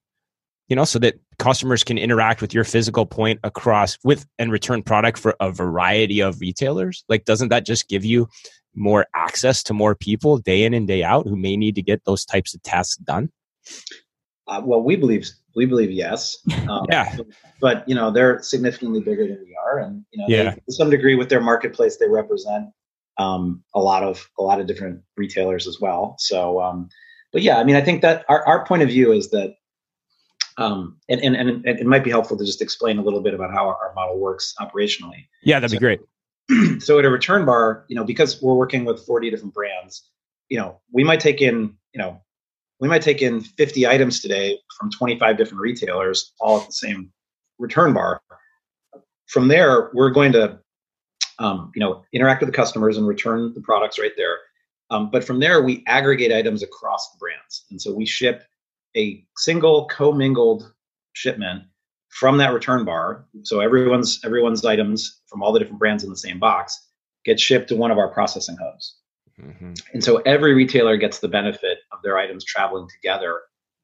You 0.68 0.76
know 0.76 0.84
so 0.84 0.98
that 1.00 1.14
customers 1.38 1.84
can 1.84 1.98
interact 1.98 2.40
with 2.40 2.54
your 2.54 2.64
physical 2.64 3.06
point 3.06 3.40
across 3.44 3.98
with 4.04 4.26
and 4.38 4.50
return 4.50 4.82
product 4.82 5.18
for 5.18 5.34
a 5.40 5.50
variety 5.50 6.20
of 6.20 6.40
retailers 6.40 7.04
like 7.08 7.24
doesn't 7.24 7.48
that 7.48 7.66
just 7.66 7.88
give 7.88 8.04
you 8.04 8.28
more 8.76 9.06
access 9.14 9.62
to 9.64 9.74
more 9.74 9.94
people 9.94 10.38
day 10.38 10.64
in 10.64 10.74
and 10.74 10.86
day 10.86 11.02
out 11.02 11.26
who 11.26 11.36
may 11.36 11.56
need 11.56 11.74
to 11.74 11.82
get 11.82 12.04
those 12.04 12.24
types 12.24 12.54
of 12.54 12.62
tasks 12.62 12.96
done? 12.96 13.30
Uh, 14.46 14.60
well, 14.64 14.82
we 14.82 14.94
believe 14.94 15.28
we 15.56 15.66
believe 15.66 15.90
yes. 15.90 16.36
Um, 16.68 16.84
yeah. 16.90 17.16
But 17.60 17.88
you 17.88 17.94
know 17.94 18.10
they're 18.10 18.42
significantly 18.42 19.00
bigger 19.00 19.26
than 19.26 19.38
we 19.38 19.56
are, 19.64 19.78
and 19.78 20.04
you 20.10 20.18
know 20.18 20.26
yeah. 20.28 20.50
they, 20.50 20.60
to 20.66 20.72
some 20.72 20.90
degree 20.90 21.14
with 21.14 21.28
their 21.28 21.40
marketplace 21.40 21.96
they 21.96 22.08
represent 22.08 22.70
um, 23.18 23.62
a 23.74 23.80
lot 23.80 24.02
of 24.02 24.28
a 24.38 24.42
lot 24.42 24.60
of 24.60 24.66
different 24.66 25.00
retailers 25.16 25.66
as 25.66 25.80
well. 25.80 26.16
So, 26.18 26.60
um, 26.60 26.88
but 27.32 27.42
yeah, 27.42 27.58
I 27.58 27.64
mean, 27.64 27.76
I 27.76 27.80
think 27.80 28.02
that 28.02 28.24
our, 28.28 28.44
our 28.46 28.66
point 28.66 28.82
of 28.82 28.88
view 28.88 29.12
is 29.12 29.30
that, 29.30 29.54
um, 30.58 30.96
and, 31.08 31.20
and 31.20 31.36
and 31.36 31.66
it 31.66 31.86
might 31.86 32.04
be 32.04 32.10
helpful 32.10 32.36
to 32.36 32.44
just 32.44 32.62
explain 32.62 32.98
a 32.98 33.02
little 33.02 33.20
bit 33.20 33.34
about 33.34 33.52
how 33.52 33.66
our 33.66 33.92
model 33.94 34.18
works 34.18 34.54
operationally. 34.60 35.26
Yeah, 35.42 35.60
that'd 35.60 35.70
so, 35.70 35.76
be 35.76 35.80
great. 35.80 36.00
so 36.82 36.98
at 36.98 37.04
a 37.04 37.10
return 37.10 37.44
bar, 37.44 37.84
you 37.88 37.96
know, 37.96 38.04
because 38.04 38.40
we're 38.40 38.54
working 38.54 38.84
with 38.84 39.04
40 39.04 39.30
different 39.30 39.54
brands, 39.54 40.08
you 40.48 40.58
know, 40.58 40.80
we 40.92 41.04
might 41.04 41.20
take 41.20 41.42
in, 41.42 41.74
you 41.92 41.98
know, 41.98 42.20
we 42.80 42.88
might 42.88 43.02
take 43.02 43.22
in 43.22 43.40
50 43.40 43.86
items 43.86 44.20
today 44.20 44.58
from 44.78 44.90
25 44.90 45.36
different 45.36 45.60
retailers, 45.60 46.32
all 46.40 46.60
at 46.60 46.66
the 46.66 46.72
same 46.72 47.10
return 47.58 47.92
bar. 47.92 48.20
From 49.26 49.48
there, 49.48 49.90
we're 49.92 50.10
going 50.10 50.32
to, 50.32 50.60
um, 51.38 51.72
you 51.74 51.80
know, 51.80 52.04
interact 52.12 52.40
with 52.40 52.50
the 52.50 52.56
customers 52.56 52.96
and 52.96 53.06
return 53.06 53.52
the 53.54 53.60
products 53.60 53.98
right 53.98 54.12
there. 54.16 54.38
Um, 54.90 55.10
but 55.10 55.24
from 55.24 55.40
there, 55.40 55.62
we 55.62 55.82
aggregate 55.86 56.32
items 56.32 56.62
across 56.62 57.10
the 57.10 57.18
brands, 57.18 57.64
and 57.70 57.82
so 57.82 57.92
we 57.92 58.06
ship 58.06 58.44
a 58.96 59.24
single 59.36 59.86
commingled 59.86 60.72
shipment 61.12 61.64
from 62.08 62.38
that 62.38 62.52
return 62.52 62.84
bar. 62.84 63.26
So 63.42 63.60
everyone's 63.60 64.20
everyone's 64.24 64.64
items 64.64 65.20
from 65.26 65.42
all 65.42 65.52
the 65.52 65.58
different 65.58 65.78
brands 65.78 66.04
in 66.04 66.10
the 66.10 66.16
same 66.16 66.38
box 66.38 66.80
get 67.24 67.40
shipped 67.40 67.68
to 67.68 67.76
one 67.76 67.90
of 67.90 67.98
our 67.98 68.08
processing 68.08 68.56
hubs. 68.56 68.96
Mm-hmm. 69.40 69.74
And 69.92 70.02
so 70.02 70.18
every 70.18 70.54
retailer 70.54 70.96
gets 70.96 71.18
the 71.18 71.28
benefit 71.28 71.78
of 71.92 71.98
their 72.02 72.16
items 72.16 72.44
traveling 72.44 72.88
together. 72.88 73.40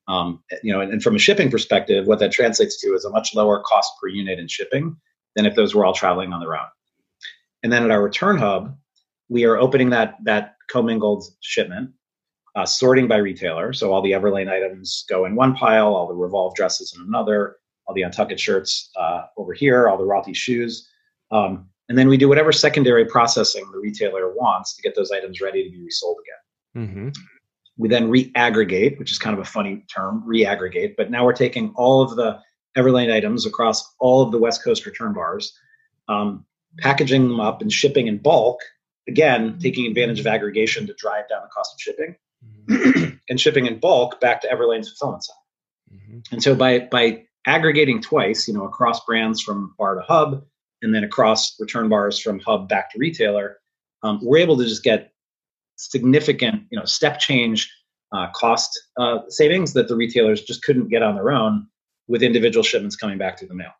Um, 0.09 0.43
you 0.63 0.73
know, 0.73 0.81
and, 0.81 0.93
and, 0.93 1.03
from 1.03 1.15
a 1.15 1.19
shipping 1.19 1.51
perspective, 1.51 2.07
what 2.07 2.19
that 2.21 2.33
translates 2.33 2.81
to 2.81 2.89
is 2.89 3.05
a 3.05 3.11
much 3.11 3.35
lower 3.35 3.61
cost 3.61 3.93
per 4.01 4.09
unit 4.09 4.39
in 4.39 4.49
shipping 4.49 4.97
than 5.37 5.47
if 5.47 5.55
those 5.55 5.75
were 5.75 5.85
all 5.85 5.93
traveling 5.93 6.33
on 6.33 6.41
their 6.41 6.55
own. 6.55 6.67
And 7.63 7.73
then 7.73 7.85
at 7.85 7.91
our 7.91 8.03
return 8.03 8.37
hub, 8.37 8.77
we 9.29 9.45
are 9.45 9.57
opening 9.57 9.91
that 9.91 10.17
that 10.25 10.57
commingled 10.69 11.25
shipment, 11.41 11.91
uh, 12.55 12.67
sorting 12.67 13.09
by 13.09 13.17
retailer. 13.17 13.73
So 13.73 13.93
all 13.93 14.03
the 14.03 14.13
Everlane 14.13 14.51
items 14.51 15.05
go 15.09 15.25
in 15.25 15.35
one 15.35 15.55
pile, 15.55 15.95
all 15.95 16.07
the 16.07 16.15
Revolve 16.15 16.55
dresses 16.55 16.95
in 16.97 17.03
another, 17.07 17.57
all 17.87 17.95
the 17.95 18.03
Untuckit 18.03 18.39
shirts 18.39 18.91
uh, 18.97 19.23
over 19.37 19.53
here, 19.53 19.89
all 19.89 19.99
the 19.99 20.05
Rothy 20.05 20.35
shoes. 20.35 20.89
Um, 21.31 21.69
and 21.89 21.99
then 21.99 22.09
we 22.09 22.17
do 22.17 22.29
whatever 22.29 22.53
secondary 22.53 23.05
processing 23.05 23.65
the 23.73 23.79
retailer 23.79 24.33
wants 24.35 24.77
to 24.77 24.83
get 24.83 24.95
those 24.95 25.11
items 25.11 25.41
ready 25.41 25.65
to 25.65 25.71
be 25.71 25.83
resold 25.83 26.19
again. 26.75 26.89
Mm-hmm. 26.89 27.09
We 27.79 27.89
then 27.89 28.11
reaggregate, 28.11 28.99
which 28.99 29.11
is 29.11 29.19
kind 29.19 29.35
of 29.35 29.41
a 29.41 29.49
funny 29.49 29.85
term, 29.95 30.25
reaggregate, 30.27 30.95
but 30.97 31.11
now 31.11 31.25
we're 31.25 31.33
taking 31.33 31.73
all 31.75 32.03
of 32.03 32.17
the 32.17 32.39
Everlane 32.77 33.13
items 33.13 33.45
across 33.47 33.95
all 33.99 34.23
of 34.23 34.31
the 34.31 34.39
West 34.39 34.63
Coast 34.63 34.87
return 34.87 35.13
bars, 35.13 35.59
um, 36.09 36.45
packaging 36.79 37.29
them 37.29 37.41
up 37.41 37.61
and 37.61 37.73
shipping 37.73 38.07
in 38.07 38.19
bulk, 38.19 38.61
again, 39.09 39.59
taking 39.59 39.87
advantage 39.87 40.21
of 40.21 40.27
aggregation 40.27 40.87
to 40.87 40.95
drive 40.95 41.29
down 41.29 41.43
the 41.43 41.49
cost 41.49 41.75
of 41.75 41.81
shipping, 41.81 42.15
mm-hmm. 42.69 43.15
and 43.29 43.41
shipping 43.41 43.67
in 43.67 43.79
bulk 43.79 44.21
back 44.21 44.41
to 44.43 44.49
Everlane's 44.49 44.89
fulfillment 44.89 45.25
center. 45.25 46.01
Mm-hmm. 46.01 46.19
And 46.33 46.43
so 46.43 46.55
by, 46.55 46.81
by 46.81 47.25
aggregating 47.47 48.01
twice, 48.01 48.47
you 48.47 48.55
know, 48.55 48.65
across 48.65 49.05
brands 49.05 49.41
from 49.41 49.75
bar 49.79 49.95
to 49.95 50.03
hub, 50.03 50.45
and 50.83 50.95
then 50.95 51.05
across 51.05 51.59
return 51.61 51.89
bars 51.89 52.19
from 52.19 52.41
hub 52.41 52.69
back 52.69 52.91
to 52.91 52.99
retailer, 52.99 53.59
um, 54.03 54.19
we're 54.23 54.39
able 54.39 54.57
to 54.59 54.65
just 54.65 54.83
get 54.83 55.13
significant, 55.77 56.65
you 56.71 56.79
know, 56.79 56.85
step 56.85 57.19
change 57.19 57.73
uh, 58.13 58.29
cost 58.35 58.79
uh, 58.99 59.21
savings 59.29 59.73
that 59.73 59.89
the 59.89 59.97
retailers 59.97 60.43
just 60.43 60.63
couldn't 60.63 60.89
get 60.89 61.03
on 61.03 61.15
their 61.15 61.31
own 61.31 61.67
with 62.09 62.23
individual 62.23 62.63
shipments 62.63 62.97
coming 62.97 63.17
back 63.17 63.39
through 63.39 63.49
the 63.49 63.55
mail. 63.55 63.73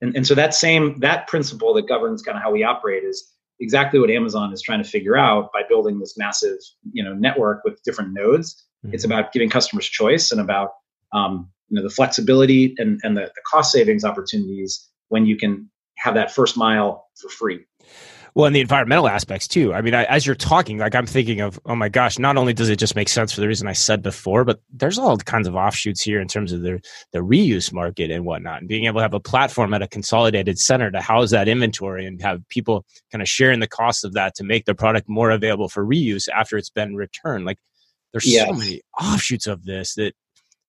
And, 0.00 0.14
and 0.14 0.26
so 0.26 0.34
that 0.34 0.54
same 0.54 1.00
that 1.00 1.26
principle 1.26 1.72
that 1.74 1.88
governs 1.88 2.22
kind 2.22 2.36
of 2.36 2.42
how 2.42 2.52
we 2.52 2.62
operate 2.62 3.02
is 3.02 3.32
exactly 3.60 3.98
what 4.00 4.10
Amazon 4.10 4.52
is 4.52 4.62
trying 4.62 4.82
to 4.82 4.88
figure 4.88 5.16
out 5.16 5.52
by 5.52 5.62
building 5.68 5.98
this 5.98 6.16
massive, 6.16 6.58
you 6.92 7.02
know, 7.02 7.14
network 7.14 7.62
with 7.64 7.82
different 7.82 8.12
nodes. 8.12 8.64
Mm-hmm. 8.84 8.94
It's 8.94 9.04
about 9.04 9.32
giving 9.32 9.48
customers 9.48 9.86
choice 9.86 10.30
and 10.30 10.40
about 10.40 10.70
um, 11.12 11.50
you 11.68 11.76
know 11.76 11.82
the 11.82 11.94
flexibility 11.94 12.74
and, 12.78 13.00
and 13.02 13.16
the, 13.16 13.22
the 13.34 13.42
cost 13.50 13.72
savings 13.72 14.04
opportunities 14.04 14.88
when 15.08 15.26
you 15.26 15.36
can 15.36 15.70
have 15.98 16.14
that 16.14 16.30
first 16.30 16.56
mile 16.56 17.06
for 17.16 17.28
free 17.28 17.64
well 18.36 18.46
and 18.46 18.54
the 18.54 18.60
environmental 18.60 19.08
aspects 19.08 19.48
too. 19.48 19.74
I 19.74 19.80
mean 19.80 19.94
I, 19.94 20.04
as 20.04 20.24
you're 20.24 20.36
talking 20.36 20.78
like 20.78 20.94
i'm 20.94 21.06
thinking 21.06 21.40
of 21.40 21.58
oh 21.66 21.74
my 21.74 21.88
gosh 21.88 22.18
not 22.18 22.36
only 22.36 22.52
does 22.52 22.68
it 22.68 22.78
just 22.78 22.94
make 22.94 23.08
sense 23.08 23.32
for 23.32 23.40
the 23.40 23.48
reason 23.48 23.66
i 23.66 23.72
said 23.72 24.02
before 24.02 24.44
but 24.44 24.60
there's 24.72 24.98
all 24.98 25.16
kinds 25.16 25.48
of 25.48 25.56
offshoots 25.56 26.02
here 26.02 26.20
in 26.20 26.28
terms 26.28 26.52
of 26.52 26.62
the, 26.62 26.80
the 27.12 27.18
reuse 27.18 27.72
market 27.72 28.10
and 28.10 28.24
whatnot 28.24 28.60
and 28.60 28.68
being 28.68 28.84
able 28.84 28.98
to 28.98 29.02
have 29.02 29.14
a 29.14 29.20
platform 29.20 29.74
at 29.74 29.82
a 29.82 29.88
consolidated 29.88 30.58
center 30.58 30.90
to 30.90 31.00
house 31.00 31.30
that 31.30 31.48
inventory 31.48 32.06
and 32.06 32.20
have 32.22 32.46
people 32.48 32.84
kind 33.10 33.22
of 33.22 33.28
sharing 33.28 33.60
the 33.60 33.66
cost 33.66 34.04
of 34.04 34.12
that 34.12 34.34
to 34.34 34.44
make 34.44 34.66
the 34.66 34.74
product 34.74 35.08
more 35.08 35.30
available 35.30 35.68
for 35.68 35.84
reuse 35.84 36.28
after 36.28 36.58
it's 36.58 36.70
been 36.70 36.94
returned. 36.94 37.44
Like 37.44 37.58
there's 38.12 38.36
so 38.36 38.52
many 38.52 38.82
offshoots 39.00 39.46
of 39.46 39.64
this 39.64 39.94
that 39.94 40.14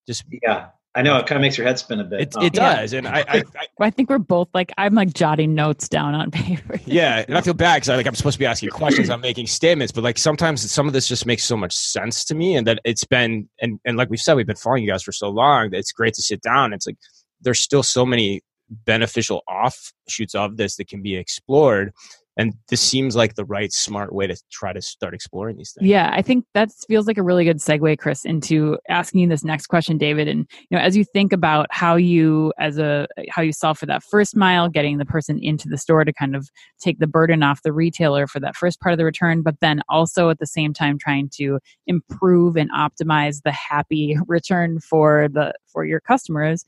just 0.07 0.23
yeah 0.41 0.69
I 0.97 1.03
know 1.03 1.15
it 1.17 1.27
kind 1.27 1.37
of 1.37 1.43
makes 1.43 1.55
your 1.59 1.67
head 1.67 1.77
spin 1.77 1.99
a 1.99 2.03
bit. 2.03 2.21
It, 2.21 2.35
it 2.41 2.53
does, 2.53 2.91
and 2.93 3.07
I, 3.07 3.19
I, 3.27 3.43
I, 3.55 3.67
I, 3.79 3.89
think 3.91 4.09
we're 4.09 4.17
both 4.17 4.49
like 4.55 4.71
I'm 4.79 4.95
like 4.95 5.13
jotting 5.13 5.53
notes 5.53 5.87
down 5.87 6.15
on 6.15 6.31
paper. 6.31 6.79
yeah, 6.87 7.23
and 7.27 7.37
I 7.37 7.41
feel 7.41 7.53
bad 7.53 7.75
because 7.75 7.89
I 7.89 7.95
like 7.95 8.07
I'm 8.07 8.15
supposed 8.15 8.33
to 8.33 8.39
be 8.39 8.47
asking 8.47 8.69
questions, 8.69 9.11
I'm 9.11 9.21
making 9.21 9.45
statements, 9.45 9.91
but 9.91 10.03
like 10.03 10.17
sometimes 10.17 10.69
some 10.71 10.87
of 10.87 10.93
this 10.93 11.07
just 11.07 11.27
makes 11.27 11.43
so 11.43 11.55
much 11.55 11.75
sense 11.75 12.25
to 12.25 12.35
me, 12.35 12.55
and 12.55 12.65
that 12.65 12.79
it's 12.83 13.03
been 13.03 13.47
and 13.61 13.79
and 13.85 13.95
like 13.95 14.09
we've 14.09 14.19
said, 14.19 14.33
we've 14.33 14.47
been 14.47 14.55
following 14.55 14.83
you 14.83 14.89
guys 14.89 15.03
for 15.03 15.11
so 15.11 15.29
long 15.29 15.69
that 15.69 15.77
it's 15.77 15.91
great 15.91 16.15
to 16.15 16.21
sit 16.23 16.41
down. 16.41 16.73
It's 16.73 16.87
like 16.87 16.97
there's 17.41 17.59
still 17.59 17.83
so 17.83 18.03
many 18.03 18.41
beneficial 18.69 19.43
offshoots 19.47 20.33
of 20.33 20.57
this 20.57 20.77
that 20.77 20.87
can 20.87 21.03
be 21.03 21.15
explored 21.15 21.93
and 22.37 22.53
this 22.69 22.81
seems 22.81 23.15
like 23.15 23.35
the 23.35 23.45
right 23.45 23.73
smart 23.73 24.13
way 24.13 24.27
to 24.27 24.35
try 24.51 24.71
to 24.71 24.81
start 24.81 25.13
exploring 25.13 25.57
these 25.57 25.71
things. 25.71 25.87
Yeah 25.87 26.11
i 26.13 26.21
think 26.21 26.45
that 26.53 26.69
feels 26.87 27.07
like 27.07 27.17
a 27.17 27.23
really 27.23 27.43
good 27.43 27.57
segue 27.57 27.97
chris 27.97 28.25
into 28.25 28.77
asking 28.89 29.21
you 29.21 29.27
this 29.27 29.43
next 29.43 29.67
question 29.67 29.97
david. 29.97 30.27
And 30.27 30.47
you 30.69 30.77
know 30.77 30.83
as 30.83 30.95
you 30.95 31.03
think 31.03 31.33
about 31.33 31.67
how 31.71 31.95
you 31.95 32.53
as 32.59 32.77
a 32.77 33.07
how 33.29 33.41
you 33.41 33.51
solve 33.51 33.77
for 33.77 33.85
that 33.87 34.03
first 34.03 34.35
mile 34.35 34.69
getting 34.69 34.97
the 34.97 35.05
person 35.05 35.39
into 35.41 35.67
the 35.67 35.77
store 35.77 36.05
to 36.05 36.13
kind 36.13 36.35
of 36.35 36.49
take 36.79 36.99
the 36.99 37.07
burden 37.07 37.43
off 37.43 37.63
the 37.63 37.73
retailer 37.73 38.27
for 38.27 38.39
that 38.39 38.55
first 38.55 38.79
part 38.79 38.93
of 38.93 38.97
the 38.97 39.05
return 39.05 39.41
but 39.41 39.59
then 39.59 39.81
also 39.89 40.29
at 40.29 40.39
the 40.39 40.45
same 40.45 40.73
time 40.73 40.97
trying 40.97 41.29
to 41.29 41.59
improve 41.87 42.55
and 42.55 42.71
optimize 42.71 43.41
the 43.43 43.51
happy 43.51 44.17
return 44.27 44.79
for 44.79 45.27
the 45.29 45.53
for 45.67 45.85
your 45.85 45.99
customers 45.99 46.65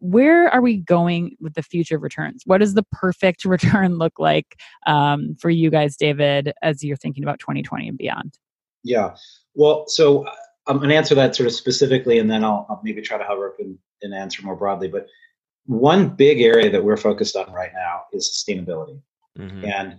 where 0.00 0.48
are 0.48 0.60
we 0.60 0.78
going 0.78 1.36
with 1.40 1.54
the 1.54 1.62
future 1.62 1.96
of 1.96 2.02
returns? 2.02 2.42
What 2.44 2.58
does 2.58 2.74
the 2.74 2.84
perfect 2.92 3.44
return 3.46 3.98
look 3.98 4.18
like 4.18 4.56
um, 4.86 5.36
for 5.40 5.50
you 5.50 5.70
guys, 5.70 5.96
David, 5.96 6.52
as 6.62 6.82
you're 6.82 6.96
thinking 6.96 7.24
about 7.24 7.38
2020 7.38 7.88
and 7.88 7.98
beyond? 7.98 8.38
Yeah. 8.84 9.16
Well, 9.54 9.84
so 9.88 10.26
uh, 10.26 10.34
I'm 10.66 10.78
going 10.78 10.90
to 10.90 10.96
answer 10.96 11.14
that 11.14 11.34
sort 11.34 11.46
of 11.46 11.52
specifically, 11.52 12.18
and 12.18 12.30
then 12.30 12.44
I'll, 12.44 12.66
I'll 12.68 12.80
maybe 12.84 13.02
try 13.02 13.18
to 13.18 13.24
hover 13.24 13.48
up 13.48 13.56
and, 13.58 13.78
and 14.02 14.14
answer 14.14 14.42
more 14.42 14.56
broadly. 14.56 14.88
But 14.88 15.06
one 15.66 16.08
big 16.08 16.40
area 16.40 16.70
that 16.70 16.84
we're 16.84 16.96
focused 16.96 17.36
on 17.36 17.52
right 17.52 17.72
now 17.74 18.02
is 18.12 18.30
sustainability, 18.30 19.00
mm-hmm. 19.38 19.64
and 19.64 19.96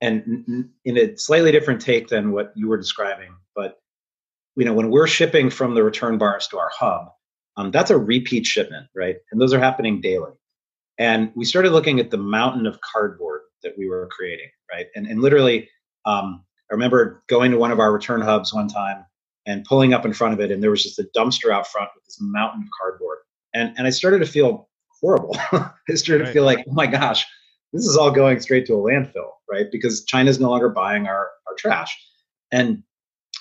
and 0.00 0.70
in 0.84 0.98
a 0.98 1.16
slightly 1.16 1.52
different 1.52 1.80
take 1.80 2.08
than 2.08 2.32
what 2.32 2.52
you 2.54 2.68
were 2.68 2.76
describing. 2.76 3.34
But 3.54 3.78
you 4.56 4.64
know, 4.64 4.72
when 4.72 4.90
we're 4.90 5.06
shipping 5.06 5.50
from 5.50 5.74
the 5.74 5.82
return 5.82 6.18
bars 6.18 6.48
to 6.48 6.58
our 6.58 6.70
hub, 6.74 7.08
um, 7.56 7.70
that's 7.70 7.90
a 7.90 7.98
repeat 7.98 8.46
shipment, 8.46 8.86
right? 8.94 9.16
And 9.30 9.40
those 9.40 9.52
are 9.52 9.58
happening 9.58 10.00
daily. 10.00 10.32
And 10.98 11.32
we 11.34 11.44
started 11.44 11.72
looking 11.72 12.00
at 12.00 12.10
the 12.10 12.16
mountain 12.16 12.66
of 12.66 12.80
cardboard 12.80 13.42
that 13.62 13.76
we 13.76 13.88
were 13.88 14.08
creating, 14.10 14.50
right? 14.72 14.86
And, 14.94 15.06
and 15.06 15.20
literally, 15.20 15.68
um, 16.06 16.44
I 16.70 16.74
remember 16.74 17.22
going 17.28 17.50
to 17.50 17.58
one 17.58 17.70
of 17.70 17.80
our 17.80 17.92
return 17.92 18.20
hubs 18.20 18.54
one 18.54 18.68
time 18.68 19.04
and 19.46 19.64
pulling 19.64 19.92
up 19.92 20.04
in 20.04 20.12
front 20.12 20.34
of 20.34 20.40
it, 20.40 20.50
and 20.50 20.62
there 20.62 20.70
was 20.70 20.82
just 20.82 20.98
a 20.98 21.08
dumpster 21.16 21.52
out 21.52 21.66
front 21.66 21.90
with 21.94 22.04
this 22.04 22.18
mountain 22.20 22.62
of 22.62 22.68
cardboard. 22.80 23.18
And, 23.54 23.74
and 23.76 23.86
I 23.86 23.90
started 23.90 24.20
to 24.20 24.26
feel 24.26 24.68
horrible. 25.00 25.36
I 25.52 25.94
started 25.94 26.24
right. 26.24 26.26
to 26.28 26.32
feel 26.32 26.44
like, 26.44 26.64
oh 26.68 26.72
my 26.72 26.86
gosh, 26.86 27.24
this 27.72 27.84
is 27.86 27.96
all 27.96 28.10
going 28.10 28.40
straight 28.40 28.66
to 28.66 28.74
a 28.74 28.78
landfill, 28.78 29.30
right? 29.50 29.66
Because 29.70 30.04
China's 30.04 30.40
no 30.40 30.50
longer 30.50 30.68
buying 30.68 31.06
our, 31.06 31.30
our 31.46 31.54
trash. 31.58 31.96
And 32.52 32.82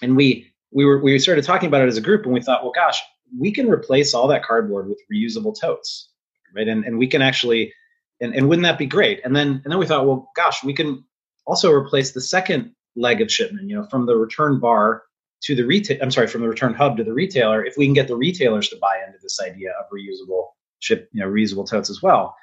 and 0.01 0.17
we 0.17 0.51
we 0.71 0.85
were 0.85 0.99
we 0.99 1.17
started 1.19 1.43
talking 1.43 1.67
about 1.67 1.81
it 1.81 1.87
as 1.87 1.97
a 1.97 2.01
group, 2.01 2.25
and 2.25 2.33
we 2.33 2.41
thought, 2.41 2.63
well, 2.63 2.71
gosh, 2.73 3.01
we 3.37 3.51
can 3.51 3.69
replace 3.69 4.13
all 4.13 4.27
that 4.27 4.43
cardboard 4.43 4.87
with 4.87 4.99
reusable 5.11 5.59
totes, 5.59 6.09
right? 6.55 6.67
And 6.67 6.85
and 6.85 6.97
we 6.97 7.07
can 7.07 7.21
actually, 7.21 7.73
and, 8.21 8.33
and 8.35 8.49
wouldn't 8.49 8.63
that 8.63 8.77
be 8.77 8.85
great? 8.85 9.21
And 9.23 9.35
then 9.35 9.61
and 9.63 9.71
then 9.71 9.79
we 9.79 9.85
thought, 9.85 10.05
well, 10.05 10.29
gosh, 10.35 10.63
we 10.63 10.73
can 10.73 11.03
also 11.45 11.71
replace 11.71 12.11
the 12.11 12.21
second 12.21 12.73
leg 12.95 13.21
of 13.21 13.31
shipment, 13.31 13.69
you 13.69 13.75
know, 13.75 13.87
from 13.89 14.05
the 14.05 14.15
return 14.15 14.59
bar 14.59 15.03
to 15.43 15.55
the 15.55 15.65
retail. 15.65 15.97
I'm 16.01 16.11
sorry, 16.11 16.27
from 16.27 16.41
the 16.41 16.49
return 16.49 16.73
hub 16.73 16.97
to 16.97 17.03
the 17.03 17.13
retailer. 17.13 17.63
If 17.65 17.75
we 17.77 17.85
can 17.85 17.93
get 17.93 18.07
the 18.07 18.15
retailers 18.15 18.69
to 18.69 18.77
buy 18.77 19.01
into 19.05 19.19
this 19.21 19.39
idea 19.41 19.71
of 19.71 19.85
reusable 19.91 20.47
ship, 20.79 21.09
you 21.11 21.21
know, 21.21 21.29
reusable 21.29 21.69
totes 21.69 21.89
as 21.89 22.01
well. 22.01 22.35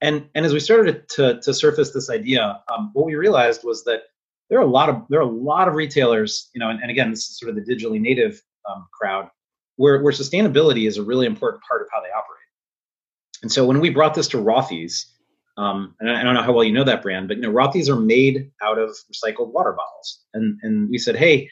And 0.00 0.28
and 0.34 0.44
as 0.44 0.52
we 0.52 0.60
started 0.60 1.08
to 1.10 1.40
to 1.40 1.54
surface 1.54 1.92
this 1.92 2.10
idea, 2.10 2.60
um, 2.72 2.90
what 2.92 3.06
we 3.06 3.14
realized 3.14 3.62
was 3.64 3.84
that 3.84 4.02
there 4.48 4.58
are 4.58 4.62
a 4.62 4.70
lot 4.70 4.88
of 4.88 5.02
there 5.08 5.18
are 5.18 5.22
a 5.22 5.26
lot 5.26 5.68
of 5.68 5.74
retailers, 5.74 6.50
you 6.54 6.60
know, 6.60 6.70
and, 6.70 6.80
and 6.80 6.90
again, 6.90 7.10
this 7.10 7.28
is 7.28 7.38
sort 7.38 7.50
of 7.50 7.56
the 7.56 7.62
digitally 7.62 8.00
native 8.00 8.40
um, 8.70 8.86
crowd, 8.92 9.28
where 9.76 10.02
where 10.02 10.12
sustainability 10.12 10.86
is 10.86 10.96
a 10.96 11.02
really 11.02 11.26
important 11.26 11.62
part 11.68 11.82
of 11.82 11.88
how 11.92 12.00
they 12.00 12.08
operate. 12.08 12.36
And 13.42 13.52
so 13.52 13.66
when 13.66 13.80
we 13.80 13.90
brought 13.90 14.14
this 14.14 14.28
to 14.28 14.38
Rothy's, 14.38 15.06
um, 15.56 15.94
and 16.00 16.10
I, 16.10 16.20
I 16.20 16.24
don't 16.24 16.34
know 16.34 16.42
how 16.42 16.52
well 16.52 16.64
you 16.64 16.72
know 16.72 16.84
that 16.84 17.02
brand, 17.02 17.28
but 17.28 17.36
you 17.36 17.42
know, 17.42 17.52
Rothy's 17.52 17.88
are 17.88 17.96
made 17.96 18.50
out 18.62 18.78
of 18.78 18.90
recycled 19.12 19.52
water 19.52 19.72
bottles, 19.72 20.24
and 20.34 20.58
and 20.62 20.90
we 20.90 20.98
said, 20.98 21.16
hey, 21.16 21.50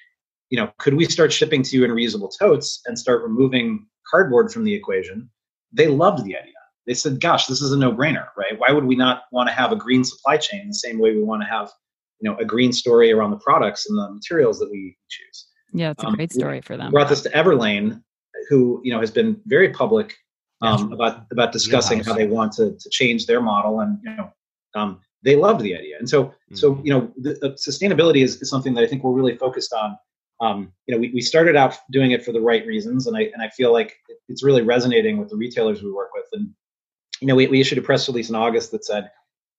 you 0.50 0.58
know, 0.58 0.72
could 0.78 0.94
we 0.94 1.04
start 1.06 1.32
shipping 1.32 1.62
to 1.62 1.76
you 1.76 1.84
in 1.84 1.90
reusable 1.90 2.30
totes 2.36 2.82
and 2.86 2.98
start 2.98 3.22
removing 3.22 3.86
cardboard 4.10 4.52
from 4.52 4.64
the 4.64 4.74
equation? 4.74 5.30
They 5.72 5.88
loved 5.88 6.24
the 6.24 6.36
idea. 6.36 6.52
They 6.86 6.94
said, 6.94 7.18
gosh, 7.20 7.46
this 7.46 7.62
is 7.62 7.72
a 7.72 7.78
no-brainer, 7.78 8.26
right? 8.36 8.58
Why 8.58 8.70
would 8.70 8.84
we 8.84 8.94
not 8.94 9.22
want 9.32 9.48
to 9.48 9.54
have 9.54 9.72
a 9.72 9.76
green 9.76 10.04
supply 10.04 10.36
chain 10.36 10.68
the 10.68 10.74
same 10.74 10.98
way 10.98 11.14
we 11.14 11.22
want 11.22 11.42
to 11.42 11.48
have 11.48 11.70
you 12.24 12.30
know 12.30 12.36
a 12.38 12.44
green 12.44 12.72
story 12.72 13.12
around 13.12 13.30
the 13.30 13.38
products 13.38 13.88
and 13.88 13.98
the 13.98 14.10
materials 14.10 14.58
that 14.58 14.70
we 14.70 14.96
choose. 15.08 15.46
Yeah, 15.72 15.90
it's 15.90 16.02
a 16.02 16.06
um, 16.06 16.14
great 16.14 16.32
story 16.32 16.60
for 16.60 16.76
them. 16.76 16.90
Brought 16.90 17.08
this 17.08 17.22
to 17.22 17.30
Everlane, 17.30 18.02
who 18.48 18.80
you 18.84 18.92
know 18.92 19.00
has 19.00 19.10
been 19.10 19.40
very 19.46 19.70
public 19.70 20.14
um, 20.62 20.92
about 20.92 21.26
about 21.30 21.52
discussing 21.52 22.02
how 22.02 22.14
they 22.14 22.26
want 22.26 22.52
to 22.52 22.76
to 22.78 22.90
change 22.90 23.26
their 23.26 23.40
model, 23.40 23.80
and 23.80 23.98
you 24.04 24.14
know 24.16 24.32
um, 24.74 25.00
they 25.22 25.36
loved 25.36 25.62
the 25.62 25.76
idea. 25.76 25.96
And 25.98 26.08
so 26.08 26.24
mm-hmm. 26.24 26.54
so 26.54 26.80
you 26.82 26.92
know 26.92 27.12
the, 27.16 27.34
the 27.34 27.50
sustainability 27.50 28.22
is, 28.22 28.40
is, 28.40 28.50
something 28.50 28.74
that 28.74 28.84
I 28.84 28.86
think 28.86 29.04
we're 29.04 29.12
really 29.12 29.36
focused 29.36 29.72
on. 29.72 29.98
Um, 30.40 30.72
you 30.86 30.94
know, 30.94 31.00
we, 31.00 31.10
we 31.14 31.20
started 31.20 31.54
out 31.54 31.76
doing 31.92 32.10
it 32.10 32.24
for 32.24 32.32
the 32.32 32.40
right 32.40 32.66
reasons, 32.66 33.06
and 33.06 33.16
I 33.16 33.22
and 33.32 33.42
I 33.42 33.48
feel 33.50 33.72
like 33.72 33.96
it's 34.28 34.42
really 34.42 34.62
resonating 34.62 35.18
with 35.18 35.30
the 35.30 35.36
retailers 35.36 35.82
we 35.82 35.92
work 35.92 36.10
with. 36.14 36.26
And 36.32 36.50
you 37.20 37.28
know, 37.28 37.34
we, 37.34 37.46
we 37.46 37.60
issued 37.60 37.78
a 37.78 37.82
press 37.82 38.08
release 38.08 38.28
in 38.28 38.34
August 38.34 38.72
that 38.72 38.84
said, 38.84 39.10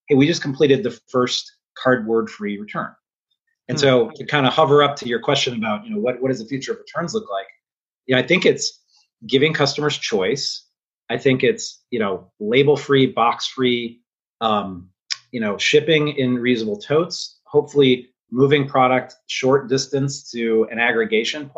"Hey, 0.07 0.15
we 0.15 0.27
just 0.27 0.41
completed 0.41 0.83
the 0.83 0.99
first 1.09 1.51
cardboard 1.75 2.29
free 2.29 2.57
return. 2.57 2.93
And 3.67 3.79
so 3.79 4.11
to 4.15 4.25
kind 4.25 4.45
of 4.45 4.53
hover 4.53 4.83
up 4.83 4.95
to 4.97 5.07
your 5.07 5.19
question 5.19 5.55
about, 5.55 5.86
you 5.86 5.91
know, 5.91 5.99
what, 5.99 6.21
what 6.21 6.29
does 6.29 6.39
the 6.39 6.45
future 6.45 6.73
of 6.73 6.77
returns 6.77 7.13
look 7.13 7.29
like? 7.31 7.47
You 8.06 8.16
know, 8.16 8.22
I 8.22 8.28
think 8.28 8.45
it's 8.45 8.82
giving 9.28 9.53
customers 9.53 9.97
choice. 9.97 10.66
I 11.10 11.18
think 11.18 11.43
it's, 11.43 11.84
you 11.91 11.99
know, 11.99 12.32
label 12.39 12.78
free, 12.78 13.08
box 13.08 13.47
free, 13.47 14.01
um, 14.41 14.89
you 15.32 15.39
know, 15.39 15.58
shipping 15.58 16.10
in 16.10 16.36
reasonable 16.36 16.80
totes, 16.80 17.39
hopefully 17.45 18.10
moving 18.32 18.68
product 18.68 19.16
short 19.28 19.70
distance 19.70 20.32
to 20.32 20.68
an 20.72 20.80
aggregation. 20.80 21.51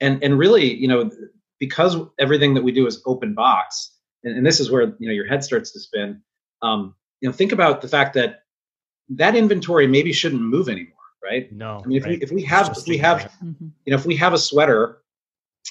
And, 0.00 0.22
and 0.22 0.38
really, 0.38 0.74
you 0.74 0.88
know, 0.88 1.10
because 1.58 1.96
everything 2.18 2.54
that 2.54 2.64
we 2.64 2.72
do 2.72 2.86
is 2.86 3.02
open 3.06 3.34
box, 3.34 3.96
and, 4.24 4.36
and 4.36 4.46
this 4.46 4.60
is 4.60 4.70
where, 4.70 4.82
you 4.98 5.08
know, 5.08 5.12
your 5.12 5.26
head 5.26 5.44
starts 5.44 5.72
to 5.72 5.80
spin. 5.80 6.22
Um, 6.62 6.94
you 7.20 7.28
know, 7.28 7.32
think 7.32 7.52
about 7.52 7.80
the 7.80 7.88
fact 7.88 8.14
that 8.14 8.40
that 9.10 9.36
inventory 9.36 9.86
maybe 9.86 10.12
shouldn't 10.12 10.42
move 10.42 10.68
anymore, 10.68 10.94
right? 11.22 11.52
No. 11.52 11.80
I 11.84 11.86
mean, 11.86 11.98
if 11.98 12.04
right. 12.04 12.18
we 12.18 12.22
if 12.22 12.30
we 12.32 12.42
have 12.42 12.76
if 12.76 12.86
we 12.86 12.98
have 12.98 13.30
mm-hmm. 13.42 13.68
you 13.84 13.90
know 13.90 13.96
if 13.96 14.06
we 14.06 14.16
have 14.16 14.32
a 14.32 14.38
sweater 14.38 15.02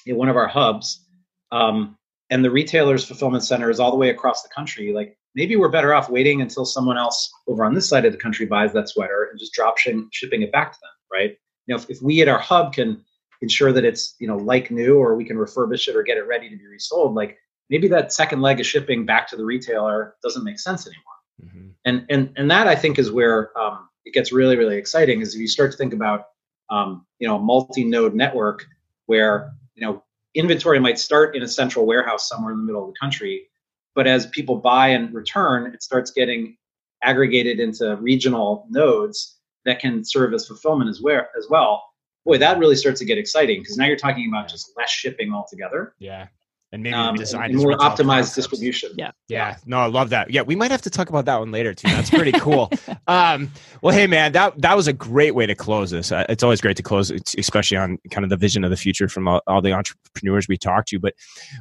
in 0.05 0.15
one 0.15 0.29
of 0.29 0.35
our 0.35 0.47
hubs, 0.47 1.05
um, 1.51 1.97
and 2.29 2.43
the 2.43 2.51
retailer's 2.51 3.05
fulfillment 3.05 3.43
center 3.43 3.69
is 3.69 3.79
all 3.79 3.91
the 3.91 3.97
way 3.97 4.09
across 4.09 4.41
the 4.41 4.49
country, 4.49 4.91
like 4.93 5.17
maybe 5.35 5.55
we're 5.55 5.69
better 5.69 5.93
off 5.93 6.09
waiting 6.09 6.41
until 6.41 6.65
someone 6.65 6.97
else 6.97 7.31
over 7.47 7.63
on 7.63 7.73
this 7.73 7.87
side 7.87 8.05
of 8.05 8.11
the 8.11 8.17
country 8.17 8.45
buys 8.45 8.73
that 8.73 8.89
sweater 8.89 9.27
and 9.29 9.39
just 9.39 9.53
drop 9.53 9.77
sh- 9.77 9.89
shipping 10.11 10.41
it 10.41 10.51
back 10.51 10.71
to 10.71 10.79
them, 10.81 10.89
right? 11.11 11.37
You 11.67 11.75
know, 11.75 11.81
if, 11.81 11.89
if 11.89 12.01
we 12.01 12.21
at 12.21 12.27
our 12.27 12.39
hub 12.39 12.73
can 12.73 13.03
ensure 13.41 13.71
that 13.73 13.85
it's 13.85 14.15
you 14.19 14.27
know 14.27 14.37
like 14.37 14.71
new, 14.71 14.97
or 14.97 15.15
we 15.15 15.25
can 15.25 15.37
refurbish 15.37 15.87
it 15.87 15.95
or 15.95 16.03
get 16.03 16.17
it 16.17 16.27
ready 16.27 16.49
to 16.49 16.55
be 16.55 16.67
resold, 16.67 17.13
like 17.13 17.37
maybe 17.69 17.87
that 17.89 18.13
second 18.13 18.41
leg 18.41 18.59
of 18.59 18.65
shipping 18.65 19.05
back 19.05 19.27
to 19.29 19.35
the 19.35 19.45
retailer 19.45 20.15
doesn't 20.23 20.43
make 20.43 20.59
sense 20.59 20.87
anymore. 20.87 21.03
Mm-hmm. 21.43 21.69
And 21.85 22.05
and 22.09 22.33
and 22.37 22.51
that 22.51 22.67
I 22.67 22.75
think 22.75 22.99
is 22.99 23.11
where 23.11 23.57
um, 23.59 23.89
it 24.05 24.13
gets 24.13 24.31
really 24.31 24.57
really 24.57 24.77
exciting 24.77 25.21
is 25.21 25.35
if 25.35 25.41
you 25.41 25.47
start 25.47 25.71
to 25.71 25.77
think 25.77 25.93
about 25.93 26.25
um, 26.69 27.05
you 27.19 27.27
know 27.27 27.35
a 27.37 27.39
multi-node 27.39 28.15
network 28.15 28.65
where 29.05 29.53
you 29.75 29.85
know 29.85 30.03
inventory 30.35 30.79
might 30.79 30.97
start 30.97 31.35
in 31.35 31.43
a 31.43 31.47
central 31.47 31.85
warehouse 31.85 32.27
somewhere 32.27 32.51
in 32.51 32.57
the 32.57 32.63
middle 32.63 32.87
of 32.87 32.93
the 32.93 32.99
country, 32.99 33.49
but 33.95 34.07
as 34.07 34.25
people 34.27 34.55
buy 34.55 34.87
and 34.87 35.13
return, 35.13 35.71
it 35.73 35.83
starts 35.83 36.11
getting 36.11 36.57
aggregated 37.03 37.59
into 37.59 37.95
regional 37.97 38.65
nodes 38.69 39.37
that 39.65 39.79
can 39.79 40.03
serve 40.03 40.33
as 40.33 40.47
fulfillment 40.47 40.89
as 40.89 41.01
well. 41.01 41.25
As 41.37 41.47
well. 41.49 41.83
Boy, 42.25 42.37
that 42.37 42.57
really 42.57 42.75
starts 42.75 42.99
to 42.99 43.05
get 43.05 43.17
exciting 43.17 43.61
because 43.61 43.77
now 43.77 43.85
you're 43.85 43.97
talking 43.97 44.27
about 44.27 44.47
just 44.47 44.71
less 44.77 44.89
shipping 44.89 45.33
altogether. 45.33 45.93
Yeah 45.99 46.27
and 46.73 46.81
maybe 46.81 46.95
um, 46.95 47.15
design 47.15 47.51
and 47.51 47.59
more 47.59 47.77
optimized 47.77 48.33
distribution. 48.33 48.89
Yeah. 48.97 49.11
yeah, 49.27 49.57
No, 49.67 49.77
I 49.77 49.85
love 49.85 50.09
that. 50.09 50.31
Yeah, 50.31 50.41
we 50.41 50.55
might 50.55 50.71
have 50.71 50.81
to 50.81 50.89
talk 50.89 51.07
about 51.07 51.25
that 51.25 51.39
one 51.39 51.51
later 51.51 51.73
too. 51.73 51.87
That's 51.87 52.09
pretty 52.09 52.31
cool. 52.33 52.71
um, 53.07 53.51
well, 53.83 53.95
hey 53.95 54.07
man, 54.07 54.31
that 54.31 54.59
that 54.59 54.75
was 54.75 54.87
a 54.87 54.93
great 54.93 55.35
way 55.35 55.45
to 55.45 55.53
close 55.53 55.91
this. 55.91 56.11
Uh, 56.11 56.25
it's 56.29 56.41
always 56.41 56.61
great 56.61 56.75
to 56.77 56.83
close, 56.83 57.11
especially 57.37 57.77
on 57.77 57.99
kind 58.09 58.23
of 58.23 58.31
the 58.31 58.37
vision 58.37 58.63
of 58.63 58.71
the 58.71 58.77
future 58.77 59.07
from 59.07 59.27
all, 59.27 59.41
all, 59.45 59.61
the 59.61 59.71
entrepreneurs 59.71 60.47
we 60.47 60.57
talk 60.57 60.85
to. 60.87 60.99
But 60.99 61.13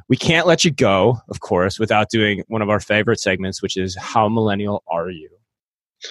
we 0.09 0.17
can't 0.17 0.47
let 0.47 0.65
you 0.65 0.71
go, 0.71 1.19
of 1.29 1.39
course, 1.41 1.79
without 1.79 2.09
doing 2.09 2.43
one 2.47 2.63
of 2.63 2.69
our 2.69 2.79
favorite 2.79 3.19
segments, 3.19 3.61
which 3.61 3.77
is 3.77 3.95
how 3.95 4.27
millennial 4.27 4.83
are 4.87 5.11
you? 5.11 5.29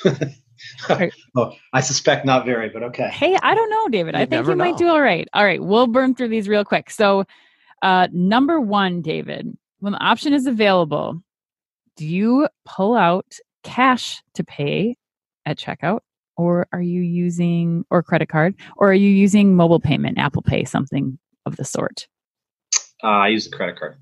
oh, 1.37 1.53
I 1.73 1.81
suspect 1.81 2.25
not 2.25 2.47
very, 2.47 2.69
but 2.69 2.85
okay. 2.85 3.09
Hey, 3.09 3.37
I 3.43 3.55
don't 3.55 3.69
know, 3.69 3.89
David. 3.89 4.15
You 4.15 4.21
I 4.21 4.27
think 4.27 4.47
you 4.47 4.55
know. 4.55 4.65
might 4.65 4.77
do 4.77 4.87
all 4.87 5.03
right. 5.03 5.29
All 5.35 5.45
right, 5.45 5.63
we'll 5.63 5.89
burn 5.89 6.15
through 6.15 6.29
these 6.29 6.49
real 6.49 6.65
quick. 6.65 6.89
So 6.89 7.25
uh, 7.83 8.09
number 8.13 8.61
one, 8.61 9.03
David, 9.03 9.57
when 9.81 9.93
the 9.93 10.03
option 10.03 10.33
is 10.33 10.47
available, 10.47 11.23
do 11.97 12.07
you 12.07 12.49
pull 12.65 12.95
out 12.95 13.37
cash 13.63 14.23
to 14.35 14.45
pay 14.45 14.97
at 15.45 15.59
checkout? 15.59 16.01
Or 16.37 16.67
are 16.73 16.81
you 16.81 17.03
using, 17.03 17.85
or 17.91 18.03
credit 18.03 18.29
card, 18.29 18.55
or 18.79 18.91
are 18.91 18.95
you 18.95 19.11
using 19.11 19.55
mobile 19.55 19.81
payment, 19.81 20.19
Apple 20.19 20.41
Pay, 20.41 20.65
something 20.65 21.19
of 21.45 21.57
the 21.57 21.65
sort? 21.65 22.09
Uh, 23.05 23.09
I 23.09 23.29
use 23.29 23.49
the 23.49 23.55
credit 23.55 23.79
card. 23.79 23.99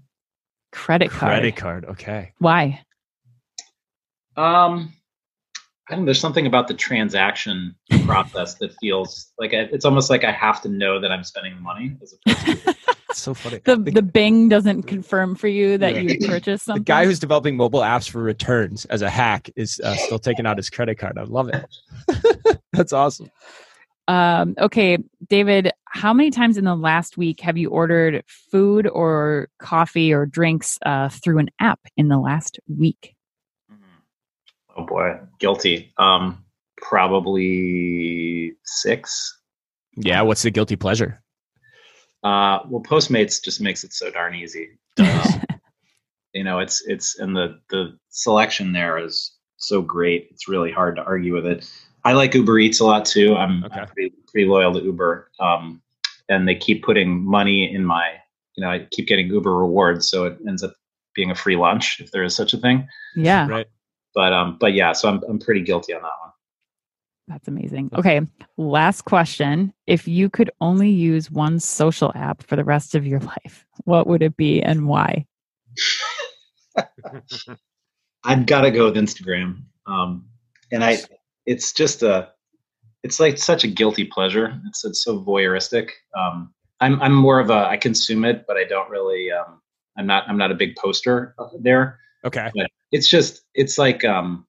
Credit 0.70 1.10
card. 1.10 1.32
Credit 1.32 1.56
card. 1.56 1.84
Okay. 1.86 2.32
Why? 2.38 2.84
Um, 4.36 4.94
I 5.88 5.96
don't. 5.96 6.04
There's 6.04 6.20
something 6.20 6.46
about 6.46 6.68
the 6.68 6.74
transaction 6.74 7.74
process 8.04 8.54
that 8.54 8.72
feels 8.80 9.32
like 9.38 9.52
I, 9.52 9.68
it's 9.72 9.84
almost 9.84 10.08
like 10.08 10.22
I 10.22 10.30
have 10.30 10.62
to 10.62 10.68
know 10.68 11.00
that 11.00 11.10
I'm 11.10 11.24
spending 11.24 11.56
the 11.56 11.60
money 11.60 11.96
as 12.00 12.14
opposed 12.14 12.64
to 12.64 12.76
so 13.18 13.34
funny. 13.34 13.60
The, 13.64 13.76
the, 13.76 13.90
the 13.90 14.02
Bing 14.02 14.48
doesn't 14.48 14.84
confirm 14.84 15.34
for 15.34 15.48
you 15.48 15.78
that 15.78 15.94
yeah. 15.94 16.00
you 16.00 16.26
purchased 16.26 16.66
something. 16.66 16.82
The 16.84 16.84
guy 16.84 17.04
who's 17.04 17.18
developing 17.18 17.56
mobile 17.56 17.80
apps 17.80 18.08
for 18.08 18.22
returns 18.22 18.84
as 18.86 19.02
a 19.02 19.10
hack 19.10 19.50
is 19.56 19.80
uh, 19.82 19.94
still 19.94 20.18
taking 20.18 20.46
out 20.46 20.56
his 20.56 20.70
credit 20.70 20.96
card. 20.96 21.18
I 21.18 21.24
love 21.24 21.50
it. 21.50 22.60
That's 22.72 22.92
awesome. 22.92 23.30
Um, 24.08 24.54
okay, 24.58 24.98
David, 25.28 25.70
how 25.84 26.12
many 26.12 26.30
times 26.30 26.56
in 26.56 26.64
the 26.64 26.74
last 26.74 27.16
week 27.16 27.40
have 27.40 27.56
you 27.56 27.70
ordered 27.70 28.24
food 28.26 28.86
or 28.88 29.48
coffee 29.58 30.12
or 30.12 30.26
drinks 30.26 30.78
uh, 30.84 31.08
through 31.08 31.38
an 31.38 31.50
app 31.60 31.80
in 31.96 32.08
the 32.08 32.18
last 32.18 32.58
week? 32.68 33.14
Oh 34.76 34.84
boy, 34.84 35.18
guilty. 35.38 35.92
Um, 35.98 36.44
probably 36.76 38.54
six. 38.64 39.38
Yeah, 39.96 40.22
what's 40.22 40.42
the 40.42 40.50
guilty 40.50 40.76
pleasure? 40.76 41.19
Uh, 42.22 42.60
well, 42.68 42.82
Postmates 42.82 43.42
just 43.42 43.60
makes 43.60 43.84
it 43.84 43.92
so 43.92 44.10
darn 44.10 44.34
easy. 44.34 44.70
Um, 44.98 45.42
you 46.34 46.44
know, 46.44 46.58
it's 46.58 46.82
it's 46.86 47.18
and 47.18 47.34
the 47.34 47.60
the 47.70 47.98
selection 48.08 48.72
there 48.72 48.98
is 48.98 49.36
so 49.56 49.80
great. 49.82 50.28
It's 50.30 50.48
really 50.48 50.70
hard 50.70 50.96
to 50.96 51.02
argue 51.02 51.34
with 51.34 51.46
it. 51.46 51.70
I 52.04 52.12
like 52.14 52.34
Uber 52.34 52.58
Eats 52.58 52.80
a 52.80 52.84
lot 52.84 53.04
too. 53.04 53.36
I'm, 53.36 53.64
okay. 53.64 53.80
I'm 53.80 53.86
pretty, 53.88 54.14
pretty 54.26 54.46
loyal 54.48 54.72
to 54.72 54.80
Uber, 54.80 55.30
um, 55.38 55.82
and 56.28 56.48
they 56.48 56.54
keep 56.54 56.82
putting 56.82 57.24
money 57.24 57.72
in 57.72 57.84
my. 57.84 58.14
You 58.56 58.64
know, 58.64 58.70
I 58.70 58.86
keep 58.90 59.06
getting 59.06 59.28
Uber 59.28 59.56
rewards, 59.56 60.08
so 60.08 60.24
it 60.26 60.38
ends 60.46 60.62
up 60.62 60.74
being 61.14 61.30
a 61.30 61.34
free 61.34 61.56
lunch 61.56 62.00
if 62.00 62.10
there 62.10 62.24
is 62.24 62.34
such 62.34 62.52
a 62.52 62.58
thing. 62.58 62.86
Yeah. 63.14 63.46
Right. 63.48 63.66
But 64.14 64.32
um, 64.32 64.56
but 64.60 64.74
yeah, 64.74 64.92
so 64.92 65.08
I'm 65.08 65.22
I'm 65.28 65.38
pretty 65.38 65.62
guilty 65.62 65.94
on 65.94 66.02
that 66.02 66.12
one. 66.20 66.32
That's 67.30 67.46
amazing. 67.46 67.90
Okay, 67.94 68.20
last 68.56 69.02
question. 69.02 69.72
If 69.86 70.08
you 70.08 70.28
could 70.28 70.50
only 70.60 70.90
use 70.90 71.30
one 71.30 71.60
social 71.60 72.10
app 72.16 72.42
for 72.42 72.56
the 72.56 72.64
rest 72.64 72.96
of 72.96 73.06
your 73.06 73.20
life, 73.44 73.64
what 73.84 74.08
would 74.08 74.22
it 74.22 74.36
be 74.36 74.60
and 74.60 74.88
why? 74.88 75.26
I've 78.24 78.46
got 78.46 78.62
to 78.62 78.72
go 78.72 78.86
with 78.86 78.96
Instagram. 78.96 79.62
Um, 79.86 80.26
and 80.72 80.82
I, 80.84 80.98
it's 81.46 81.72
just 81.72 82.02
a, 82.02 82.30
it's 83.04 83.20
like 83.20 83.38
such 83.38 83.62
a 83.62 83.68
guilty 83.68 84.04
pleasure. 84.04 84.60
It's, 84.66 84.84
it's 84.84 85.04
so 85.04 85.22
voyeuristic. 85.22 85.90
Um, 86.18 86.52
I'm 86.80 87.00
I'm 87.00 87.14
more 87.14 87.38
of 87.38 87.50
a 87.50 87.68
I 87.68 87.76
consume 87.76 88.24
it, 88.24 88.44
but 88.46 88.56
I 88.56 88.64
don't 88.64 88.90
really. 88.90 89.30
Um, 89.30 89.60
I'm 89.96 90.06
not 90.06 90.24
I'm 90.28 90.38
not 90.38 90.50
a 90.50 90.54
big 90.54 90.76
poster 90.76 91.34
there. 91.60 91.98
Okay. 92.24 92.50
But 92.54 92.70
it's 92.90 93.08
just 93.08 93.42
it's 93.54 93.78
like 93.78 94.04
um, 94.04 94.46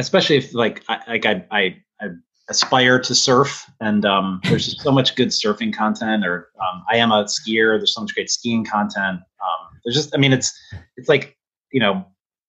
especially 0.00 0.36
if 0.36 0.54
like 0.54 0.82
I, 0.88 1.00
like 1.08 1.26
I 1.26 1.44
I, 1.50 1.76
I 2.00 2.06
aspire 2.48 2.98
to 2.98 3.14
surf 3.14 3.70
and 3.80 4.04
um, 4.04 4.40
there's 4.44 4.66
just 4.66 4.80
so 4.80 4.90
much 4.90 5.14
good 5.14 5.28
surfing 5.28 5.72
content 5.72 6.26
or 6.26 6.48
um, 6.60 6.82
i 6.90 6.96
am 6.96 7.12
a 7.12 7.24
skier. 7.24 7.78
There's 7.78 7.94
so 7.94 8.00
much 8.00 8.14
great 8.14 8.30
skiing 8.30 8.64
content. 8.64 9.20
Um, 9.20 9.78
there's 9.84 9.94
just 9.94 10.14
i 10.14 10.18
mean 10.18 10.32
it's 10.32 10.52
it's 10.96 11.08
like 11.08 11.36
you 11.72 11.80
know 11.80 12.04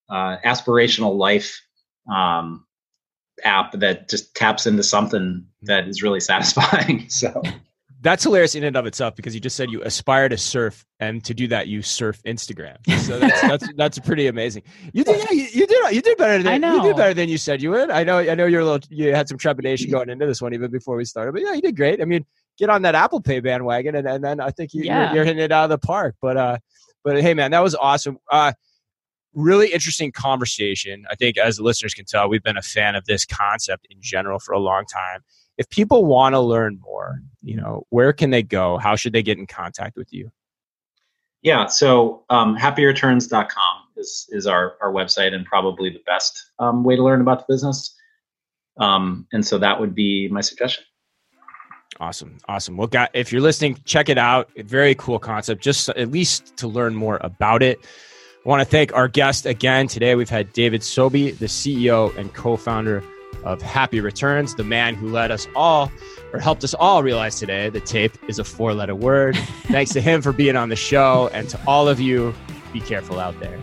uh, 0.10 0.38
aspirational 0.44 1.18
life 1.18 1.62
um, 2.12 2.66
app 3.44 3.72
that 3.74 4.10
just 4.10 4.36
taps 4.36 4.68
into 4.68 4.84
something 4.84 5.46
that 5.64 5.88
is 5.88 6.04
really 6.04 6.20
satisfying. 6.32 7.10
So 7.10 7.42
that's 8.02 8.24
hilarious 8.24 8.56
in 8.56 8.64
and 8.64 8.76
of 8.76 8.88
itself 8.88 9.16
because 9.16 9.36
you 9.36 9.40
just 9.40 9.56
said 9.56 9.70
you 9.70 9.82
aspire 9.84 10.28
to 10.28 10.38
surf, 10.38 10.86
and 11.00 11.24
to 11.24 11.34
do 11.34 11.48
that 11.48 11.68
you 11.68 11.82
surf 11.82 12.22
Instagram. 12.24 12.78
So 13.02 13.20
that's 13.20 13.42
that's, 13.42 13.70
that's 13.76 14.00
pretty 14.00 14.28
amazing. 14.28 14.64
You 14.94 15.04
did 15.04 15.18
yeah, 15.18 15.32
you, 15.32 15.48
you, 15.54 15.68
did 15.68 15.96
you 15.96 16.02
did 16.02 16.18
better 16.18 16.42
than 16.42 16.64
you 16.64 16.82
did 16.82 16.96
better 16.96 17.14
than 17.14 17.30
you 17.30 17.38
said 17.38 17.62
you 17.62 17.70
would. 17.72 17.92
I 17.92 18.04
know 18.04 18.18
I 18.18 18.36
know 18.36 18.48
you're 18.48 18.62
a 18.62 18.66
little 18.66 18.88
you 18.90 19.14
had 19.14 19.30
some 19.30 19.38
trepidation 19.38 19.92
going 19.92 20.10
into 20.10 20.26
this 20.26 20.42
one 20.42 20.54
even 20.54 20.72
before 20.72 20.96
we 20.96 21.06
started, 21.06 21.34
but 21.34 21.42
yeah, 21.42 21.54
you 21.54 21.62
did 21.62 21.76
great. 21.76 22.02
I 22.02 22.06
mean, 22.06 22.26
get 22.58 22.70
on 22.70 22.82
that 22.82 22.96
Apple 22.96 23.22
Pay 23.22 23.40
bandwagon, 23.40 23.96
and, 23.96 24.08
and 24.08 24.24
then 24.24 24.40
I 24.40 24.50
think 24.50 24.74
you, 24.74 24.84
yeah. 24.84 25.08
you're, 25.08 25.18
you're 25.18 25.26
hitting 25.26 25.44
it 25.44 25.52
out 25.52 25.66
of 25.66 25.70
the 25.70 25.78
park. 25.78 26.16
But 26.22 26.38
uh, 26.38 26.58
but 27.04 27.22
hey, 27.22 27.36
man, 27.36 27.52
that 27.52 27.62
was 27.62 27.76
awesome. 27.76 28.18
Uh, 28.32 28.54
really 29.34 29.72
interesting 29.72 30.12
conversation. 30.12 31.06
I 31.10 31.16
think 31.16 31.38
as 31.38 31.58
the 31.58 31.64
listeners 31.64 31.94
can 31.94 32.06
tell, 32.06 32.28
we've 32.30 32.44
been 32.44 32.58
a 32.58 32.64
fan 32.64 32.96
of 32.96 33.06
this 33.06 33.26
concept 33.26 33.88
in 33.90 33.98
general 34.02 34.40
for 34.40 34.54
a 34.54 34.60
long 34.60 34.86
time 34.86 35.22
if 35.62 35.70
people 35.70 36.06
want 36.06 36.34
to 36.34 36.40
learn 36.40 36.80
more, 36.82 37.22
you 37.44 37.56
know, 37.56 37.86
where 37.90 38.14
can 38.14 38.32
they 38.32 38.42
go? 38.42 38.80
How 38.80 38.96
should 38.96 39.14
they 39.14 39.22
get 39.22 39.38
in 39.38 39.46
contact 39.46 39.96
with 39.96 40.12
you? 40.12 40.32
Yeah, 41.44 41.68
so 41.68 42.24
um, 42.32 42.58
happyreturns.com 42.58 43.78
is, 43.96 44.26
is 44.32 44.48
our, 44.48 44.76
our 44.82 44.92
website 44.92 45.36
and 45.36 45.46
probably 45.46 45.92
the 45.92 46.02
best 46.08 46.52
um, 46.58 46.84
way 46.84 46.96
to 46.96 47.04
learn 47.04 47.22
about 47.22 47.46
the 47.46 47.54
business. 47.54 47.96
Um, 48.80 49.28
and 49.34 49.46
so 49.46 49.60
that 49.60 49.80
would 49.80 49.94
be 49.94 50.28
my 50.30 50.42
suggestion. 50.42 50.84
Awesome. 52.00 52.40
Awesome. 52.48 52.76
Well, 52.76 52.88
got, 52.88 53.12
if 53.14 53.32
you're 53.32 53.42
listening, 53.42 53.78
check 53.86 54.10
it 54.10 54.18
out. 54.18 54.50
Very 54.58 54.96
cool 54.96 55.20
concept, 55.20 55.62
just 55.62 55.90
at 55.90 56.10
least 56.10 56.58
to 56.58 56.68
learn 56.68 56.96
more 56.96 57.20
about 57.22 57.62
it. 57.62 57.78
I 58.44 58.50
want 58.50 58.62
to 58.62 58.66
thank 58.66 58.96
our 58.96 59.08
guest 59.08 59.46
again 59.46 59.88
today. 59.88 60.16
We've 60.16 60.28
had 60.28 60.54
David 60.54 60.82
Sobie, 60.82 61.38
the 61.38 61.46
CEO 61.46 62.18
and 62.18 62.34
co 62.34 62.58
founder 62.58 63.04
of 63.44 63.62
Happy 63.62 64.00
Returns, 64.00 64.56
the 64.56 64.64
man 64.64 64.96
who 64.96 65.10
led 65.10 65.32
us 65.32 65.48
all 65.56 65.92
or 66.34 66.40
helped 66.40 66.64
us 66.64 66.74
all 66.74 67.04
realize 67.04 67.40
today 67.40 67.70
that 67.70 67.86
tape 67.86 68.18
is 68.28 68.40
a 68.40 68.44
four 68.44 68.74
letter 68.74 68.96
word. 68.96 69.36
Thanks 69.64 69.92
to 69.94 70.02
him 70.02 70.22
for 70.22 70.32
being 70.32 70.56
on 70.56 70.70
the 70.70 70.76
show 70.76 71.30
and 71.34 71.50
to 71.50 71.60
all 71.68 71.88
of 71.88 72.00
you, 72.00 72.34
be 72.74 72.80
careful 72.80 73.20
out 73.20 73.40
there. 73.40 73.60